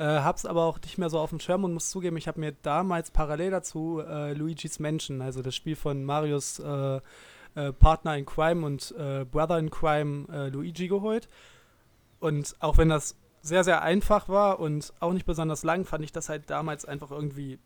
[0.00, 2.40] Äh, hab's aber auch nicht mehr so auf dem Schirm und muss zugeben, ich habe
[2.40, 7.00] mir damals parallel dazu äh, Luigi's Mansion, also das Spiel von Marios äh,
[7.54, 11.28] äh, Partner in Crime und äh, Brother in Crime äh, Luigi geholt.
[12.18, 16.12] Und auch wenn das sehr, sehr einfach war und auch nicht besonders lang, fand ich
[16.12, 17.58] das halt damals einfach irgendwie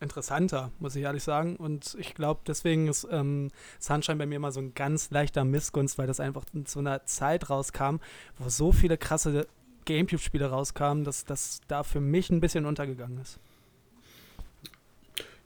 [0.00, 1.56] interessanter, muss ich ehrlich sagen.
[1.56, 3.50] Und ich glaube, deswegen ist ähm,
[3.80, 7.50] Sunshine bei mir immer so ein ganz leichter Missgunst, weil das einfach zu einer Zeit
[7.50, 7.96] rauskam,
[8.38, 9.46] wo so viele krasse
[9.86, 13.38] Gamecube-Spiele rauskamen, dass das da für mich ein bisschen untergegangen ist.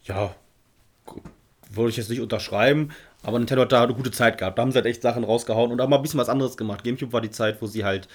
[0.03, 0.35] Ja,
[1.71, 2.91] würde ich jetzt nicht unterschreiben,
[3.23, 4.59] aber Nintendo hat da eine gute Zeit gehabt.
[4.59, 6.83] Da haben sie halt echt Sachen rausgehauen und auch mal ein bisschen was anderes gemacht.
[6.83, 8.09] Gamecube war die Zeit, wo sie halt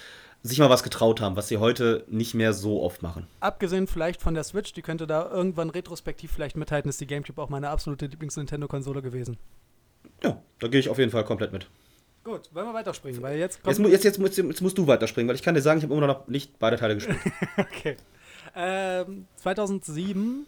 [0.44, 3.26] sich mal was getraut haben, was sie heute nicht mehr so oft machen.
[3.40, 7.42] Abgesehen vielleicht von der Switch, die könnte da irgendwann retrospektiv vielleicht mithalten, ist die Gamecube
[7.42, 9.38] auch meine absolute Lieblings-Nintendo-Konsole gewesen.
[10.24, 11.68] Ja, da gehe ich auf jeden Fall komplett mit.
[12.26, 15.28] Gut, wollen wir weiterspringen, weil jetzt kommt Jetzt, jetzt, jetzt, musst, jetzt musst du weiterspringen,
[15.28, 17.20] weil ich kann dir sagen, ich habe immer noch nicht beide Teile gespielt.
[17.58, 17.98] Okay.
[18.56, 20.48] Ähm, 2007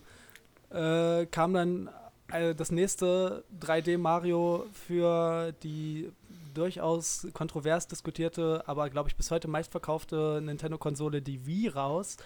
[0.72, 1.90] äh, kam dann
[2.32, 6.10] äh, das nächste 3D Mario für die
[6.56, 12.18] durchaus kontrovers diskutierte, aber glaube ich bis heute meistverkaufte Nintendo-Konsole, die Wii, raus.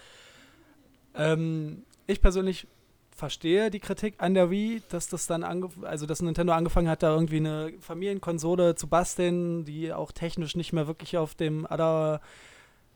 [1.14, 2.66] Ähm, ich persönlich
[3.14, 5.44] verstehe die Kritik an der Wii, dass das dann
[5.82, 10.72] also dass Nintendo angefangen hat, da irgendwie eine Familienkonsole zu basteln, die auch technisch nicht
[10.72, 12.20] mehr wirklich auf dem aller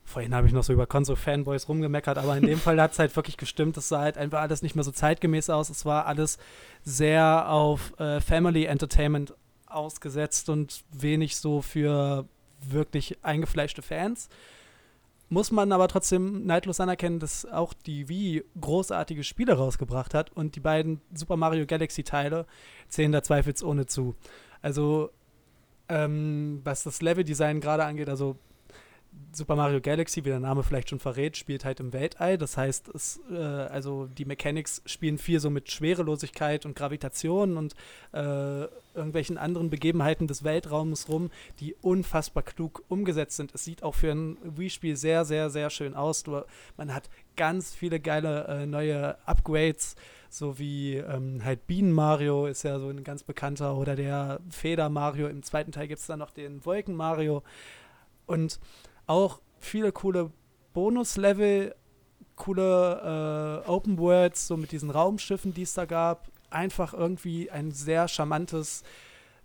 [0.06, 3.14] Vorhin habe ich noch so über Konsole-Fanboys rumgemeckert, aber in dem Fall hat es halt
[3.16, 3.76] wirklich gestimmt.
[3.76, 5.68] Es sah halt einfach alles nicht mehr so zeitgemäß aus.
[5.68, 6.38] Es war alles
[6.84, 9.34] sehr auf äh, Family Entertainment
[9.66, 12.24] ausgesetzt und wenig so für
[12.62, 14.28] wirklich eingefleischte Fans.
[15.28, 20.54] Muss man aber trotzdem neidlos anerkennen, dass auch die Wii großartige Spiele rausgebracht hat und
[20.54, 22.46] die beiden Super Mario Galaxy Teile
[22.88, 24.14] zählen da zweifelsohne zu.
[24.62, 25.10] Also,
[25.88, 28.36] ähm, was das Leveldesign gerade angeht, also
[29.32, 32.38] Super Mario Galaxy, wie der Name vielleicht schon verrät, spielt halt im Weltall.
[32.38, 37.74] Das heißt, es, äh, also die Mechanics spielen viel so mit Schwerelosigkeit und Gravitation und
[38.12, 38.64] äh,
[38.94, 43.54] irgendwelchen anderen Begebenheiten des Weltraums rum, die unfassbar klug umgesetzt sind.
[43.54, 46.24] Es sieht auch für ein Wii-Spiel sehr, sehr, sehr schön aus.
[46.78, 49.96] Man hat ganz viele geile äh, neue Upgrades,
[50.30, 54.88] so wie ähm, halt Bienen Mario ist ja so ein ganz bekannter oder der Feder
[54.88, 55.28] Mario.
[55.28, 57.42] Im zweiten Teil gibt es dann noch den Wolken Mario.
[58.26, 58.58] Und
[59.06, 60.32] auch viele coole
[60.72, 61.74] Bonuslevel,
[62.34, 66.28] coole äh, Open Worlds, so mit diesen Raumschiffen, die es da gab.
[66.50, 68.82] Einfach irgendwie ein sehr charmantes,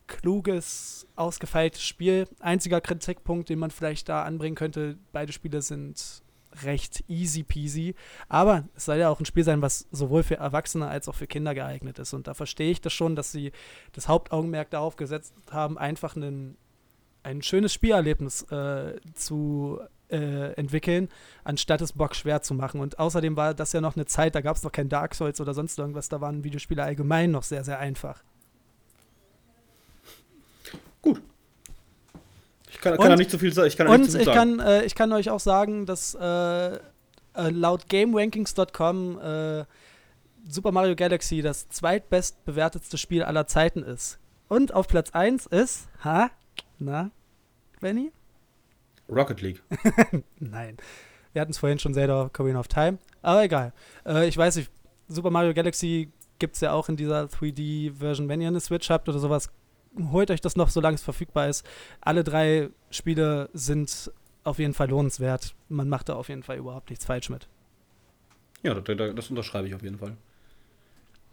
[0.07, 2.27] kluges, ausgefeiltes Spiel.
[2.39, 6.21] Einziger Kritikpunkt, den man vielleicht da anbringen könnte, beide Spiele sind
[6.63, 7.95] recht easy peasy.
[8.27, 11.27] Aber es soll ja auch ein Spiel sein, was sowohl für Erwachsene als auch für
[11.27, 12.13] Kinder geeignet ist.
[12.13, 13.51] Und da verstehe ich das schon, dass sie
[13.93, 16.57] das Hauptaugenmerk darauf gesetzt haben, einfach einen
[17.23, 21.09] ein schönes Spielerlebnis äh, zu äh, entwickeln,
[21.43, 22.81] anstatt es Bock schwer zu machen.
[22.81, 25.39] Und außerdem war das ja noch eine Zeit, da gab es noch kein Dark Souls
[25.39, 28.23] oder sonst irgendwas, da waren Videospiele allgemein noch sehr, sehr einfach.
[31.01, 31.21] Gut.
[32.69, 33.67] Ich kann, kann da nicht zu viel sagen.
[33.67, 36.79] Ich kann und ich, kann, äh, ich kann euch auch sagen, dass äh, äh,
[37.49, 39.65] laut GameRankings.com äh,
[40.47, 44.19] Super Mario Galaxy das zweitbest bewertetste Spiel aller Zeiten ist.
[44.47, 46.29] Und auf Platz 1 ist, ha,
[46.81, 47.11] na,
[47.79, 48.11] Benny?
[49.09, 49.61] Rocket League.
[50.39, 50.77] Nein.
[51.33, 52.97] Wir hatten es vorhin schon Zelda Ocarina of Time.
[53.21, 53.73] Aber egal.
[54.05, 54.71] Äh, ich weiß nicht,
[55.07, 58.27] Super Mario Galaxy gibt es ja auch in dieser 3D-Version.
[58.27, 59.49] Wenn ihr eine Switch habt oder sowas,
[60.11, 61.65] holt euch das noch, solange es verfügbar ist.
[62.01, 64.11] Alle drei Spiele sind
[64.43, 65.55] auf jeden Fall lohnenswert.
[65.69, 67.47] Man macht da auf jeden Fall überhaupt nichts falsch mit.
[68.63, 70.17] Ja, das, das unterschreibe ich auf jeden Fall.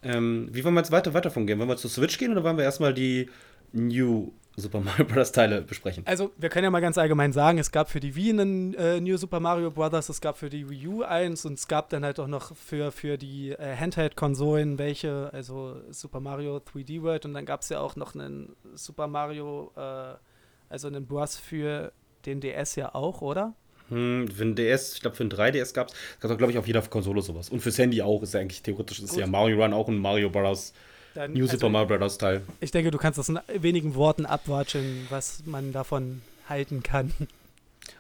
[0.02, 1.58] Ähm, wie wollen wir jetzt weiter, weiter gehen?
[1.58, 3.28] Wollen wir zur Switch gehen oder wollen wir erstmal die
[3.72, 5.32] New Super Mario Bros.
[5.32, 6.04] Teile besprechen.
[6.06, 9.00] Also, wir können ja mal ganz allgemein sagen, es gab für die Wii einen äh,
[9.00, 12.04] New Super Mario Bros., es gab für die Wii U eins und es gab dann
[12.04, 17.34] halt auch noch für, für die äh, Handheld-Konsolen welche, also Super Mario 3D World und
[17.34, 20.14] dann gab es ja auch noch einen Super Mario, äh,
[20.68, 21.36] also einen Bros.
[21.36, 21.92] für
[22.26, 23.54] den DS ja auch, oder?
[23.88, 26.58] Hm, für den DS, ich glaube für den 3DS gab es, gab es glaube ich
[26.58, 27.48] auf jeder Konsole sowas.
[27.48, 29.20] Und fürs Handy auch, ist ja eigentlich theoretisch, ist Gut.
[29.20, 30.72] ja Mario Run auch ein Mario Bros.
[31.14, 32.18] Dann, New also, Super Mario Bros.
[32.18, 32.42] Teil.
[32.60, 37.12] Ich denke, du kannst das in wenigen Worten abwatschen, was man davon halten kann.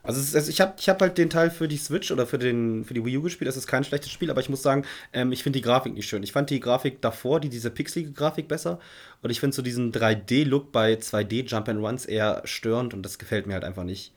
[0.02, 2.38] Also, ist, also ich habe ich hab halt den Teil für die Switch oder für,
[2.38, 3.48] den, für die Wii U gespielt.
[3.48, 6.08] Das ist kein schlechtes Spiel, aber ich muss sagen, ähm, ich finde die Grafik nicht
[6.08, 6.22] schön.
[6.22, 8.80] Ich fand die Grafik davor, die, diese pixelige Grafik besser.
[9.22, 13.18] Und ich finde so diesen 3D-Look bei 2D Jump and Runs eher störend und das
[13.18, 14.12] gefällt mir halt einfach nicht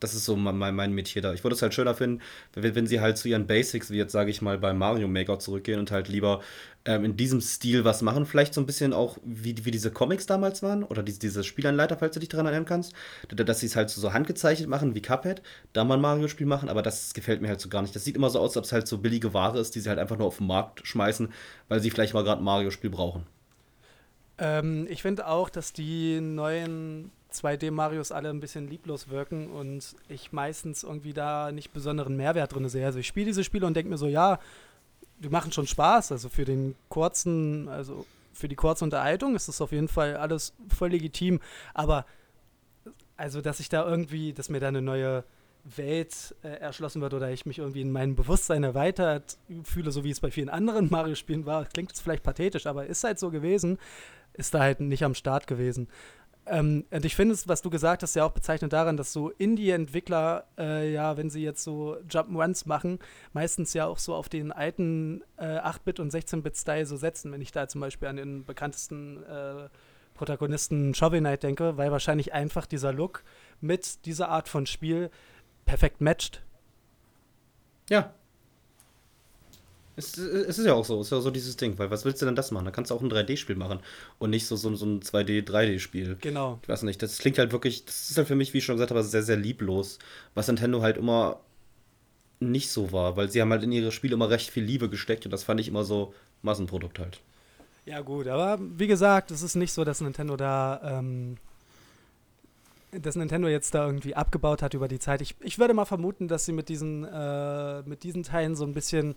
[0.00, 1.32] das ist so mein, mein Metier da.
[1.34, 2.22] Ich würde es halt schöner finden,
[2.54, 5.38] wenn, wenn, sie halt zu ihren Basics, wie jetzt sage ich mal bei Mario Maker
[5.38, 6.40] zurückgehen und halt lieber
[6.86, 8.24] ähm, in diesem Stil was machen.
[8.24, 11.98] Vielleicht so ein bisschen auch wie, wie diese Comics damals waren oder diese, diese Spielanleiter,
[11.98, 12.94] falls du dich daran erinnern kannst.
[13.28, 15.42] Dass sie es halt so handgezeichnet machen wie Cuphead,
[15.74, 17.94] da mal ein Mario-Spiel machen, aber das gefällt mir halt so gar nicht.
[17.94, 19.88] Das sieht immer so aus, als ob es halt so billige Ware ist, die sie
[19.90, 21.28] halt einfach nur auf den Markt schmeißen,
[21.68, 23.26] weil sie vielleicht mal gerade ein Mario-Spiel brauchen.
[24.38, 30.32] Ähm, ich finde auch, dass die neuen 2D-Marios alle ein bisschen lieblos wirken und ich
[30.32, 32.86] meistens irgendwie da nicht besonderen Mehrwert drin sehe.
[32.86, 34.38] Also ich spiele diese Spiele und denke mir so, ja,
[35.18, 36.12] die machen schon Spaß.
[36.12, 40.54] Also für den kurzen, also für die kurze Unterhaltung ist das auf jeden Fall alles
[40.68, 41.40] voll legitim.
[41.74, 42.06] Aber
[43.16, 45.24] also, dass ich da irgendwie, dass mir da eine neue
[45.64, 50.10] Welt äh, erschlossen wird oder ich mich irgendwie in meinem Bewusstsein erweitert fühle, so wie
[50.10, 53.78] es bei vielen anderen Mario-Spielen war, klingt jetzt vielleicht pathetisch, aber ist halt so gewesen,
[54.32, 55.88] ist da halt nicht am Start gewesen.
[56.50, 59.30] Ähm, und ich finde es, was du gesagt hast, ja auch bezeichnet daran, dass so
[59.30, 62.98] Indie-Entwickler, äh, ja, wenn sie jetzt so Jump'n'Runs machen,
[63.32, 67.52] meistens ja auch so auf den alten äh, 8-Bit- und 16-Bit-Style so setzen, wenn ich
[67.52, 69.68] da zum Beispiel an den bekanntesten äh,
[70.14, 73.22] Protagonisten Shovel Knight denke, weil wahrscheinlich einfach dieser Look
[73.60, 75.08] mit dieser Art von Spiel
[75.66, 76.42] perfekt matcht.
[77.88, 78.12] Ja,
[80.00, 82.20] es, es, ist ja auch so, es ist ja so dieses Ding, weil was willst
[82.20, 82.64] du denn das machen?
[82.64, 83.80] Da kannst du auch ein 3D-Spiel machen
[84.18, 86.16] und nicht so, so, so ein 2D, 3D-Spiel.
[86.20, 86.58] Genau.
[86.62, 88.76] Ich weiß nicht, das klingt halt wirklich, das ist halt für mich, wie ich schon
[88.76, 89.98] gesagt habe, sehr, sehr lieblos,
[90.34, 91.40] was Nintendo halt immer
[92.40, 95.26] nicht so war, weil sie haben halt in ihre Spiele immer recht viel Liebe gesteckt
[95.26, 97.20] und das fand ich immer so Massenprodukt halt.
[97.84, 101.36] Ja gut, aber wie gesagt, es ist nicht so, dass Nintendo da ähm,
[102.92, 105.20] dass Nintendo jetzt da irgendwie abgebaut hat über die Zeit.
[105.20, 108.72] Ich, ich würde mal vermuten, dass sie mit diesen, äh, mit diesen Teilen so ein
[108.72, 109.14] bisschen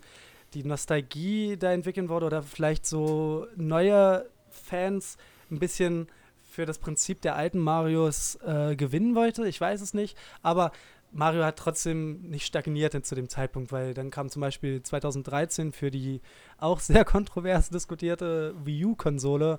[0.54, 5.16] die Nostalgie da entwickeln wurde oder vielleicht so neue Fans
[5.50, 6.08] ein bisschen
[6.44, 9.46] für das Prinzip der alten Marios äh, gewinnen wollte.
[9.48, 10.70] Ich weiß es nicht, aber
[11.10, 15.90] Mario hat trotzdem nicht stagniert zu dem Zeitpunkt, weil dann kam zum Beispiel 2013 für
[15.90, 16.20] die
[16.58, 19.58] auch sehr kontrovers diskutierte Wii U-Konsole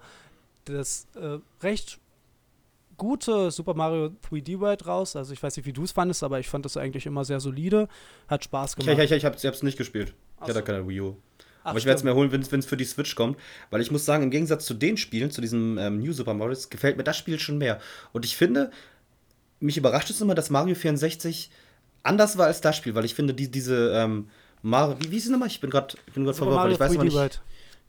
[0.65, 1.99] das äh, recht
[2.97, 5.15] gute Super Mario 3D World raus.
[5.15, 7.39] Also ich weiß nicht, wie du es fandest, aber ich fand das eigentlich immer sehr
[7.39, 7.87] solide.
[8.27, 8.97] Hat Spaß gemacht.
[8.97, 10.13] ich, ich, ich ich hab's nicht gespielt.
[10.41, 11.15] Ich hatte keine Wii U.
[11.63, 13.37] Ach, Aber ich werde es mir holen, wenn es für die Switch kommt.
[13.71, 16.57] Weil ich muss sagen, im Gegensatz zu den Spielen, zu diesem ähm, New Super Mario,
[16.69, 17.79] gefällt mir das Spiel schon mehr.
[18.13, 18.71] Und ich finde,
[19.59, 21.49] mich überrascht es immer, dass Mario 64
[22.03, 24.29] anders war als das Spiel, weil ich finde, die, diese ähm,
[24.61, 25.47] Mario, wie, wie ist es nochmal?
[25.47, 27.15] Ich bin gerade verwirrt, weil ich weiß immer 3D nicht.
[27.15, 27.41] World.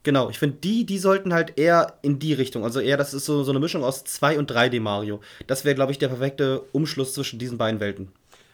[0.03, 2.65] Genau, ich finde, die, die sollten halt eher in die Richtung.
[2.65, 5.21] Also eher, das ist so, so eine Mischung aus 2 und 3D Mario.
[5.49, 8.13] Das wäre, glaube ich, der perfekte Umschluss zwischen diesen beiden Welten.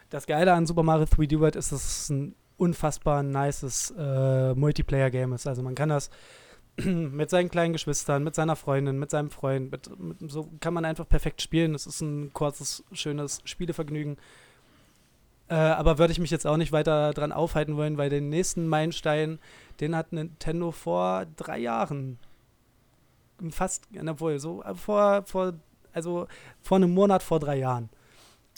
[0.09, 5.33] Das Geile an Super Mario 3D World ist, dass es ein unfassbar nices äh, Multiplayer-Game
[5.33, 5.47] ist.
[5.49, 6.11] Also man kann das
[6.77, 10.85] mit seinen kleinen Geschwistern, mit seiner Freundin, mit seinem Freund, mit, mit, so kann man
[10.85, 11.75] einfach perfekt spielen.
[11.75, 14.17] Es ist ein kurzes, schönes Spielevergnügen.
[15.49, 18.69] Äh, aber würde ich mich jetzt auch nicht weiter dran aufhalten wollen, weil den nächsten
[18.69, 19.41] Meilenstein,
[19.81, 22.19] den hat Nintendo vor drei Jahren
[23.51, 25.55] fast, obwohl, so äh, vor, vor,
[25.93, 26.29] also
[26.61, 27.91] vor einem Monat vor drei Jahren.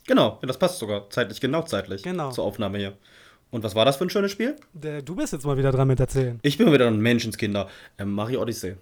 [0.07, 2.31] Genau, das passt sogar zeitlich, genau zeitlich Genau.
[2.31, 2.93] zur Aufnahme hier.
[3.55, 4.57] Und was war das für ein schönes Spiel?
[5.05, 6.41] Du bist jetzt mal wieder dran mit erzählen.
[6.43, 7.69] Ich bin wieder ein Menschenskinder.
[7.99, 8.75] Ähm, Mario Odyssey.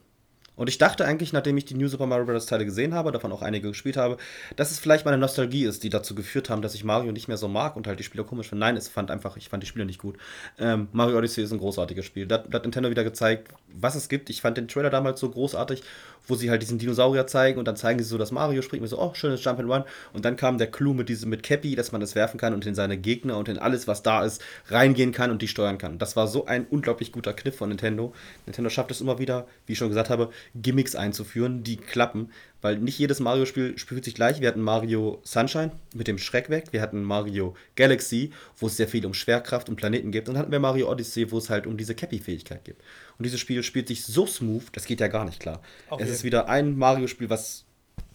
[0.56, 2.46] Und ich dachte eigentlich, nachdem ich die New Super Mario Bros.
[2.46, 4.16] Teile gesehen habe, davon auch einige gespielt habe,
[4.56, 7.36] dass es vielleicht meine Nostalgie ist, die dazu geführt haben, dass ich Mario nicht mehr
[7.36, 8.60] so mag und halt die Spiele komisch finde.
[8.60, 10.16] Nein, es fand einfach, ich fand die Spiele nicht gut.
[10.58, 12.26] Ähm, Mario Odyssey ist ein großartiges Spiel.
[12.26, 14.30] Da da hat Nintendo wieder gezeigt, was es gibt.
[14.30, 15.82] Ich fand den Trailer damals so großartig,
[16.26, 18.82] wo sie halt diesen Dinosaurier zeigen und dann zeigen sie so, dass Mario springt.
[18.82, 19.84] Mir so, oh, schönes Jump and Run.
[20.12, 22.66] Und dann kam der Clou mit diesem mit Cappy, dass man das werfen kann und
[22.66, 25.98] in seine Gegner und in alles, was da ist, reingehen kann und die steuern kann.
[25.98, 28.12] Das war so ein unglaublich guter Kniff von Nintendo.
[28.46, 32.30] Nintendo schafft es immer wieder, wie ich schon gesagt habe, Gimmicks einzuführen, die klappen,
[32.60, 34.40] weil nicht jedes Mario-Spiel spielt sich gleich.
[34.40, 38.88] Wir hatten Mario Sunshine mit dem Schreck weg, wir hatten Mario Galaxy, wo es sehr
[38.88, 41.66] viel um Schwerkraft und Planeten gibt, und dann hatten wir Mario Odyssey, wo es halt
[41.66, 42.80] um diese Cappy-Fähigkeit gibt.
[43.22, 45.60] Und dieses Spiel spielt sich so smooth, das geht ja gar nicht klar.
[45.88, 47.64] Auf es ist wieder ein Mario-Spiel, was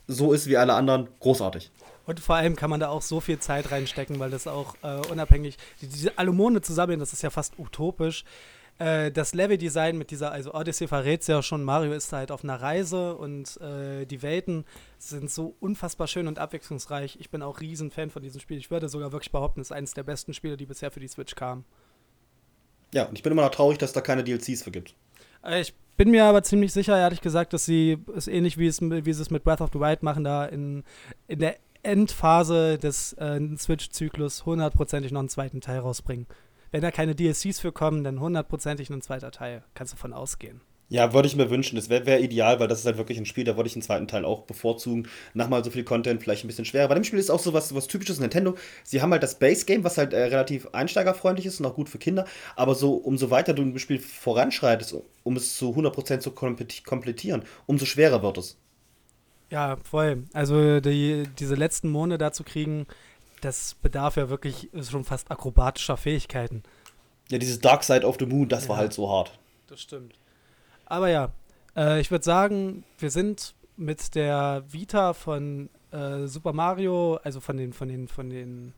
[0.05, 1.71] so ist wie alle anderen, großartig.
[2.05, 4.97] Und vor allem kann man da auch so viel Zeit reinstecken, weil das auch äh,
[5.09, 8.25] unabhängig, die, diese Alumone zusammen, das ist ja fast utopisch.
[8.79, 12.61] Äh, das Leveldesign mit dieser, also Odyssey verrät ja schon, Mario ist halt auf einer
[12.61, 14.65] Reise und äh, die Welten
[14.97, 17.15] sind so unfassbar schön und abwechslungsreich.
[17.21, 18.57] Ich bin auch riesen Fan von diesem Spiel.
[18.57, 21.07] Ich würde sogar wirklich behaupten, es ist eines der besten Spiele, die bisher für die
[21.07, 21.63] Switch kamen.
[22.93, 24.95] Ja, und ich bin immer noch traurig, dass da keine DLCs für gibt.
[25.43, 28.81] Äh, Ich bin mir aber ziemlich sicher, ehrlich gesagt, dass sie es ähnlich wie, es,
[28.81, 30.83] wie sie es mit Breath of the Wild machen, da in,
[31.27, 36.27] in der Endphase des äh, Switch-Zyklus hundertprozentig noch einen zweiten Teil rausbringen.
[36.71, 39.63] Wenn da keine DLCs für kommen, dann hundertprozentig ein zweiter Teil.
[39.73, 40.61] Kannst du von ausgehen.
[40.89, 41.75] Ja, würde ich mir wünschen.
[41.75, 43.81] Das wäre wär ideal, weil das ist halt wirklich ein Spiel, da würde ich den
[43.81, 45.09] zweiten Teil auch bevorzugen.
[45.33, 46.87] Nochmal so viel Content, vielleicht ein bisschen schwerer.
[46.87, 48.55] Bei dem Spiel ist auch so was, was typisches Nintendo.
[48.85, 51.89] Sie haben halt das Base Game, was halt äh, relativ einsteigerfreundlich ist und auch gut
[51.89, 52.25] für Kinder.
[52.55, 57.43] Aber so, umso weiter du im Spiel voranschreitest, um es zu 100% zu komplett- komplettieren,
[57.65, 58.55] umso schwerer wird es.
[59.49, 60.23] Ja, voll.
[60.31, 62.85] Also die, diese letzten Monde da zu kriegen,
[63.41, 66.63] das bedarf ja wirklich schon fast akrobatischer Fähigkeiten.
[67.29, 68.81] Ja, dieses Dark Side of the Moon, das war Ja.
[68.83, 69.37] halt so hart.
[69.67, 70.13] Das stimmt.
[70.89, 71.29] Aber ja,
[71.75, 77.57] äh, ich würde sagen, wir sind mit der Vita von äh, Super Mario, also von
[77.57, 78.73] den, von den, von den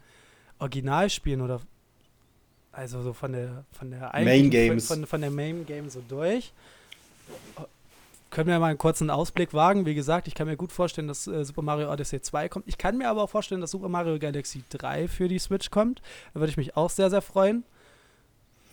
[0.60, 1.62] Originalspielen oder
[2.72, 4.88] also so von der von der eigentlichen- Games.
[4.88, 6.54] Von, von der Main Game so durch.
[8.30, 9.88] Können wir mal einen kurzen Ausblick wagen?
[9.88, 12.68] Wie gesagt, ich kann mir gut vorstellen, dass äh, Super Mario Odyssey 2 kommt.
[12.68, 16.02] Ich kann mir aber auch vorstellen, dass Super Mario Galaxy 3 für die Switch kommt.
[16.34, 17.64] Da würde ich mich auch sehr, sehr freuen.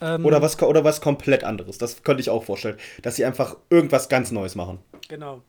[0.01, 1.79] Ähm, Oder was, oder was komplett anderes.
[1.79, 2.77] Das könnte ich auch vorstellen.
[3.03, 4.79] Dass sie einfach irgendwas ganz Neues machen.
[5.09, 5.43] Genau.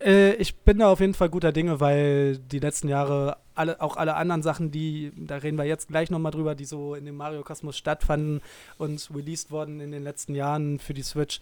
[0.00, 3.96] Äh, ich bin da auf jeden Fall guter Dinge, weil die letzten Jahre alle, auch
[3.96, 7.16] alle anderen Sachen, die, da reden wir jetzt gleich nochmal drüber, die so in dem
[7.16, 8.42] Mario-Kosmos stattfanden
[8.78, 11.40] und released wurden in den letzten Jahren für die Switch,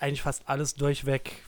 [0.00, 1.42] eigentlich fast alles durchweg.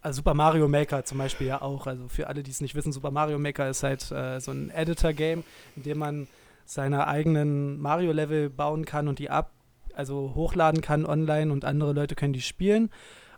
[0.00, 1.86] Also Super Mario Maker zum Beispiel ja auch.
[1.86, 4.70] Also für alle, die es nicht wissen, Super Mario Maker ist halt äh, so ein
[4.70, 5.44] Editor-Game,
[5.76, 6.26] in dem man
[6.64, 9.50] seine eigenen Mario-Level bauen kann und die ab,
[9.94, 12.90] also hochladen kann online und andere Leute können die spielen.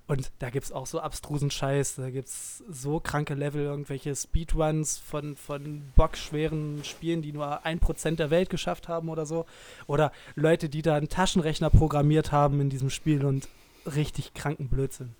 [0.06, 4.14] Und da gibt es auch so abstrusen Scheiß, da gibt es so kranke Level, irgendwelche
[4.14, 9.46] Speedruns von, von bockschweren Spielen, die nur ein Prozent der Welt geschafft haben oder so.
[9.86, 13.48] Oder Leute, die da einen Taschenrechner programmiert haben in diesem Spiel und
[13.86, 15.14] richtig kranken Blödsinn.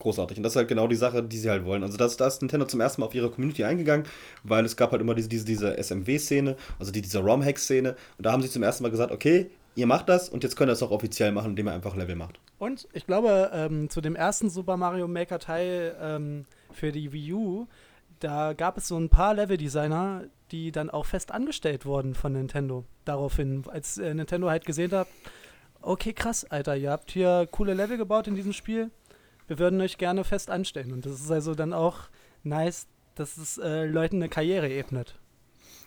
[0.00, 0.36] Großartig.
[0.36, 1.82] Und das ist halt genau die Sache, die sie halt wollen.
[1.82, 4.06] Also das, da ist Nintendo zum ersten Mal auf ihre Community eingegangen,
[4.44, 7.96] weil es gab halt immer diese, diese, diese SMW-Szene, also die, diese ROM-Hack-Szene.
[8.16, 10.68] Und da haben sie zum ersten Mal gesagt, okay, ihr macht das und jetzt könnt
[10.68, 12.40] ihr das auch offiziell machen, indem ihr einfach Level macht.
[12.58, 17.32] Und ich glaube, ähm, zu dem ersten Super Mario Maker Teil ähm, für die Wii
[17.32, 17.66] U,
[18.18, 22.84] da gab es so ein paar Leveldesigner, die dann auch fest angestellt wurden von Nintendo.
[23.04, 25.06] Daraufhin, als äh, Nintendo halt gesehen hat,
[25.80, 28.90] okay, krass, Alter, ihr habt hier coole Level gebaut in diesem Spiel.
[29.46, 30.92] Wir würden euch gerne fest anstellen.
[30.92, 32.08] Und das ist also dann auch
[32.42, 35.20] nice, dass es äh, Leuten eine Karriere ebnet.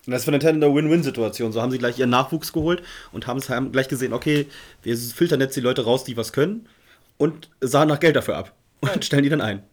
[0.05, 1.51] Und das ist für Nintendo eine Win-Win-Situation.
[1.51, 4.47] So haben sie gleich ihren Nachwuchs geholt und haben es haben gleich gesehen, okay,
[4.81, 6.67] wir filtern jetzt die Leute raus, die was können
[7.17, 9.63] und sahen nach Geld dafür ab und stellen die dann ein.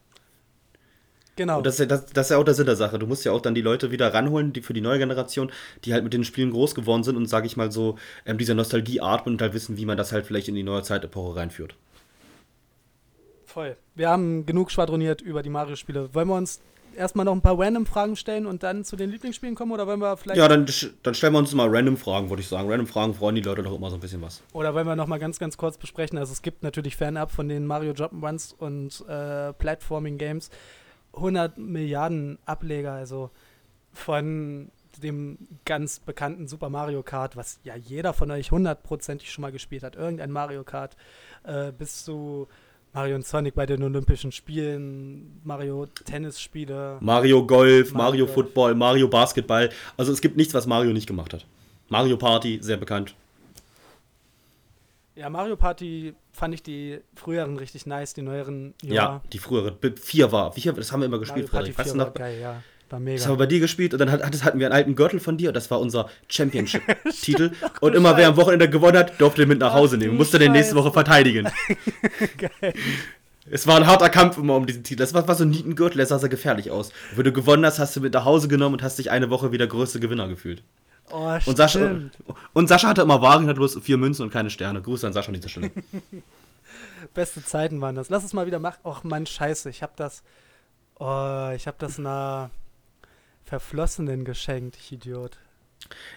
[1.36, 1.58] Genau.
[1.58, 2.98] Und das ist, ja, das, das ist ja auch der Sinn der Sache.
[2.98, 5.52] Du musst ja auch dann die Leute wieder ranholen, die für die neue Generation,
[5.84, 7.96] die halt mit den Spielen groß geworden sind und, sage ich mal so,
[8.26, 10.82] ähm, dieser Nostalgie atmen und halt wissen, wie man das halt vielleicht in die neue
[10.82, 11.76] Zeitepoche reinführt.
[13.46, 13.76] Voll.
[13.94, 16.12] Wir haben genug schwadroniert über die Mario-Spiele.
[16.12, 16.60] Wollen wir uns
[16.98, 19.72] erstmal noch ein paar Random-Fragen stellen und dann zu den Lieblingsspielen kommen?
[19.72, 20.38] Oder wollen wir vielleicht.
[20.38, 20.66] Ja, dann,
[21.02, 22.68] dann stellen wir uns mal Random-Fragen, würde ich sagen.
[22.68, 24.42] Random-Fragen freuen die Leute doch immer so ein bisschen was.
[24.52, 26.18] Oder wollen wir noch mal ganz, ganz kurz besprechen?
[26.18, 30.50] Also, es gibt natürlich fernab von den Mario Jump'n'Runs und äh, Platforming-Games
[31.14, 32.92] 100 Milliarden Ableger.
[32.92, 33.30] Also
[33.92, 34.70] von
[35.02, 39.82] dem ganz bekannten Super Mario Kart, was ja jeder von euch hundertprozentig schon mal gespielt
[39.82, 40.96] hat, irgendein Mario Kart,
[41.44, 42.48] äh, bis zu
[42.92, 46.98] Mario und Sonic bei den Olympischen Spielen, Mario Tennisspiele.
[47.00, 48.26] Mario Golf, Mario Mario.
[48.26, 49.70] Football, Mario Basketball.
[49.96, 51.46] Also es gibt nichts, was Mario nicht gemacht hat.
[51.88, 53.14] Mario Party, sehr bekannt.
[55.14, 59.76] Ja, Mario Party fand ich die früheren richtig nice, die neueren, Ja, die frühere.
[60.00, 60.52] Vier war.
[60.52, 61.78] Vier, das haben wir immer Mario gespielt, Party Frederik.
[61.78, 62.14] Weißt 4 du noch?
[62.14, 62.62] geil, ja.
[62.90, 63.24] War Das mega.
[63.24, 65.36] haben wir bei dir gespielt und dann hat, hat- hatten wir einen alten Gürtel von
[65.36, 65.52] dir.
[65.52, 67.52] Das war unser Championship-Titel.
[67.80, 70.16] und immer wer am Wochenende gewonnen hat, durfte den mit nach Ach Hause nehmen.
[70.16, 70.74] Musste den nächste.
[70.74, 71.48] Woche verteidigen.
[72.38, 72.72] geil.
[73.50, 74.98] Es war ein harter Kampf immer um diesen Titel.
[75.00, 76.92] Das war, war so ein Nietengürtel, der sah sehr gefährlich aus.
[77.16, 79.52] Wenn du gewonnen hast, hast du mit nach Hause genommen und hast dich eine Woche
[79.52, 80.62] wieder größte Gewinner gefühlt.
[81.10, 81.90] Oh, Und Sascha,
[82.52, 84.82] und Sascha hatte immer Waren, hat bloß vier Münzen und keine Sterne.
[84.82, 85.70] Grüße an Sascha an dieser Stelle.
[87.14, 88.10] Beste Zeiten waren das.
[88.10, 88.78] Lass es mal wieder machen.
[88.84, 90.22] Och Mann, scheiße, ich hab das.
[90.98, 92.50] Oh, ich hab das einer
[93.48, 95.38] Verflossenen geschenkt, ich Idiot.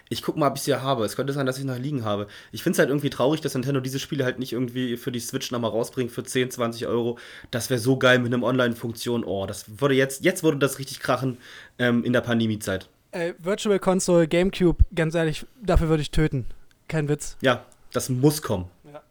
[0.08, 1.04] Ich guck mal, ob ich sie habe.
[1.04, 2.26] Es könnte sein, dass ich noch liegen habe.
[2.50, 5.20] Ich finde es halt irgendwie traurig, dass Nintendo diese Spiele halt nicht irgendwie für die
[5.20, 7.18] Switch nochmal rausbringt für 10, 20 Euro.
[7.50, 9.24] Das wäre so geil mit einem Online-Funktion.
[9.24, 11.38] Oh, das würde jetzt, jetzt würde das richtig krachen
[11.78, 12.88] ähm, in der Pandemiezeit.
[13.12, 16.46] Ey, Virtual Console, Gamecube, ganz ehrlich, dafür würde ich töten.
[16.88, 17.36] Kein Witz.
[17.40, 18.68] Ja, das muss kommen.
[18.84, 19.02] Ja.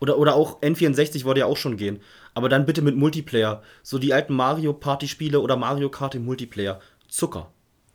[0.00, 2.00] Oder, oder auch N64 würde ja auch schon gehen.
[2.34, 3.62] Aber dann bitte mit Multiplayer.
[3.82, 6.80] So die alten Mario Party-Spiele oder Mario Kart im Multiplayer.
[7.12, 7.52] Zucker.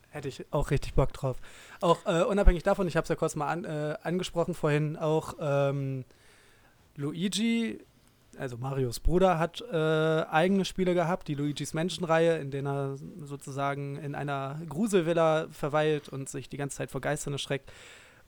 [0.09, 1.37] Hätte ich auch richtig Bock drauf.
[1.81, 5.33] Auch äh, unabhängig davon, ich habe es ja kurz mal an, äh, angesprochen vorhin, auch
[5.39, 6.05] ähm,
[6.95, 7.79] Luigi,
[8.37, 13.97] also Marios Bruder, hat äh, eigene Spiele gehabt, die Luigi's Mansion-Reihe, in denen er sozusagen
[13.97, 17.71] in einer Gruselvilla verweilt und sich die ganze Zeit vor Geistern erschreckt.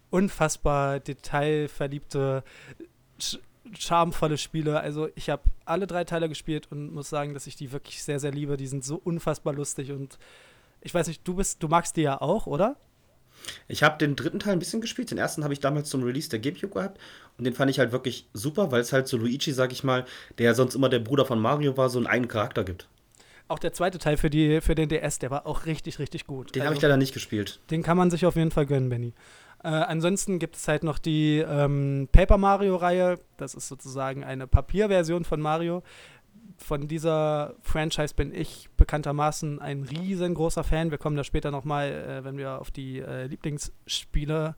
[0.10, 2.44] Unfassbar detailverliebte,
[3.20, 3.38] sch
[3.78, 4.80] charmvolle Spiele.
[4.80, 8.20] Also ich habe alle drei Teile gespielt und muss sagen, dass ich die wirklich sehr,
[8.20, 8.58] sehr liebe.
[8.58, 10.18] Die sind so unfassbar lustig und
[10.82, 12.76] ich weiß nicht, du bist, du magst die ja auch, oder?
[13.68, 15.12] Ich habe den dritten Teil ein bisschen gespielt.
[15.12, 17.00] Den ersten habe ich damals zum Release der GameCube gehabt.
[17.38, 20.06] Und den fand ich halt wirklich super, weil es halt so Luigi, sag ich mal,
[20.38, 22.90] der ja sonst immer der Bruder von Mario war, so einen eigenen Charakter gibt.
[23.48, 26.54] Auch der zweite Teil für, die, für den DS, der war auch richtig, richtig gut.
[26.54, 27.60] Den habe ich Also, leider nicht gespielt.
[27.72, 29.14] den kann man sich auf jeden Fall gönnen, Benny.
[29.64, 33.20] Äh, ansonsten gibt es halt noch die ähm, Paper Mario-Reihe.
[33.38, 35.82] Das ist sozusagen eine Papierversion von Mario.
[36.60, 40.92] Von dieser Franchise bin ich bekanntermaßen ein riesengroßer Fan.
[40.92, 44.56] Wir kommen da später nochmal, äh, wenn wir auf die äh, Lieblingsspiele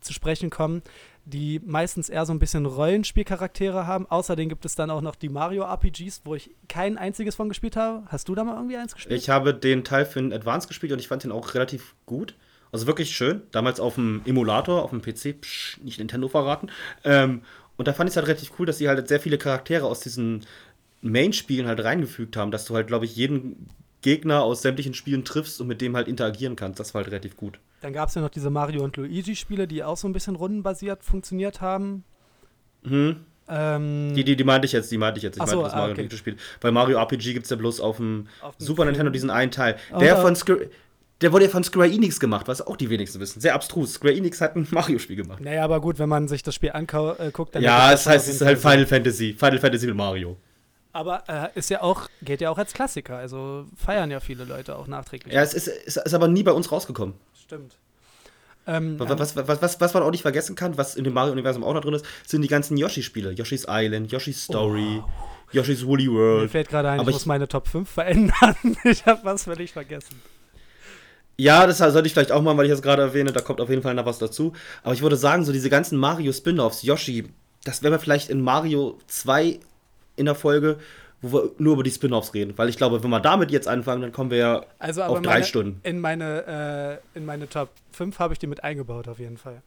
[0.00, 0.82] zu sprechen kommen,
[1.24, 4.06] die meistens eher so ein bisschen Rollenspielcharaktere haben.
[4.10, 7.76] Außerdem gibt es dann auch noch die Mario RPGs, wo ich kein einziges von gespielt
[7.76, 8.04] habe.
[8.08, 9.20] Hast du da mal irgendwie eins gespielt?
[9.20, 12.34] Ich habe den Teil für den Advance gespielt und ich fand den auch relativ gut.
[12.72, 13.42] Also wirklich schön.
[13.52, 16.70] Damals auf dem Emulator, auf dem PC, psch, nicht Nintendo verraten.
[17.04, 17.42] Ähm,
[17.76, 20.00] und da fand ich es halt relativ cool, dass sie halt sehr viele Charaktere aus
[20.00, 20.44] diesen
[21.02, 23.68] Main-Spielen halt reingefügt haben, dass du halt, glaube ich, jeden
[24.00, 26.80] Gegner aus sämtlichen Spielen triffst und mit dem halt interagieren kannst.
[26.80, 27.58] Das war halt relativ gut.
[27.82, 31.04] Dann gab es ja noch diese Mario und Luigi-Spiele, die auch so ein bisschen rundenbasiert
[31.04, 32.04] funktioniert haben.
[32.84, 33.16] Hm.
[33.48, 35.36] Ähm, Die, die, die meinte ich jetzt, die meinte ich jetzt.
[35.36, 36.02] Ich so, meinte das ah, Mario okay.
[36.02, 36.36] Luigi Spiel.
[36.60, 38.88] Bei Mario RPG gibt es ja bloß auf dem Auf Super Film.
[38.88, 39.76] Nintendo diesen einen Teil.
[39.90, 40.68] Und Der von Square,
[41.20, 43.40] der wurde ja von Square Enix gemacht, was auch die wenigsten wissen.
[43.40, 43.94] Sehr abstrus.
[43.94, 45.40] Square Enix hat ein Mario-Spiel gemacht.
[45.42, 47.62] naja, aber gut, wenn man sich das Spiel anguckt, guckt, dann.
[47.62, 49.34] Ja, es das heißt, es ist halt Final Fantasy.
[49.38, 50.36] Final Fantasy mit Mario.
[50.92, 53.16] Aber äh, ist ja auch, geht ja auch als Klassiker.
[53.16, 55.32] Also feiern ja viele Leute auch nachträglich.
[55.32, 57.14] Ja, es ist, es ist aber nie bei uns rausgekommen.
[57.40, 57.76] Stimmt.
[58.66, 61.74] Ähm, Was, was, was, was, man auch nicht vergessen kann, was in dem Mario-Universum auch
[61.74, 63.32] noch drin ist, sind die ganzen Yoshi-Spiele.
[63.32, 65.02] Yoshi's Island, Yoshi's Story,
[65.50, 66.50] Yoshi's Woolly mir World.
[66.50, 68.54] fällt gerade ein, aber ich ich- muss meine Top 5 verändern.
[68.84, 70.20] ich habe was völlig vergessen.
[71.36, 73.68] Ja, das sollte ich vielleicht auch mal, weil ich das gerade erwähne, da kommt auf
[73.68, 74.52] jeden Fall noch was dazu.
[74.84, 77.30] Aber ich würde sagen, so diese ganzen Mario-Spin-Offs, Yoshi,
[77.64, 79.58] das wäre vielleicht in Mario 2
[80.22, 80.78] in der Folge,
[81.20, 82.54] wo wir nur über die Spin-Offs reden.
[82.56, 85.34] Weil ich glaube, wenn wir damit jetzt anfangen, dann kommen wir ja Also auf drei
[85.34, 85.80] meine, Stunden.
[85.82, 89.62] In meine, äh, in meine Top 5 habe ich die mit eingebaut, auf jeden Fall.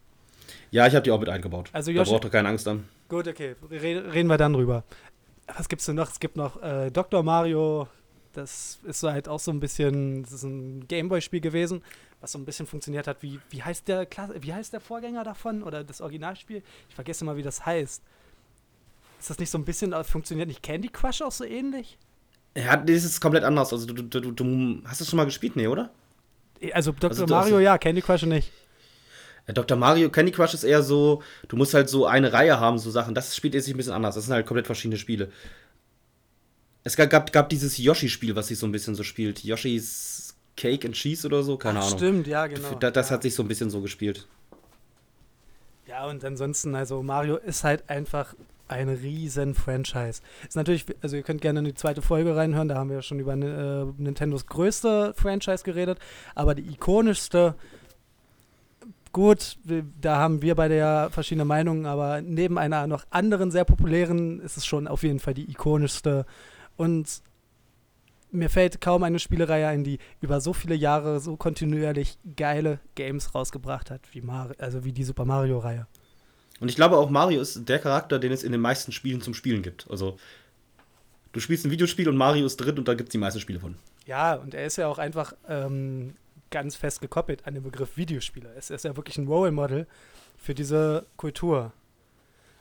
[0.70, 1.70] Ja, ich habe die auch mit eingebaut.
[1.72, 2.88] Also da Yoshi- braucht ihr keine Angst haben.
[3.08, 3.54] Gut, okay.
[3.70, 4.82] Re reden wir dann drüber.
[5.56, 6.10] Was gibt's denn noch?
[6.10, 7.22] Es gibt noch äh, Dr.
[7.22, 7.86] Mario
[8.32, 11.82] das ist so halt auch so ein bisschen, das ist ein Gameboy-Spiel gewesen,
[12.20, 13.22] was so ein bisschen funktioniert hat.
[13.22, 16.62] Wie, wie, heißt der, Kla- wie heißt der Vorgänger davon oder das Originalspiel?
[16.90, 18.02] Ich vergesse mal, wie das heißt.
[19.26, 21.98] Ist das nicht so ein bisschen, äh, funktioniert nicht Candy Crush auch so ähnlich?
[22.56, 23.72] Ja, das ist komplett anders.
[23.72, 25.90] Also, du, du, du, hast es schon mal gespielt, nee, oder?
[26.72, 27.10] Also Dr.
[27.10, 28.52] Also, das- Mario ja, Candy Crush nicht.
[29.48, 29.76] Ja, Dr.
[29.76, 33.16] Mario, Candy Crush ist eher so, du musst halt so eine Reihe haben, so Sachen.
[33.16, 34.14] Das spielt sich ein bisschen anders.
[34.14, 35.32] Das sind halt komplett verschiedene Spiele.
[36.84, 39.42] Es gab, gab, gab dieses Yoshi-Spiel, was sich so ein bisschen so spielt.
[39.42, 41.98] Yoshi's Cake and Cheese oder so, keine Ach, Ahnung.
[41.98, 42.76] Stimmt, ja, genau.
[42.76, 43.14] Da, das ja.
[43.14, 44.28] hat sich so ein bisschen so gespielt.
[45.88, 48.36] Ja, und ansonsten, also Mario ist halt einfach
[48.68, 50.22] ein riesen Franchise.
[50.46, 53.02] Ist natürlich, also ihr könnt gerne in die zweite Folge reinhören, da haben wir ja
[53.02, 55.98] schon über äh, Nintendos größte Franchise geredet,
[56.34, 57.54] aber die ikonischste,
[59.12, 59.56] gut,
[60.00, 64.56] da haben wir beide ja verschiedene Meinungen, aber neben einer noch anderen sehr populären ist
[64.56, 66.26] es schon auf jeden Fall die ikonischste
[66.76, 67.22] und
[68.32, 73.34] mir fällt kaum eine Spielereihe ein, die über so viele Jahre so kontinuierlich geile Games
[73.34, 75.86] rausgebracht hat, wie, Mar also wie die Super Mario-Reihe.
[76.60, 79.34] Und ich glaube auch, Mario ist der Charakter, den es in den meisten Spielen zum
[79.34, 79.86] Spielen gibt.
[79.90, 80.16] Also,
[81.32, 83.60] du spielst ein Videospiel und Mario ist drin und da gibt es die meisten Spiele
[83.60, 83.76] von.
[84.06, 86.14] Ja, und er ist ja auch einfach ähm,
[86.50, 88.50] ganz fest gekoppelt an den Begriff Videospieler.
[88.56, 89.86] Es ist ja wirklich ein Role Model
[90.36, 91.72] für diese Kultur.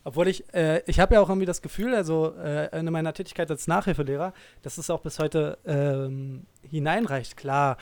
[0.04, 3.50] Obwohl ich, äh, ich habe ja auch irgendwie das Gefühl, also äh, in meiner Tätigkeit
[3.50, 7.38] als Nachhilfelehrer, dass es auch bis heute ähm, hineinreicht.
[7.38, 7.78] Klar,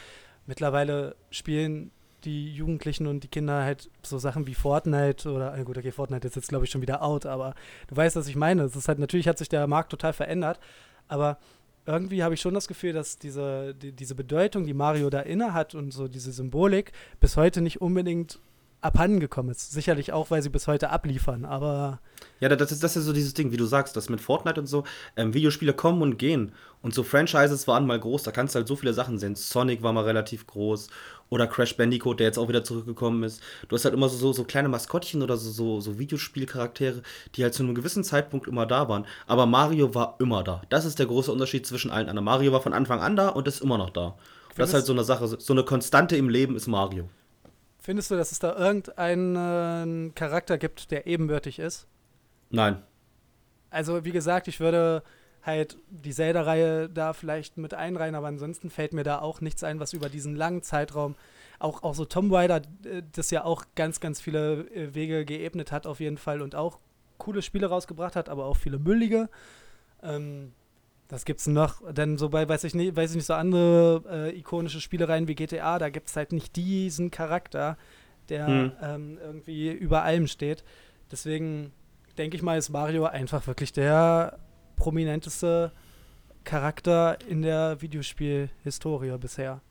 [0.46, 1.92] mittlerweile spielen
[2.26, 6.28] die Jugendlichen und die Kinder halt so Sachen wie Fortnite oder, äh, gut, okay, Fortnite
[6.28, 7.56] ist jetzt glaube ich schon wieder out, aber
[7.88, 8.64] du weißt, was ich meine.
[8.64, 10.60] Es ist halt, natürlich hat sich der Markt total verändert,
[11.08, 11.38] aber
[11.86, 15.54] irgendwie habe ich schon das Gefühl, dass diese, die, diese Bedeutung, die Mario da inne
[15.54, 18.40] hat und so diese Symbolik bis heute nicht unbedingt
[18.84, 19.72] abhandengekommen ist.
[19.72, 22.00] Sicherlich auch, weil sie bis heute abliefern, aber
[22.40, 24.68] Ja, das ist, das ist so dieses Ding, wie du sagst, das mit Fortnite und
[24.68, 24.84] so.
[25.16, 26.52] Ähm, Videospiele kommen und gehen.
[26.82, 29.36] Und so Franchises waren mal groß, da kannst du halt so viele Sachen sehen.
[29.36, 30.90] Sonic war mal relativ groß.
[31.34, 33.42] Oder Crash Bandicoot, der jetzt auch wieder zurückgekommen ist.
[33.68, 37.02] Du hast halt immer so, so, so kleine Maskottchen oder so, so, so Videospielcharaktere,
[37.34, 39.08] die halt zu einem gewissen Zeitpunkt immer da waren.
[39.26, 40.62] Aber Mario war immer da.
[40.70, 42.26] Das ist der große Unterschied zwischen allen anderen.
[42.26, 44.16] Mario war von Anfang an da und ist immer noch da.
[44.56, 47.10] Das ist halt so eine Sache, so eine Konstante im Leben ist Mario.
[47.80, 51.88] findest du, dass es da irgendeinen äh, Charakter gibt, der ebenbürtig ist?
[52.52, 52.84] Nein.
[53.72, 55.02] Also, wie gesagt, ich würde
[55.46, 59.80] halt die Zelda-Reihe da vielleicht mit einreihen, aber ansonsten fällt mir da auch nichts ein,
[59.80, 61.16] was über diesen langen Zeitraum,
[61.60, 65.72] auch, auch so Tomb Raider, äh, das ja auch ganz, ganz viele äh, Wege geebnet
[65.72, 66.80] hat auf jeden Fall und auch
[67.18, 69.30] coole Spiele rausgebracht hat, aber auch viele müllige.
[70.02, 70.54] Ähm,
[71.10, 74.38] das gibt's noch, denn so bei, weiß ich nicht, weiß ich nicht, so andere äh,
[74.38, 77.78] ikonische Spielereien wie GTA, da gibt es halt nicht diesen Charakter,
[78.30, 78.72] der Hm.
[78.82, 80.64] ähm, irgendwie über allem steht.
[81.12, 81.72] Deswegen
[82.18, 84.40] denke ich mal, ist Mario einfach wirklich der
[84.76, 85.72] prominenteste
[86.44, 89.62] Charakter in der Videospielhistorie bisher.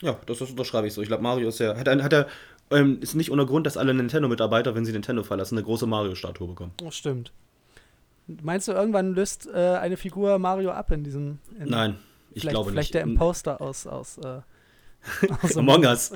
[0.00, 1.02] Ja, das, das unterschreibe ich so.
[1.02, 1.76] Ich glaube, Mario ist ja.
[1.76, 2.26] Hat, hat er.
[2.70, 6.48] Ähm, ist nicht ohne Grund, dass alle Nintendo-Mitarbeiter, wenn sie Nintendo verlassen, eine große Mario-Statue
[6.48, 6.72] bekommen.
[6.78, 7.30] Das stimmt.
[8.26, 11.38] Meinst du, irgendwann löst äh, eine Figur Mario ab in diesem.
[11.60, 11.98] In Nein,
[12.32, 12.94] ich vielleicht, glaube vielleicht nicht.
[12.94, 13.86] der Imposter aus.
[13.86, 14.40] aus, äh,
[15.42, 16.12] aus Among Us.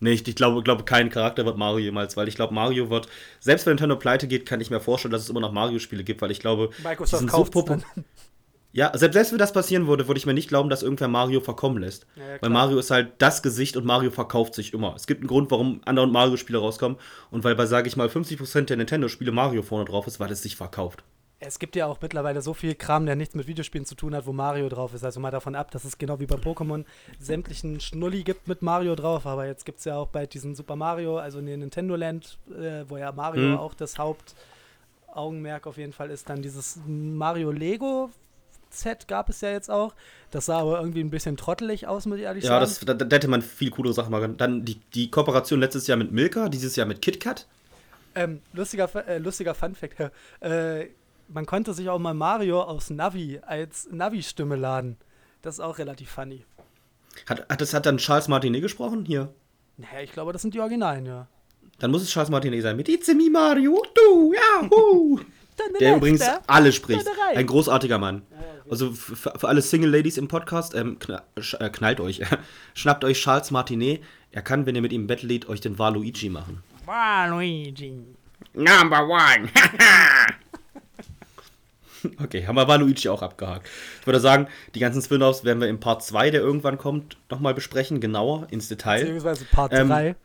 [0.00, 3.08] Nee, ich, glaube, glaube, kein Charakter wird Mario jemals, weil ich glaube, Mario wird,
[3.40, 6.20] selbst wenn Nintendo pleite geht, kann ich mir vorstellen, dass es immer noch Mario-Spiele gibt,
[6.20, 7.82] weil ich glaube, Microsoft sind so kauft popu-
[8.72, 11.40] Ja, selbst, selbst wenn das passieren würde, würde ich mir nicht glauben, dass irgendwer Mario
[11.40, 12.06] verkommen lässt.
[12.16, 12.50] Ja, ja, weil.
[12.50, 14.94] Mario ist halt das Gesicht und Mario verkauft sich immer.
[14.96, 16.98] Es gibt einen Grund, warum andere Mario-Spiele rauskommen
[17.30, 20.42] und weil bei, sage ich mal, 50% der Nintendo-Spiele Mario vorne drauf ist, weil es
[20.42, 21.04] sich verkauft.
[21.46, 24.26] Es gibt ja auch mittlerweile so viel Kram, der nichts mit Videospielen zu tun hat,
[24.26, 25.04] wo Mario drauf ist.
[25.04, 26.84] Also mal davon ab, dass es genau wie bei Pokémon
[27.20, 29.26] sämtlichen Schnulli gibt mit Mario drauf.
[29.26, 32.38] Aber jetzt gibt es ja auch bald diesen Super Mario, also in den Nintendo Land,
[32.50, 33.56] äh, wo ja Mario Mhm.
[33.56, 36.28] auch das Hauptaugenmerk auf jeden Fall ist.
[36.28, 38.10] Dann dieses Mario Lego
[38.70, 39.94] Set gab es ja jetzt auch.
[40.32, 42.60] Das sah aber irgendwie ein bisschen trottelig aus, muss ich ehrlich Ja, sagen.
[42.62, 44.36] das, da, da hätte man viel coolere Sachen machen können.
[44.36, 47.46] Dann die, die Kooperation letztes Jahr mit Milka, dieses Jahr mit KitKat.
[48.16, 50.10] Ähm, lustiger, äh, lustiger Funfact.
[50.40, 50.86] Äh,
[51.28, 54.96] man konnte sich auch mal Mario aus Navi als Navi-Stimme laden.
[55.42, 56.44] Das ist auch relativ funny.
[57.28, 59.04] Hat, hat, das hat dann Charles Martinet gesprochen?
[59.04, 59.32] Hier.
[59.76, 61.26] Naja, ich glaube, das sind die Originalen, ja.
[61.78, 62.76] Dann muss es Charles Martinet sein.
[62.76, 65.20] Mit It's me Mario, du, ja, hu.
[65.80, 67.06] Der übrigens alle spricht.
[67.34, 68.22] Ein großartiger Mann.
[68.68, 70.98] Also für, für alle Single-Ladies im Podcast, ähm,
[71.36, 72.22] äh, knallt euch.
[72.74, 74.02] Schnappt euch Charles Martinet.
[74.32, 76.62] Er kann, wenn ihr mit ihm im Bett liegt, euch den Waluigi machen.
[76.86, 78.00] Waluigi.
[78.54, 79.48] Number one.
[82.22, 83.68] okay, haben wir Waluigi auch abgehakt.
[84.00, 87.54] Ich würde sagen, die ganzen Spin-Offs werden wir im Part 2, der irgendwann kommt, nochmal
[87.54, 89.00] besprechen, genauer, ins Detail.
[89.00, 90.16] Beziehungsweise Part Ähm, 3.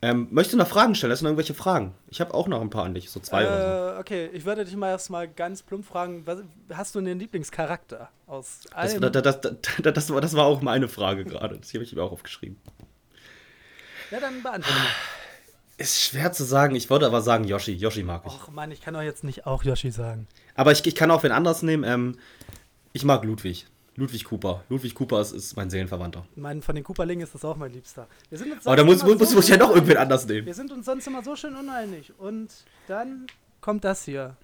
[0.00, 1.10] Ähm, möchtest du noch Fragen stellen?
[1.10, 1.92] Hast du noch irgendwelche Fragen?
[2.08, 4.64] Ich habe auch noch ein paar an dich, so zwei oder Äh, okay, ich würde
[4.64, 6.38] dich mal erstmal ganz plump fragen, was,
[6.72, 8.76] hast du einen Lieblingscharakter aus so.
[8.76, 9.00] allem?
[9.00, 11.58] Das, das, das, das, war, war auch meine Frage gerade.
[11.58, 12.58] Das habe ich mir auch aufgeschrieben.
[14.12, 14.86] ja, dann beantworte mal.
[15.78, 16.74] Ist schwer zu sagen.
[16.74, 17.72] Ich würde aber sagen Yoshi.
[17.72, 18.32] Yoshi mag ich.
[18.32, 20.26] Och Mann, ich kann doch jetzt nicht auch Yoshi sagen.
[20.58, 21.84] Aber ich, ich kann auch wen anders nehmen.
[21.84, 22.16] Ähm,
[22.92, 23.68] ich mag Ludwig.
[23.94, 24.64] Ludwig Cooper.
[24.68, 26.26] Ludwig Cooper ist, ist mein Seelenverwandter.
[26.34, 28.08] Mein, von den Cooperlingen ist das auch mein Liebster.
[28.28, 30.26] Wir sind uns Aber da muss, muss, muss, so muss ich ja noch irgendwen anders
[30.26, 30.46] nehmen.
[30.46, 32.12] Wir sind uns sonst immer so schön uneinig.
[32.18, 32.48] Und
[32.88, 33.28] dann
[33.60, 34.36] kommt das hier.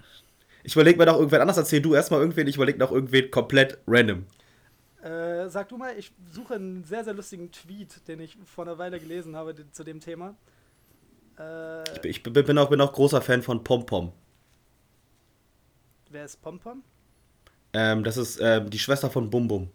[0.63, 1.57] Ich überlege mir noch irgendwen anders.
[1.57, 2.47] Erzähl du erstmal irgendwen.
[2.47, 4.25] Ich überlege noch irgendwen komplett random.
[5.03, 8.77] Äh, sag du mal, ich suche einen sehr, sehr lustigen Tweet, den ich vor einer
[8.77, 10.33] Weile gelesen habe zu dem Thema.
[11.37, 14.13] Äh, Ich bin, bin, auch, bin auch großer Fan von Pom Pom.
[16.11, 16.83] Wer ist Pompom?
[17.73, 19.69] Ähm, das ist ähm, die Schwester von Bum Bum.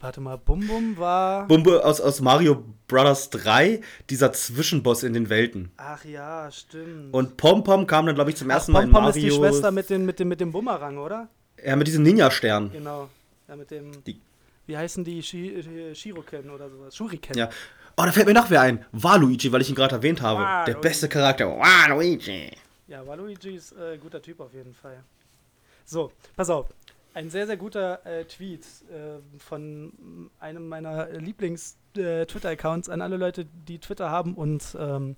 [0.00, 1.46] Warte mal, Bum Bum war.
[1.46, 5.70] Bum Bum aus, aus Mario Brothers 3, dieser Zwischenboss in den Welten.
[5.76, 7.12] Ach ja, stimmt.
[7.12, 9.26] Und Pom Pom kam dann, glaube ich, zum Ach, ersten Mal in Pompom Mario.
[9.26, 11.28] ist die Schwester mit, den, mit, dem, mit dem Bumerang, oder?
[11.62, 12.72] ja, mit diesem Ninja-Stern.
[12.72, 13.10] Genau.
[13.46, 13.92] Ja, mit dem.
[14.04, 14.20] Die-
[14.66, 15.22] wie heißen die?
[15.22, 16.96] Shi äh, Shiroken oder sowas?
[16.96, 17.36] Shuriken.
[17.36, 17.50] Ja.
[17.96, 18.84] Oh, da fällt mir noch wer ein.
[18.92, 20.40] Waluigi, weil ich ihn gerade erwähnt habe.
[20.40, 20.80] Der Waluigi.
[20.80, 21.46] beste Charakter.
[21.48, 22.52] Waluigi.
[22.90, 25.04] Ja, Waluigi ist äh, guter Typ auf jeden Fall.
[25.84, 26.74] So, pass auf.
[27.14, 33.78] Ein sehr, sehr guter äh, Tweet äh, von einem meiner Lieblings-Twitter-Accounts an alle Leute, die
[33.78, 35.14] Twitter haben und ähm,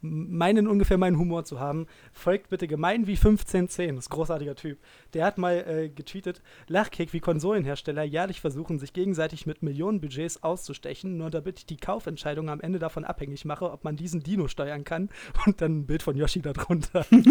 [0.00, 1.86] meinen ungefähr meinen Humor zu haben.
[2.12, 4.78] Folgt bitte gemein wie 1510, das ist ein großartiger Typ.
[5.14, 11.16] Der hat mal äh, getweetet, Lachkick wie Konsolenhersteller jährlich versuchen, sich gegenseitig mit Millionenbudgets auszustechen,
[11.16, 14.84] nur damit ich die Kaufentscheidung am Ende davon abhängig mache, ob man diesen Dino steuern
[14.84, 15.08] kann
[15.46, 17.04] und dann ein Bild von Yoshi darunter.
[17.10, 17.24] und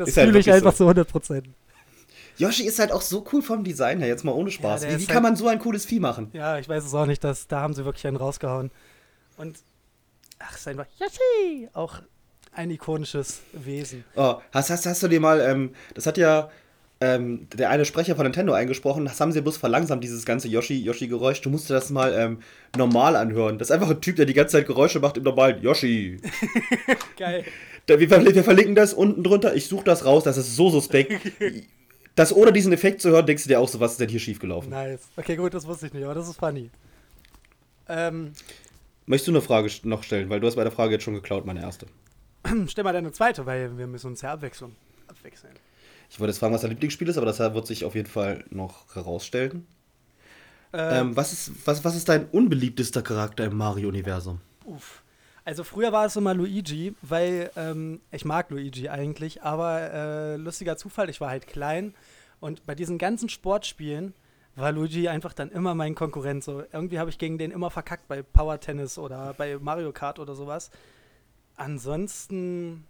[0.00, 0.92] das Ist halt fühle ich wirklich einfach so.
[0.92, 1.44] zu 100%.
[2.36, 4.80] Yoshi ist halt auch so cool vom Design her, jetzt mal ohne Spaß.
[4.80, 6.30] der wie wie halt- kann man so ein cooles Vieh machen?
[6.32, 8.70] Ja, ich weiß es auch nicht, dass, da haben sie wirklich einen rausgehauen.
[9.36, 9.58] Und,
[10.46, 11.68] ach, ist einfach Yoshi!
[11.72, 12.00] Auch
[12.52, 14.04] ein ikonisches Wesen.
[14.16, 16.50] Oh, hast, hast, hast du dir mal, ähm, das hat ja
[17.00, 21.40] ähm, der eine Sprecher von Nintendo eingesprochen, das haben sie bloß verlangsamt, dieses ganze Yoshi-Yoshi-Geräusch.
[21.42, 22.38] Du musst dir das mal ähm,
[22.76, 23.58] normal anhören.
[23.58, 26.20] Das ist einfach ein Typ, der die ganze Zeit Geräusche macht im normalen Yoshi.
[27.18, 27.44] Geil.
[27.86, 29.54] Da, wir, wir verlinken das unten drunter.
[29.54, 31.12] Ich suche das raus, das ist so suspekt.
[32.14, 34.20] das ohne diesen Effekt zu hören, denkst du dir auch so, was ist denn hier
[34.20, 34.70] schiefgelaufen?
[34.70, 35.00] Nice.
[35.16, 36.70] Okay, gut, das wusste ich nicht, aber das ist funny.
[37.88, 38.32] Ähm,
[39.06, 40.30] Möchtest du eine Frage noch stellen?
[40.30, 41.86] Weil du hast bei der Frage jetzt schon geklaut, meine erste.
[42.68, 44.74] stell mal deine zweite, weil wir müssen uns ja abwechseln.
[45.08, 45.54] abwechseln.
[46.10, 48.44] Ich wollte jetzt fragen, was dein Lieblingsspiel ist, aber das wird sich auf jeden Fall
[48.50, 49.66] noch herausstellen.
[50.72, 54.40] Ähm, Ähm, was, ist, was, was ist dein unbeliebtester Charakter im Mario-Universum?
[54.64, 55.02] Uff.
[55.44, 60.76] Also früher war es immer Luigi, weil ähm, ich mag Luigi eigentlich, aber äh, lustiger
[60.76, 61.94] Zufall, ich war halt klein
[62.40, 64.14] und bei diesen ganzen Sportspielen
[64.56, 66.44] war Luigi einfach dann immer mein Konkurrent.
[66.44, 70.18] So irgendwie habe ich gegen den immer verkackt bei Power Tennis oder bei Mario Kart
[70.18, 70.70] oder sowas.
[71.56, 72.84] Ansonsten,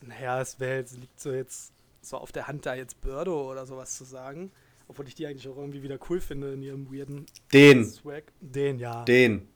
[0.00, 3.64] naja, es wäre jetzt liegt so jetzt so auf der Hand da jetzt Birdo oder
[3.66, 4.50] sowas zu sagen,
[4.88, 7.84] obwohl ich die eigentlich auch irgendwie wieder cool finde in ihrem weirden Den.
[7.84, 8.24] Swag.
[8.40, 9.04] Den ja.
[9.04, 9.46] Den.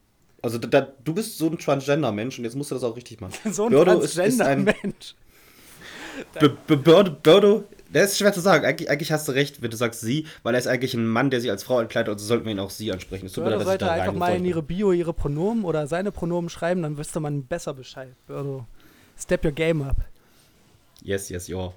[0.43, 3.20] Also da, da, du bist so ein Transgender-Mensch und jetzt musst du das auch richtig
[3.20, 3.35] machen.
[3.52, 5.14] so Birdo ein- Transgender-Mensch.
[6.66, 8.64] Birdo, der ist schwer zu sagen.
[8.64, 11.30] Eigentlich, eigentlich hast du recht, wenn du sagst sie, weil er ist eigentlich ein Mann,
[11.30, 13.26] der sich als Frau entkleidet, also sollten wir ihn auch sie ansprechen.
[13.26, 15.64] Es tut mir Birdo leid, dass ich sollte einfach mal in ihre Bio ihre Pronomen
[15.64, 18.14] oder seine Pronomen schreiben, dann wüsste man besser Bescheid.
[18.26, 18.66] Birdo,
[19.18, 19.97] step your game up.
[21.02, 21.72] Yes, yes, ja.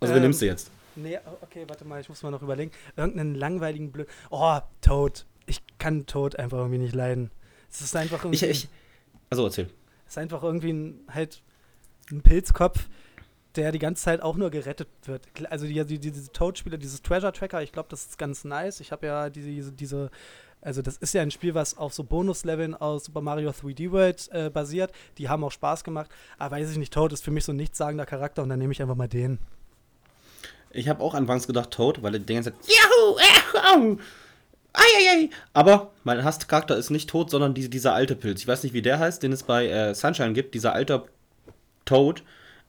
[0.00, 0.70] Also, Ähm, wen nimmst du jetzt?
[0.96, 2.72] Nee, okay, warte mal, ich muss mal noch überlegen.
[2.96, 4.08] Irgendeinen langweiligen Blöd.
[4.30, 5.24] Oh, Toad.
[5.46, 7.30] Ich kann Toad einfach irgendwie nicht leiden.
[7.70, 8.68] Es ist einfach irgendwie, Ich, ich,
[9.30, 9.68] also erzähl.
[10.06, 11.40] es ist einfach irgendwie ein, halt
[12.10, 12.88] ein Pilzkopf,
[13.58, 15.26] der die ganze Zeit auch nur gerettet wird.
[15.50, 18.80] Also die, die, diese Toad-Spiele, dieses Treasure Tracker, ich glaube, das ist ganz nice.
[18.80, 20.10] Ich habe ja diese, diese, diese,
[20.62, 24.28] also das ist ja ein Spiel, was auf so Bonusleveln aus Super Mario 3D World
[24.32, 24.92] äh, basiert.
[25.18, 26.08] Die haben auch Spaß gemacht.
[26.38, 28.72] Aber weiß ich nicht, Toad ist für mich so ein nichtssagender Charakter und dann nehme
[28.72, 29.38] ich einfach mal den.
[30.70, 33.18] Ich habe auch anfangs gedacht Toad, weil er die ganze Zeit Yahoo!
[33.18, 33.96] Äh,
[34.72, 35.30] ai, ai, ai.
[35.52, 38.40] Aber mein Hasscharakter ist nicht Toad, sondern diese, dieser alte Pilz.
[38.40, 40.54] Ich weiß nicht, wie der heißt, den es bei äh, Sunshine gibt.
[40.54, 41.04] Dieser alte
[41.84, 42.22] Toad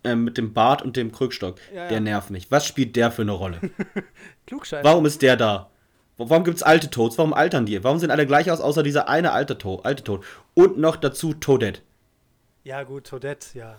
[0.04, 1.56] ähm, mit dem Bart und dem Krückstock.
[1.74, 1.88] Ja, ja.
[1.90, 2.50] Der nervt mich.
[2.52, 3.60] Was spielt der für eine Rolle?
[4.48, 4.84] Klugscheißer.
[4.84, 5.70] Warum ist der da?
[6.18, 7.18] Wa- Warum gibt es alte Toads?
[7.18, 7.84] Warum altern die?
[7.84, 10.24] Warum sehen alle gleich aus, außer dieser eine alte, to alte Toad?
[10.54, 11.82] Und noch dazu Toadette.
[12.64, 13.78] Ja, gut, Toadette, ja.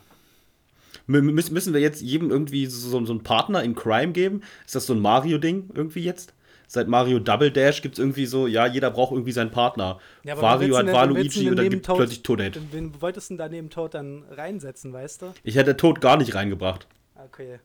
[1.07, 4.43] M müssen müssen wir jetzt jedem irgendwie so, so einen Partner in Crime geben?
[4.67, 6.35] Ist das so ein Mario-Ding irgendwie jetzt?
[6.73, 9.99] Seit Mario Double Dash gibt es irgendwie so, ja, jeder braucht irgendwie seinen Partner.
[10.23, 12.61] Ja, aber Wario hat Waluigi und dann gibt Toad- plötzlich Toadette.
[12.71, 15.33] Wen wolltest du denn da neben Toad dann reinsetzen, weißt du?
[15.43, 16.87] Ich hätte Toad gar nicht reingebracht.
[17.27, 17.59] Okay.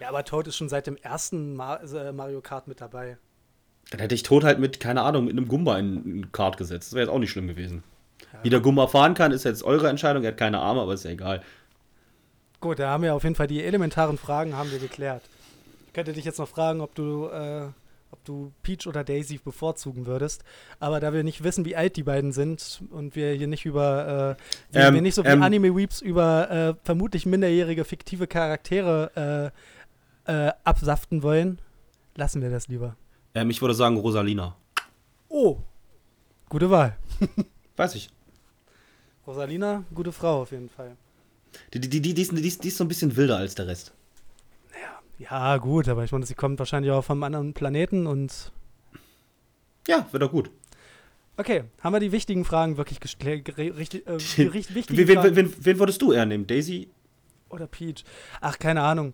[0.00, 3.18] Ja, aber Toad ist schon seit dem ersten äh, Mario Kart mit dabei.
[3.92, 6.88] Dann hätte ich tot halt mit, keine Ahnung, mit einem Gumba in einen Kart gesetzt.
[6.88, 7.84] Das wäre jetzt auch nicht schlimm gewesen.
[8.42, 10.24] Wie der Gumba fahren kann, ist jetzt eure Entscheidung.
[10.24, 11.40] Er hat keine Arme, aber ist ja egal.
[12.60, 15.22] Gut, da haben wir auf jeden Fall die elementaren Fragen haben wir geklärt.
[15.86, 17.68] Ich könnte dich jetzt noch fragen, ob du, äh,
[18.10, 20.44] ob du Peach oder Daisy bevorzugen würdest.
[20.78, 24.36] Aber da wir nicht wissen, wie alt die beiden sind und wir hier nicht über,
[24.38, 29.52] äh, wir, Ähm, wir nicht so wie ähm, Anime-Weeps über äh, vermutlich minderjährige fiktive Charaktere
[30.26, 31.60] äh, äh, absaften wollen,
[32.16, 32.96] lassen wir das lieber.
[33.34, 34.56] Ähm, ich würde sagen Rosalina.
[35.28, 35.58] Oh,
[36.48, 36.96] gute Wahl.
[37.76, 38.10] Weiß ich.
[39.26, 40.96] Rosalina, gute Frau auf jeden Fall.
[41.72, 43.66] Die, die, die, die, ist, die, ist, die ist so ein bisschen wilder als der
[43.66, 43.92] Rest.
[45.20, 48.52] Ja, gut, aber ich meine, sie kommt wahrscheinlich auch vom anderen Planeten und
[49.86, 50.50] Ja, wird doch gut.
[51.36, 53.46] Okay, haben wir die wichtigen Fragen wirklich gestellt?
[53.58, 56.46] Äh, Wen, wen, wen, wen würdest du eher nehmen?
[56.46, 56.88] Daisy?
[57.50, 58.04] Oder Peach?
[58.40, 59.12] Ach, keine Ahnung.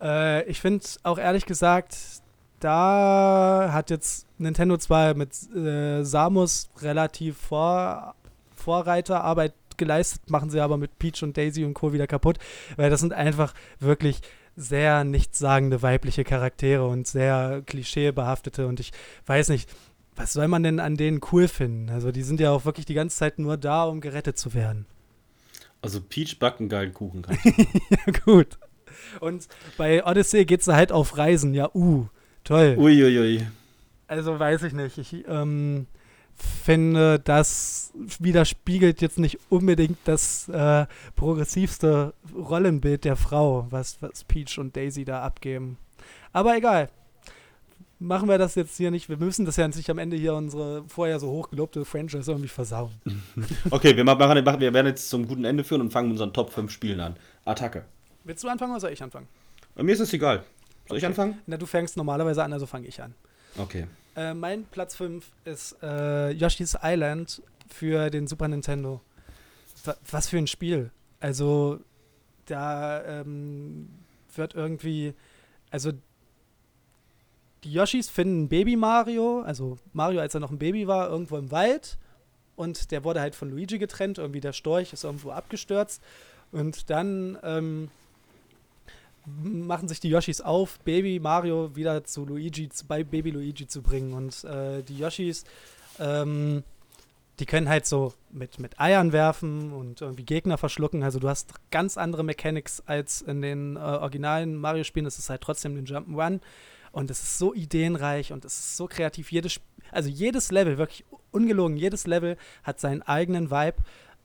[0.00, 1.96] Äh, ich finde auch ehrlich gesagt,
[2.60, 8.14] da hat jetzt Nintendo zwar mit äh, Samus relativ vor,
[8.54, 11.92] Vorreiterarbeit geleistet, machen sie aber mit Peach und Daisy und Co.
[11.92, 12.38] wieder kaputt,
[12.76, 14.20] weil das sind einfach wirklich
[14.56, 18.92] sehr nichtssagende weibliche Charaktere und sehr klischeebehaftete und ich
[19.26, 19.68] weiß nicht,
[20.14, 21.88] was soll man denn an denen cool finden?
[21.90, 24.86] Also die sind ja auch wirklich die ganze Zeit nur da, um gerettet zu werden.
[25.80, 27.22] Also Peach backt einen geilen Kuchen.
[27.22, 27.36] Kann.
[27.90, 28.58] Ja, gut.
[29.20, 31.54] Und bei Odyssey geht sie halt auf Reisen.
[31.54, 32.06] Ja, uh,
[32.44, 32.76] toll.
[32.78, 33.46] Uiuiui.
[34.06, 34.98] Also weiß ich nicht.
[34.98, 35.86] Ich ähm,
[36.42, 40.86] finde, das widerspiegelt jetzt nicht unbedingt das äh,
[41.16, 45.78] progressivste Rollenbild der Frau, was, was Peach und Daisy da abgeben.
[46.32, 46.88] Aber egal.
[47.98, 49.08] Machen wir das jetzt hier nicht.
[49.08, 52.90] Wir müssen das ja nicht am Ende hier unsere vorher so hochgelobte Franchise irgendwie versauen.
[53.70, 54.18] Okay, wir, machen,
[54.60, 57.14] wir werden jetzt zum guten Ende führen und fangen mit unseren Top 5 Spielen an.
[57.44, 57.84] Attacke.
[58.24, 59.28] Willst du anfangen oder soll ich anfangen?
[59.76, 60.42] Bei mir ist es egal.
[60.88, 61.06] Soll ich Okay.
[61.12, 61.38] anfangen?
[61.46, 63.14] Na, du fängst normalerweise an, also fange ich an.
[63.56, 63.86] Okay.
[64.16, 69.00] Äh, mein Platz 5 ist äh, Yoshi's Island für den Super Nintendo.
[69.84, 70.90] Wa- was für ein Spiel.
[71.20, 71.80] Also,
[72.46, 73.88] da ähm,
[74.34, 75.14] wird irgendwie.
[75.70, 75.92] Also,
[77.64, 81.50] die Yoshis finden Baby Mario, also Mario, als er noch ein Baby war, irgendwo im
[81.50, 81.96] Wald.
[82.56, 84.18] Und der wurde halt von Luigi getrennt.
[84.18, 86.02] Irgendwie der Storch ist irgendwo abgestürzt.
[86.50, 87.88] Und dann ähm,
[89.26, 93.82] machen sich die Yoshis auf, Baby Mario wieder zu Luigi, zu, bei Baby Luigi zu
[93.82, 94.12] bringen.
[94.14, 95.44] Und äh, die Yoshis,
[95.98, 96.64] ähm,
[97.38, 101.02] die können halt so mit, mit Eiern werfen und irgendwie Gegner verschlucken.
[101.02, 105.06] Also du hast ganz andere Mechanics als in den äh, originalen Mario-Spielen.
[105.06, 106.40] Es ist halt trotzdem den Jump'n'Run.
[106.92, 109.32] Und es ist so ideenreich und es ist so kreativ.
[109.32, 113.76] Jedes, also jedes Level, wirklich ungelogen, jedes Level hat seinen eigenen Vibe.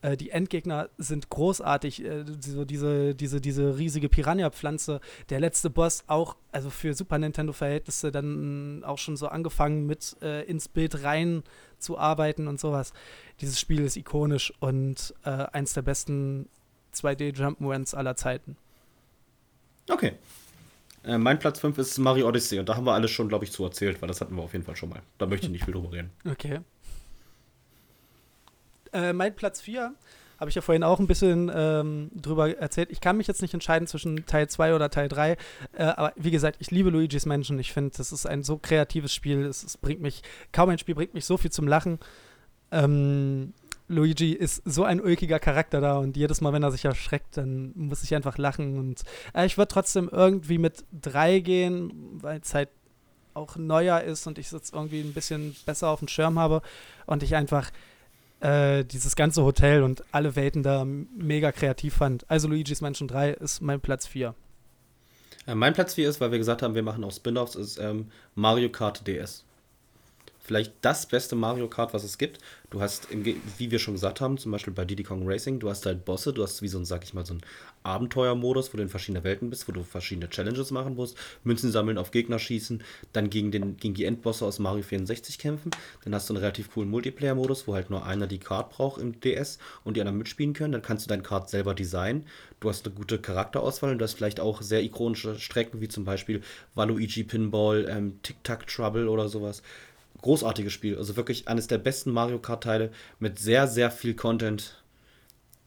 [0.01, 2.03] Äh, die Endgegner sind großartig.
[2.03, 5.01] Äh, so diese, diese, diese riesige Piranha-Pflanze.
[5.29, 10.43] Der letzte Boss auch, also für Super Nintendo-Verhältnisse, dann auch schon so angefangen mit äh,
[10.43, 11.43] ins Bild rein
[11.79, 12.93] zu arbeiten und sowas.
[13.41, 16.47] Dieses Spiel ist ikonisch und äh, eins der besten
[16.93, 18.57] 2D-Jump'n'Runs aller Zeiten.
[19.89, 20.13] Okay.
[21.03, 23.51] Äh, mein Platz 5 ist Mario Odyssey und da haben wir alles schon, glaube ich,
[23.51, 25.01] zu erzählt, weil das hatten wir auf jeden Fall schon mal.
[25.17, 26.11] Da möchte ich nicht viel drüber reden.
[26.29, 26.59] Okay.
[28.93, 29.93] Äh, mein Platz 4
[30.39, 32.91] habe ich ja vorhin auch ein bisschen ähm, drüber erzählt.
[32.91, 35.31] Ich kann mich jetzt nicht entscheiden zwischen Teil 2 oder Teil 3.
[35.31, 35.37] Äh,
[35.83, 37.57] aber wie gesagt, ich liebe Luigi's Mansion.
[37.59, 39.45] Ich finde, das ist ein so kreatives Spiel.
[39.45, 41.99] Es, es bringt mich, kaum ein Spiel bringt mich so viel zum Lachen.
[42.71, 43.53] Ähm,
[43.87, 47.71] Luigi ist so ein ulkiger Charakter da und jedes Mal, wenn er sich erschreckt, dann
[47.75, 48.77] muss ich einfach lachen.
[48.77, 49.03] Und
[49.33, 52.69] äh, ich würde trotzdem irgendwie mit 3 gehen, weil es halt
[53.33, 56.61] auch neuer ist und ich es jetzt irgendwie ein bisschen besser auf dem Schirm habe
[57.05, 57.71] und ich einfach
[58.39, 62.29] äh, dieses ganze Hotel und alle Welten da mega kreativ fand.
[62.29, 64.35] Also Luigi's Mansion 3 ist mein Platz 4.
[65.47, 68.07] Äh, mein Platz 4 ist, weil wir gesagt haben, wir machen auch Spin-Offs, ist ähm,
[68.35, 69.43] Mario Kart DS.
[70.47, 72.39] Vielleicht das beste Mario Kart, was es gibt.
[72.69, 75.85] Du hast, wie wir schon gesagt haben, zum Beispiel bei Diddy Kong Racing, du hast
[75.85, 77.41] halt Bosse, du hast wie so ein, sag ich mal, so ein
[77.83, 81.97] Abenteuermodus, wo du in verschiedene Welten bist, wo du verschiedene Challenges machen musst, Münzen sammeln,
[81.97, 85.71] auf Gegner schießen, dann gegen, den, gegen die Endbosse aus Mario 64 kämpfen.
[86.05, 89.19] Dann hast du einen relativ coolen Multiplayer-Modus, wo halt nur einer die Kart braucht im
[89.19, 90.71] DS und die anderen mitspielen können.
[90.71, 92.25] Dann kannst du dein Kart selber designen.
[92.59, 96.05] Du hast eine gute Charakterauswahl und du hast vielleicht auch sehr ikonische Strecken, wie zum
[96.05, 96.41] Beispiel
[96.73, 99.61] Waluigi Pinball, ähm, Tic-Tac Trouble oder sowas.
[100.21, 100.97] Großartiges Spiel.
[100.97, 104.83] Also wirklich eines der besten Mario Kart-Teile mit sehr, sehr viel Content.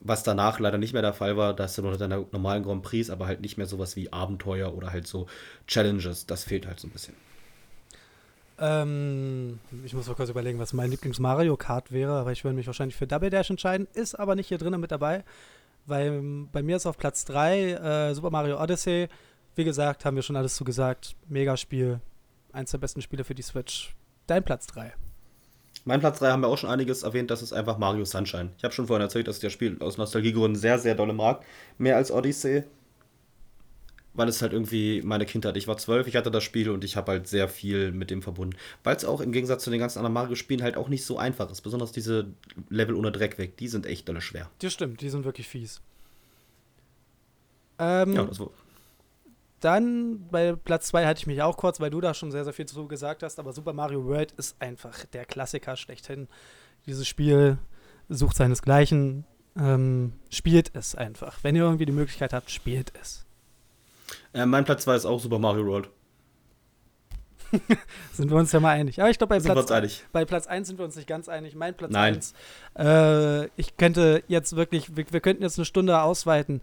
[0.00, 3.10] Was danach leider nicht mehr der Fall war, dass du nur deine normalen Grand Prix,
[3.10, 5.26] aber halt nicht mehr sowas wie Abenteuer oder halt so
[5.66, 6.26] Challenges.
[6.26, 7.14] Das fehlt halt so ein bisschen.
[8.58, 12.66] Ähm, ich muss mal kurz überlegen, was mein Lieblings-Mario Kart wäre, aber ich würde mich
[12.66, 13.88] wahrscheinlich für Double Dash entscheiden.
[13.94, 15.24] Ist aber nicht hier drinnen mit dabei,
[15.86, 16.22] weil
[16.52, 17.72] bei mir ist auf Platz 3
[18.10, 19.08] äh, Super Mario Odyssey.
[19.54, 21.16] Wie gesagt, haben wir schon alles zu gesagt.
[21.28, 22.00] Mega Spiel.
[22.52, 23.94] Eins der besten Spiele für die Switch.
[24.30, 24.92] Dein Platz 3.
[25.84, 28.50] Mein Platz 3 haben wir auch schon einiges erwähnt, das ist einfach Mario Sunshine.
[28.58, 31.42] Ich habe schon vorhin erzählt, dass ich das Spiel aus Nostalgiegründen sehr, sehr dolle mag.
[31.78, 32.64] Mehr als Odyssey.
[34.12, 36.96] Weil es halt irgendwie meine Kindheit, ich war zwölf, ich hatte das Spiel und ich
[36.96, 38.56] habe halt sehr viel mit dem verbunden.
[38.82, 41.50] Weil es auch im Gegensatz zu den ganzen anderen Mario-Spielen halt auch nicht so einfach
[41.50, 41.62] ist.
[41.62, 42.26] Besonders diese
[42.68, 44.50] Level ohne Dreck weg, die sind echt dolle schwer.
[44.58, 45.80] Das stimmt, die sind wirklich fies.
[47.78, 48.50] Ähm, Ja, das war,
[49.60, 52.52] Dann bei Platz 2 hatte ich mich auch kurz, weil du da schon sehr, sehr
[52.52, 56.28] viel zu gesagt hast, aber Super Mario World ist einfach der Klassiker schlechthin.
[56.86, 57.58] Dieses Spiel
[58.08, 59.26] sucht seinesgleichen,
[59.58, 61.38] ähm, spielt es einfach.
[61.42, 63.26] Wenn ihr irgendwie die Möglichkeit habt, spielt es.
[64.32, 65.90] äh, mein Platz 2 ist auch Super Mario World.
[68.12, 69.00] Sind wir uns ja mal einig.
[69.00, 70.02] Aber ich glaube, bei Platz?
[70.12, 71.54] Bei Platz 1 sind wir uns nicht ganz einig.
[71.54, 72.14] Mein Platz Nein.
[72.14, 72.34] 1.
[72.78, 76.62] Äh, ich könnte jetzt wirklich, wir, wir könnten jetzt eine Stunde ausweiten,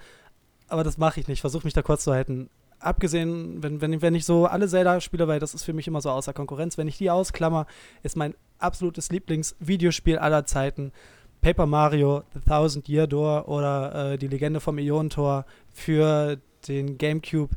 [0.67, 1.41] aber das mache ich nicht.
[1.41, 2.49] Versuche mich da kurz zu halten.
[2.87, 6.09] Abgesehen, wenn, wenn, wenn ich so alle Zelda-Spiele, weil das ist für mich immer so
[6.09, 7.67] außer Konkurrenz, wenn ich die ausklammer,
[8.01, 10.93] ist mein absolutes Lieblingsvideospiel aller Zeiten
[11.41, 16.37] Paper Mario, The Thousand Year Door oder äh, die Legende vom Ionentor für
[16.69, 17.55] den GameCube.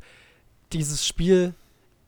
[0.73, 1.55] Dieses Spiel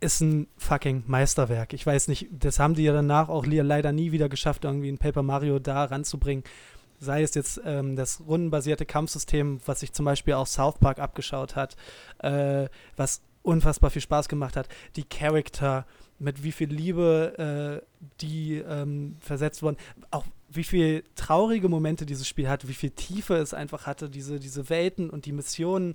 [0.01, 1.74] ist ein fucking Meisterwerk.
[1.74, 4.99] Ich weiß nicht, das haben die ja danach auch leider nie wieder geschafft, irgendwie ein
[4.99, 6.43] Paper Mario da ranzubringen.
[7.02, 11.56] Sei es jetzt ähm, das rundenbasierte Kampfsystem, was sich zum Beispiel auch South Park abgeschaut
[11.56, 11.76] hat,
[12.18, 14.68] äh, was unfassbar viel Spaß gemacht hat.
[14.94, 15.84] Die Charakter,
[16.20, 19.78] mit wie viel Liebe äh, die ähm, versetzt wurden.
[20.12, 24.38] Auch wie viel traurige Momente dieses Spiel hatte, wie viel Tiefe es einfach hatte, diese,
[24.38, 25.94] diese Welten und die Missionen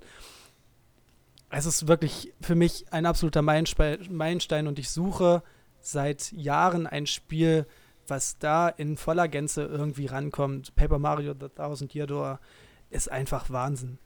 [1.50, 5.42] es ist wirklich für mich ein absoluter Meilenstein und ich suche
[5.80, 7.66] seit Jahren ein Spiel,
[8.08, 10.74] was da in voller Gänze irgendwie rankommt.
[10.74, 12.40] Paper Mario The Thousand Year Door
[12.90, 13.98] ist einfach Wahnsinn.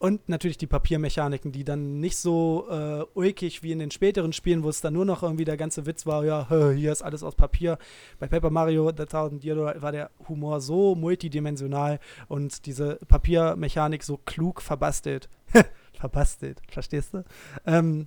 [0.00, 4.62] Und natürlich die Papiermechaniken, die dann nicht so äh, ulkig wie in den späteren Spielen,
[4.62, 7.34] wo es dann nur noch irgendwie der ganze Witz war, ja, hier ist alles aus
[7.34, 7.78] Papier.
[8.20, 11.98] Bei Paper Mario The Thousand Year Door war der Humor so multidimensional
[12.28, 15.28] und diese Papiermechanik so klug verbastelt.
[15.92, 17.24] verbastelt, verstehst du?
[17.66, 18.06] Ähm,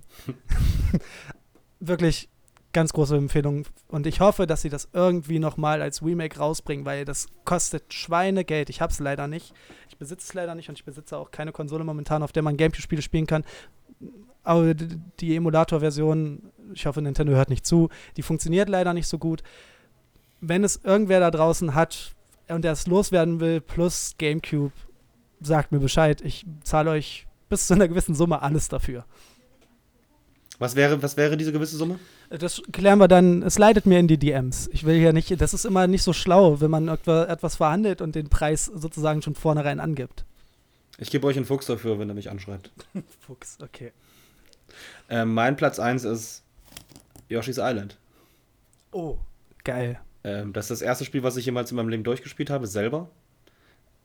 [1.80, 2.30] wirklich
[2.72, 7.04] ganz große Empfehlung und ich hoffe, dass sie das irgendwie nochmal als Remake rausbringen, weil
[7.04, 8.70] das kostet Schweinegeld.
[8.70, 9.52] Ich habe es leider nicht.
[9.88, 12.56] Ich besitze es leider nicht und ich besitze auch keine Konsole momentan, auf der man
[12.56, 13.44] Gamecube-Spiele spielen kann.
[14.42, 19.42] Aber die Emulator-Version, ich hoffe, Nintendo hört nicht zu, die funktioniert leider nicht so gut.
[20.40, 22.14] Wenn es irgendwer da draußen hat
[22.48, 24.72] und der es loswerden will, plus Gamecube,
[25.40, 26.20] sagt mir Bescheid.
[26.22, 29.04] Ich zahle euch bis zu einer gewissen Summe alles dafür.
[30.62, 31.98] Was wäre, was wäre diese gewisse Summe?
[32.30, 34.70] Das klären wir dann, es leitet mir in die DMs.
[34.72, 38.00] Ich will hier nicht, das ist immer nicht so schlau, wenn man etwa, etwas verhandelt
[38.00, 40.24] und den Preis sozusagen schon vornherein angibt.
[40.98, 42.70] Ich gebe euch einen Fuchs dafür, wenn er mich anschreibt.
[43.26, 43.90] Fuchs, okay.
[45.10, 46.44] Ähm, mein Platz 1 ist
[47.28, 47.98] Yoshi's Island.
[48.92, 49.18] Oh,
[49.64, 49.98] geil.
[50.22, 53.10] Ähm, das ist das erste Spiel, was ich jemals in meinem Leben durchgespielt habe, selber.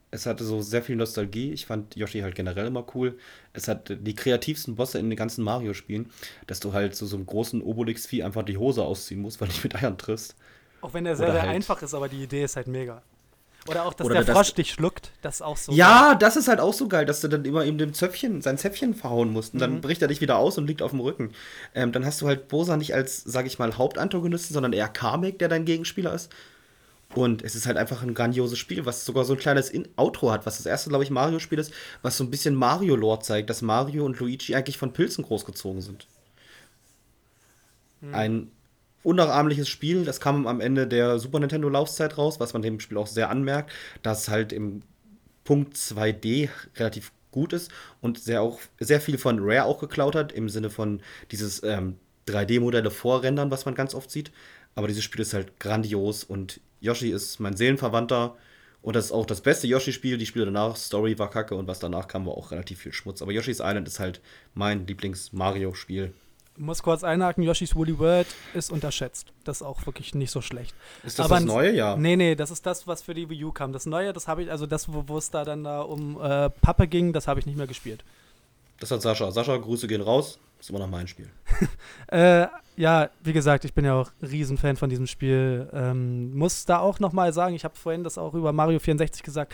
[0.09, 1.51] Es hatte so sehr viel Nostalgie.
[1.51, 3.17] Ich fand Yoshi halt generell immer cool.
[3.53, 6.09] Es hat die kreativsten Bosse in den ganzen Mario-Spielen,
[6.47, 9.53] dass du halt so, so einem großen Obelix-Vieh einfach die Hose ausziehen musst, weil du
[9.53, 10.35] dich mit Eiern triffst.
[10.81, 13.01] Auch wenn der sehr, sehr halt- einfach ist, aber die Idee ist halt mega.
[13.67, 15.73] Oder auch, dass Oder der das- Frosch dich schluckt, das ist auch so.
[15.73, 18.57] Ja, das ist halt auch so geil, dass du dann immer ihm dem Zöpfchen, sein
[18.57, 19.53] Zäpfchen verhauen musst.
[19.55, 19.81] Und dann Mhm.
[19.81, 21.31] bricht er dich wieder aus und liegt auf dem Rücken.
[21.75, 25.37] Ähm, dann hast du halt Bosa nicht als, sag ich mal, Hauptantagonisten, sondern eher Kamek,
[25.39, 26.31] der dein Gegenspieler ist.
[27.15, 30.31] Und es ist halt einfach ein grandioses Spiel, was sogar so ein kleines In Outro
[30.31, 33.61] hat, was das erste, glaube ich, Mario-Spiel ist, was so ein bisschen Mario-Lore zeigt, dass
[33.61, 36.05] Mario und Luigi eigentlich von Pilzen großgezogen sind.
[38.11, 38.51] Ein
[39.03, 42.97] unnachahmliches Spiel, das kam am Ende der Super Nintendo Laufzeit raus, was man dem Spiel
[42.97, 43.71] auch sehr anmerkt,
[44.03, 44.83] dass halt im
[45.43, 47.71] Punkt 2D relativ gut ist
[48.01, 51.01] und sehr auch sehr viel von Rare auch geklaut hat, im Sinne von
[51.31, 51.95] dieses ähm,
[52.27, 54.31] 3D-Modelle vorrendern, was man ganz oft sieht.
[54.75, 58.35] Aber dieses Spiel ist halt grandios und Yoshi ist mein Seelenverwandter
[58.81, 60.17] und das ist auch das beste Yoshi-Spiel.
[60.17, 63.21] Die Spiele danach, Story war kacke und was danach kam, war auch relativ viel Schmutz.
[63.21, 64.21] Aber Yoshi's Island ist halt
[64.53, 66.13] mein Lieblings-Mario-Spiel.
[66.59, 69.27] Muss kurz einhaken, Yoshi's Woolly World ist unterschätzt.
[69.43, 70.73] Das ist auch wirklich nicht so schlecht.
[71.03, 71.71] Ist das Aber das Neue?
[71.75, 71.95] Ja.
[71.95, 73.73] Nee, nee, das ist das, was für die Wii U kam.
[73.73, 76.49] Das Neue, das habe ich, also das, wo wo es da dann da um äh,
[76.49, 78.03] Pappe ging, das habe ich nicht mehr gespielt.
[78.79, 79.31] Das hat Sascha.
[79.31, 80.39] Sascha, Grüße gehen raus.
[80.59, 81.29] Ist immer noch mein Spiel.
[82.09, 82.47] Äh,
[82.77, 85.69] ja, wie gesagt, ich bin ja auch Riesenfan von diesem Spiel.
[85.73, 89.53] Ähm, muss da auch nochmal sagen, ich habe vorhin das auch über Mario 64 gesagt,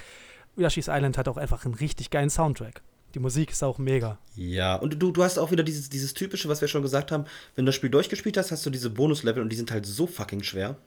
[0.55, 2.83] Yoshi's Island hat auch einfach einen richtig geilen Soundtrack.
[3.15, 4.19] Die Musik ist auch mega.
[4.35, 7.25] Ja, und du, du hast auch wieder dieses, dieses typische, was wir schon gesagt haben.
[7.55, 10.05] Wenn du das Spiel durchgespielt hast, hast du diese Bonuslevel und die sind halt so
[10.05, 10.77] fucking schwer.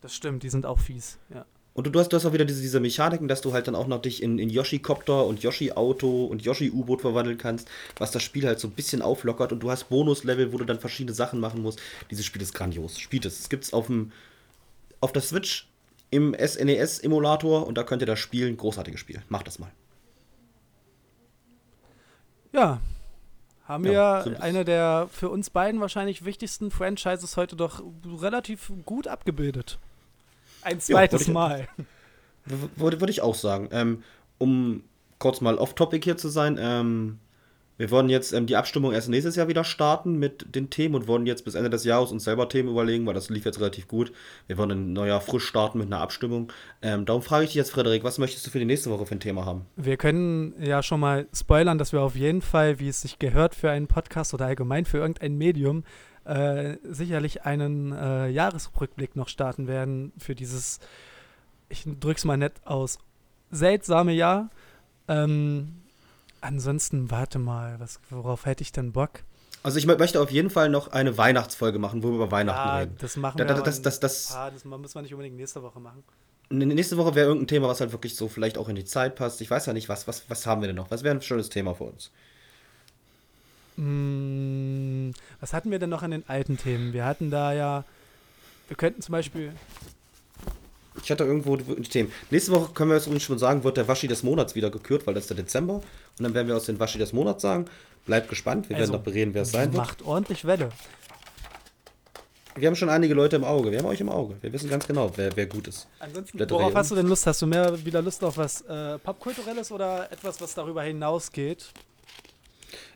[0.00, 1.18] Das stimmt, die sind auch fies.
[1.34, 1.44] Ja.
[1.78, 3.76] Und du, du, hast, du hast auch wieder diese, diese Mechaniken, dass du halt dann
[3.76, 7.68] auch noch dich in, in Yoshi-Copter und Yoshi-Auto und Yoshi-U-Boot verwandeln kannst,
[7.98, 10.80] was das Spiel halt so ein bisschen auflockert und du hast Bonus-Level, wo du dann
[10.80, 11.78] verschiedene Sachen machen musst.
[12.10, 12.98] Dieses Spiel ist grandios.
[12.98, 13.38] Spielt es.
[13.38, 14.10] Es gibt es auf dem
[15.00, 15.68] auf der Switch
[16.10, 18.56] im SNES-Emulator und da könnt ihr das spielen.
[18.56, 19.22] Großartiges Spiel.
[19.28, 19.70] Macht das mal.
[22.52, 22.80] Ja,
[23.66, 29.06] haben Ja, wir eine der für uns beiden wahrscheinlich wichtigsten Franchises heute doch relativ gut
[29.06, 29.78] abgebildet.
[30.62, 31.68] Ein zweites ich- Mal.
[32.76, 33.68] Würde, würde ich auch sagen.
[33.72, 34.02] Ähm,
[34.38, 34.82] um
[35.18, 37.18] kurz mal off-topic hier zu sein, ähm,
[37.76, 41.06] wir wollen jetzt ähm, die Abstimmung erst nächstes Jahr wieder starten mit den Themen und
[41.06, 43.86] wollen jetzt bis Ende des Jahres uns selber Themen überlegen, weil das lief jetzt relativ
[43.86, 44.12] gut.
[44.48, 46.52] Wir wollen ein neues frisch starten mit einer Abstimmung.
[46.82, 49.14] Ähm, darum frage ich dich jetzt, Frederik, was möchtest du für die nächste Woche für
[49.14, 49.66] ein Thema haben?
[49.76, 53.54] Wir können ja schon mal spoilern, dass wir auf jeden Fall, wie es sich gehört
[53.54, 55.84] für einen Podcast oder allgemein für irgendein Medium,
[56.28, 60.78] äh, sicherlich einen äh, Jahresrückblick noch starten werden für dieses,
[61.68, 62.98] ich drück's mal nett aus,
[63.50, 64.50] seltsame Jahr.
[65.08, 65.74] Ähm,
[66.40, 69.10] ansonsten, warte mal, was, worauf hätte ich denn Bock?
[69.62, 72.68] Also ich mö- möchte auf jeden Fall noch eine Weihnachtsfolge machen, wo wir über Weihnachten
[72.68, 72.96] Ah, reden.
[73.00, 75.62] das machen Da- wir da- das- das- das- ah, das müssen wir nicht unbedingt nächste
[75.62, 76.04] Woche machen.
[76.50, 79.40] Nächste Woche wäre irgendein Thema, was halt wirklich so vielleicht auch in die Zeit passt.
[79.42, 80.90] Ich weiß ja nicht, was, was, was haben wir denn noch?
[80.90, 82.10] Was wäre ein schönes Thema für uns?
[83.78, 86.92] Mm, was hatten wir denn noch an den alten Themen?
[86.92, 87.84] Wir hatten da ja,
[88.66, 89.52] wir könnten zum Beispiel,
[91.02, 92.10] Ich hatte irgendwo Themen.
[92.30, 95.06] Nächste Woche können wir jetzt übrigens schon sagen, wird der Waschi des Monats wieder gekürt,
[95.06, 95.74] weil das ist der Dezember.
[95.74, 95.84] Und
[96.24, 97.66] dann werden wir aus den Waschi des Monats sagen.
[98.04, 99.76] Bleibt gespannt, wir Also, werden noch bereden, wer es sein wird.
[99.76, 100.70] macht ordentlich Welle.
[102.56, 103.70] Wir haben schon einige Leute im Auge.
[103.70, 104.34] Wir haben euch im Auge.
[104.40, 105.86] Wir wissen ganz genau, wer, wer gut ist.
[106.00, 107.24] Ansonsten, worauf hast du denn Lust?
[107.26, 111.66] Hast du mehr wieder Lust auf was äh, Popkulturelles oder etwas, was darüber hinausgeht?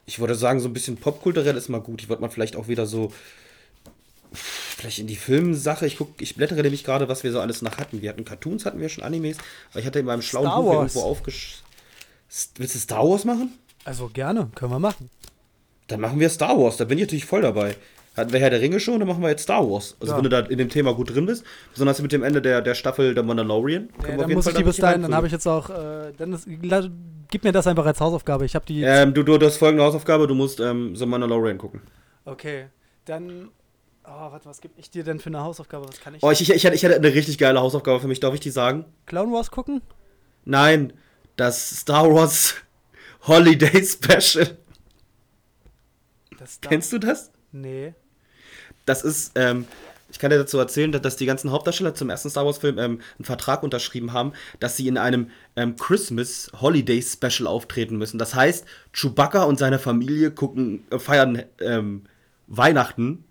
[0.06, 2.02] Ich würde sagen, so ein bisschen popkulturell ist mal gut.
[2.02, 3.12] Ich würde mal vielleicht auch wieder so.
[4.32, 5.86] Vielleicht in die Filmsache.
[5.86, 8.02] Ich guck, ich blättere nämlich gerade, was wir so alles noch hatten.
[8.02, 9.36] Wir hatten Cartoons, hatten wir schon Animes.
[9.70, 10.94] Aber ich hatte in meinem schlauen Star Buch Wars.
[10.94, 11.62] irgendwo aufgesch.
[12.56, 13.52] Willst du Star Wars machen?
[13.84, 15.10] Also gerne, können wir machen.
[15.88, 16.78] Dann machen wir Star Wars.
[16.78, 17.76] Da bin ich natürlich voll dabei.
[18.16, 19.96] Hatten wir Herr der Ringe schon, dann machen wir jetzt Star Wars.
[20.00, 20.16] Also Ja.
[20.16, 22.74] wenn du da in dem Thema gut drin bist, besonders mit dem Ende der, der
[22.74, 23.88] Staffel der Mandalorian.
[24.06, 26.46] Ja, dann muss ich die bis dahin, dann habe ich jetzt auch, äh, dann ist,
[27.32, 28.44] gib mir das einfach als Hausaufgabe.
[28.44, 28.82] Ich habe die.
[28.82, 31.80] Ähm, du, du, du hast folgende Hausaufgabe, du musst ähm, The Mandalorian gucken.
[32.24, 32.66] Okay,
[33.06, 33.50] dann.
[34.04, 35.88] Oh, warte, was gebe ich dir denn für eine Hausaufgabe?
[35.88, 36.22] Was kann ich?
[36.22, 38.40] Oh, ich, ich, ich, hätte, ich hätte eine richtig geile Hausaufgabe für mich, darf ich
[38.40, 38.84] die sagen?
[39.06, 39.80] Clown Wars gucken?
[40.44, 40.92] Nein,
[41.36, 42.54] das Star Wars
[43.26, 44.56] Holiday Special.
[46.60, 47.30] Kennst du das?
[47.52, 47.94] Nee.
[48.84, 49.66] Das ist, ähm,
[50.12, 53.24] ich kann dir dazu erzählen, dass, die ganzen Hauptdarsteller zum ersten Star Wars-Film ähm, einen
[53.24, 58.18] Vertrag unterschrieben haben, dass sie in einem ähm, Christmas Holiday Special auftreten müssen.
[58.18, 62.02] Das heißt, Chewbacca und seine Familie gucken, äh, feiern ähm,
[62.46, 63.24] Weihnachten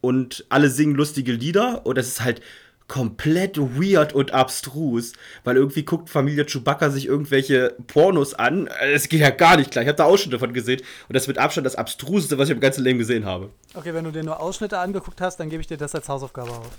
[0.00, 2.42] und alle singen lustige Lieder und es ist halt
[2.86, 8.68] komplett weird und abstrus, weil irgendwie guckt Familie Chewbacca sich irgendwelche Pornos an.
[8.92, 9.82] Es geht ja gar nicht klar.
[9.82, 12.54] Ich habe da Ausschnitte davon gesehen und das ist mit Abstand das abstruseste, was ich
[12.54, 13.50] im ganzen Leben gesehen habe.
[13.74, 16.50] Okay, wenn du dir nur Ausschnitte angeguckt hast, dann gebe ich dir das als Hausaufgabe
[16.50, 16.70] auf.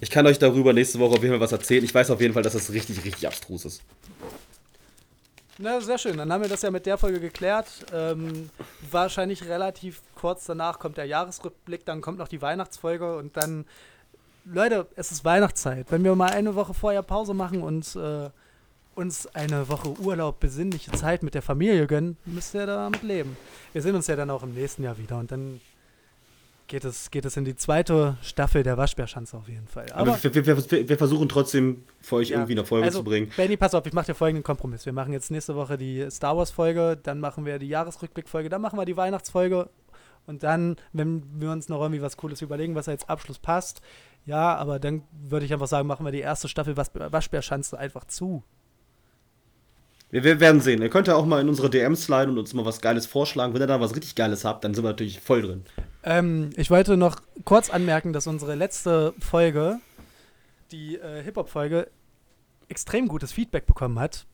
[0.00, 1.84] Ich kann euch darüber nächste Woche auf jeden Fall was erzählen.
[1.84, 3.82] Ich weiß auf jeden Fall, dass das richtig, richtig abstrus ist.
[5.58, 6.16] Na, sehr schön.
[6.16, 7.68] Dann haben wir das ja mit der Folge geklärt.
[7.92, 8.50] Ähm,
[8.90, 13.64] wahrscheinlich relativ kurz danach kommt der Jahresrückblick, dann kommt noch die Weihnachtsfolge und dann,
[14.44, 15.86] Leute, es ist Weihnachtszeit.
[15.90, 18.30] Wenn wir mal eine Woche vorher Pause machen und äh,
[18.94, 23.36] uns eine Woche Urlaub, besinnliche Zeit mit der Familie gönnen, müsst ihr damit leben.
[23.72, 25.60] Wir sehen uns ja dann auch im nächsten Jahr wieder und dann
[26.66, 29.86] geht es, geht es in die zweite Staffel der Waschbärschanze auf jeden Fall.
[29.92, 32.38] Aber, wir, wir, wir, wir versuchen trotzdem für euch Ja.
[32.38, 33.30] irgendwie eine Folge also, zu bringen.
[33.36, 34.86] Benny, pass auf, ich mache dir folgenden Kompromiss.
[34.86, 38.78] Wir machen jetzt nächste Woche die Star Wars-Folge, dann machen wir die Jahresrückblick-Folge, dann machen
[38.78, 39.68] wir die Weihnachtsfolge
[40.26, 43.82] und dann, wenn wir uns noch irgendwie was Cooles überlegen, was als Abschluss passt,
[44.24, 48.04] ja, aber dann würde ich einfach sagen, machen wir die erste Staffel Was Waschbärschanze einfach
[48.04, 48.44] zu.
[50.10, 50.82] Wir, wir werden sehen.
[50.82, 53.54] Ihr könnt ja auch mal in unsere DMs sliden und uns mal was Geiles vorschlagen.
[53.54, 55.64] Wenn ihr da was richtig Geiles habt, dann sind wir natürlich voll drin.
[56.04, 59.80] Ähm, ich wollte noch kurz anmerken, dass unsere letzte Folge,
[60.70, 61.88] die äh, Hip-Hop-Folge,
[62.68, 64.26] extrem gutes Feedback bekommen hat.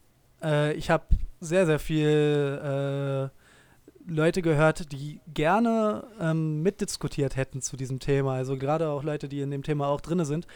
[0.43, 1.05] Äh, ich habe
[1.41, 3.38] sehr, sehr viel äh,
[4.09, 8.35] Leute gehört, die gerne ähm, mitdiskutiert hätten zu diesem Thema.
[8.35, 10.47] Also gerade auch Leute, die in dem Thema auch drin sind.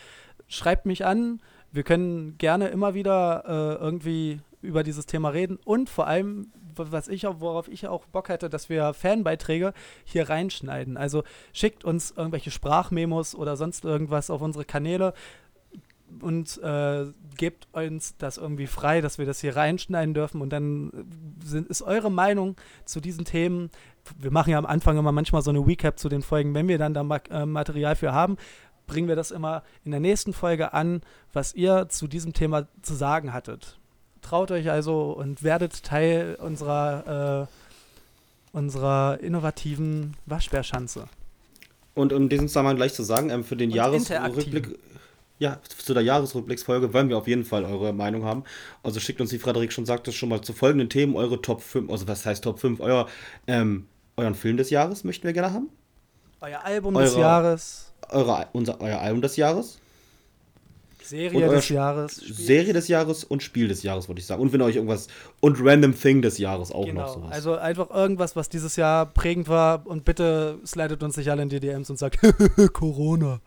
[0.49, 1.41] Schreibt mich an.
[1.71, 7.09] Wir können gerne immer wieder äh, irgendwie über dieses Thema reden und vor allem, was
[7.09, 9.75] ich auch, worauf ich auch Bock hätte, dass wir Fanbeiträge
[10.05, 10.97] hier reinschneiden.
[10.97, 15.13] Also schickt uns irgendwelche Sprachmemos oder sonst irgendwas auf unsere Kanäle
[16.21, 17.07] und äh,
[17.37, 20.91] gebt uns das irgendwie frei, dass wir das hier reinschneiden dürfen und dann
[21.45, 23.71] sind, ist eure Meinung zu diesen Themen.
[24.19, 26.79] Wir machen ja am Anfang immer manchmal so eine Recap zu den Folgen, wenn wir
[26.79, 28.37] dann da Ma äh, Material für haben.
[28.87, 31.01] bringen wir das immer in der nächsten Folge an,
[31.33, 33.79] was ihr zu diesem Thema zu sagen hattet.
[34.21, 37.49] Traut euch also und werdet Teil unserer,
[38.53, 41.09] äh, unserer innovativen Waschbärschanze.
[41.95, 44.79] Und um diesen Zusammenhang gleich zu sagen, ähm, für den Und Jahresrückblick,
[45.43, 48.45] ja, zu der Jahresrückblicksfolge wollen wir auf jeden Fall eure Meinung haben.
[48.83, 51.91] Also schickt uns, wie Frederik schon sagte, schon mal zu folgenden Themen eure Top 5,
[51.91, 53.09] also was heißt Top 5, euer,
[53.47, 53.87] ähm,
[54.17, 55.69] euren Film des Jahres möchten wir gerne haben.
[56.41, 59.79] Euer Album des Eure- Jahres, Eure, unser, euer Album des Jahres,
[61.03, 62.23] Serie des Jahres.
[62.23, 64.41] Spiel- Serie des Jahres und Spiel des Jahres, würde ich sagen.
[64.41, 65.09] Und wenn euch irgendwas,
[65.41, 67.33] und Random Thing des Jahres auch noch Genau, sowas.
[67.33, 71.49] also einfach irgendwas, was dieses Jahr prägend war und bitte slidet uns nicht alle in
[71.49, 72.19] die DMs und sagt
[72.73, 73.41] Corona.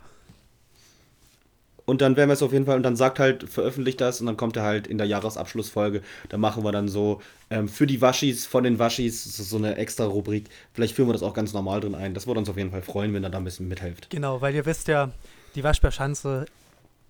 [1.86, 4.26] Und dann werden wir es auf jeden Fall, und dann sagt halt, veröffentlicht das und
[4.26, 6.02] dann kommt er halt in der Jahresabschlussfolge.
[6.30, 7.22] Da machen wir dann so
[7.52, 10.50] ähm, für die Waschis, von den Waschis, so, so eine extra Rubrik.
[10.74, 12.16] Vielleicht führen wir das auch ganz normal drin ein.
[12.16, 14.10] Das würde uns auf jeden Fall freuen, wenn ihr da ein bisschen mithelft.
[14.10, 15.12] Genau, weil ihr wisst ja,
[15.54, 16.46] die Waschbärschanze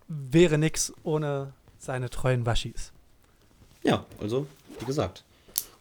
[0.10, 2.92] wäre nix ohne seine treuen Waschis.
[3.82, 4.46] Ja, also,
[4.80, 5.24] wie gesagt.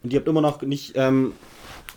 [0.05, 1.33] Und ihr habt immer noch nicht ähm,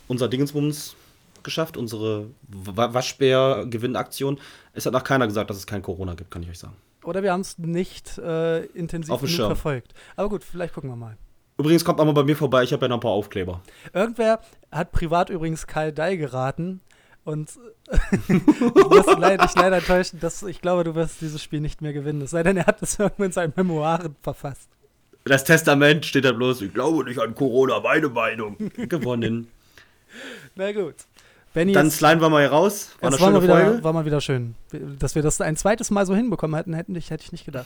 [0.07, 0.95] unser Dingensbums
[1.44, 4.40] geschafft, unsere Wa- Waschbär-Gewinnaktion.
[4.74, 6.76] Es hat noch keiner gesagt, dass es kein Corona gibt, kann ich euch sagen.
[7.07, 9.93] Oder wir haben es nicht äh, intensiv verfolgt.
[10.17, 11.15] Aber gut, vielleicht gucken wir mal.
[11.57, 13.61] Übrigens kommt auch mal bei mir vorbei, ich habe ja noch ein paar Aufkleber.
[13.93, 14.41] Irgendwer
[14.73, 16.81] hat privat übrigens Karl Dai geraten
[17.23, 17.49] und
[18.27, 21.93] ich muss leider, dich leider enttäuschen, dass ich glaube, du wirst dieses Spiel nicht mehr
[21.93, 22.21] gewinnen.
[22.23, 24.69] Es sei denn, er hat es irgendwo in seinen Memoiren verfasst.
[25.23, 28.57] Das Testament steht da bloß, ich glaube nicht an Corona, meine Meinung.
[28.75, 29.47] Gewonnen.
[30.55, 30.95] Na gut.
[31.57, 32.89] Benny, Dann sliden wir mal hier raus.
[33.01, 33.84] War eine war, mal schöne wieder, Folge.
[33.84, 34.53] war mal wieder schön.
[34.99, 37.65] Dass wir das ein zweites Mal so hinbekommen hätten, hätten ich, hätte ich nicht gedacht.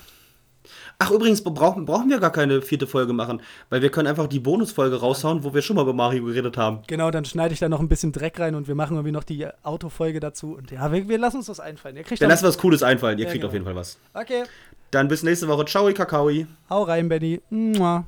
[0.99, 4.39] Ach, übrigens, brauchen, brauchen wir gar keine vierte Folge machen, weil wir können einfach die
[4.39, 6.79] Bonusfolge raushauen, wo wir schon mal über Mario geredet haben.
[6.87, 9.23] Genau, dann schneide ich da noch ein bisschen Dreck rein und wir machen irgendwie noch
[9.25, 10.53] die Autofolge dazu.
[10.55, 11.97] Und ja, wir, wir lassen uns das einfallen.
[11.97, 13.17] Ihr kriegt Dann dann, lassen wir was Cooles einfallen.
[13.17, 13.47] Ihr Ja, kriegt genau.
[13.49, 13.97] auf jeden Fall was.
[14.13, 14.43] Okay,
[14.91, 15.65] Dann bis nächste Woche.
[15.65, 16.45] Ciao, Kakaoi.
[16.69, 17.41] hau rein, Benny.
[17.49, 18.05] Mua.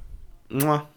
[0.50, 0.88] Mua.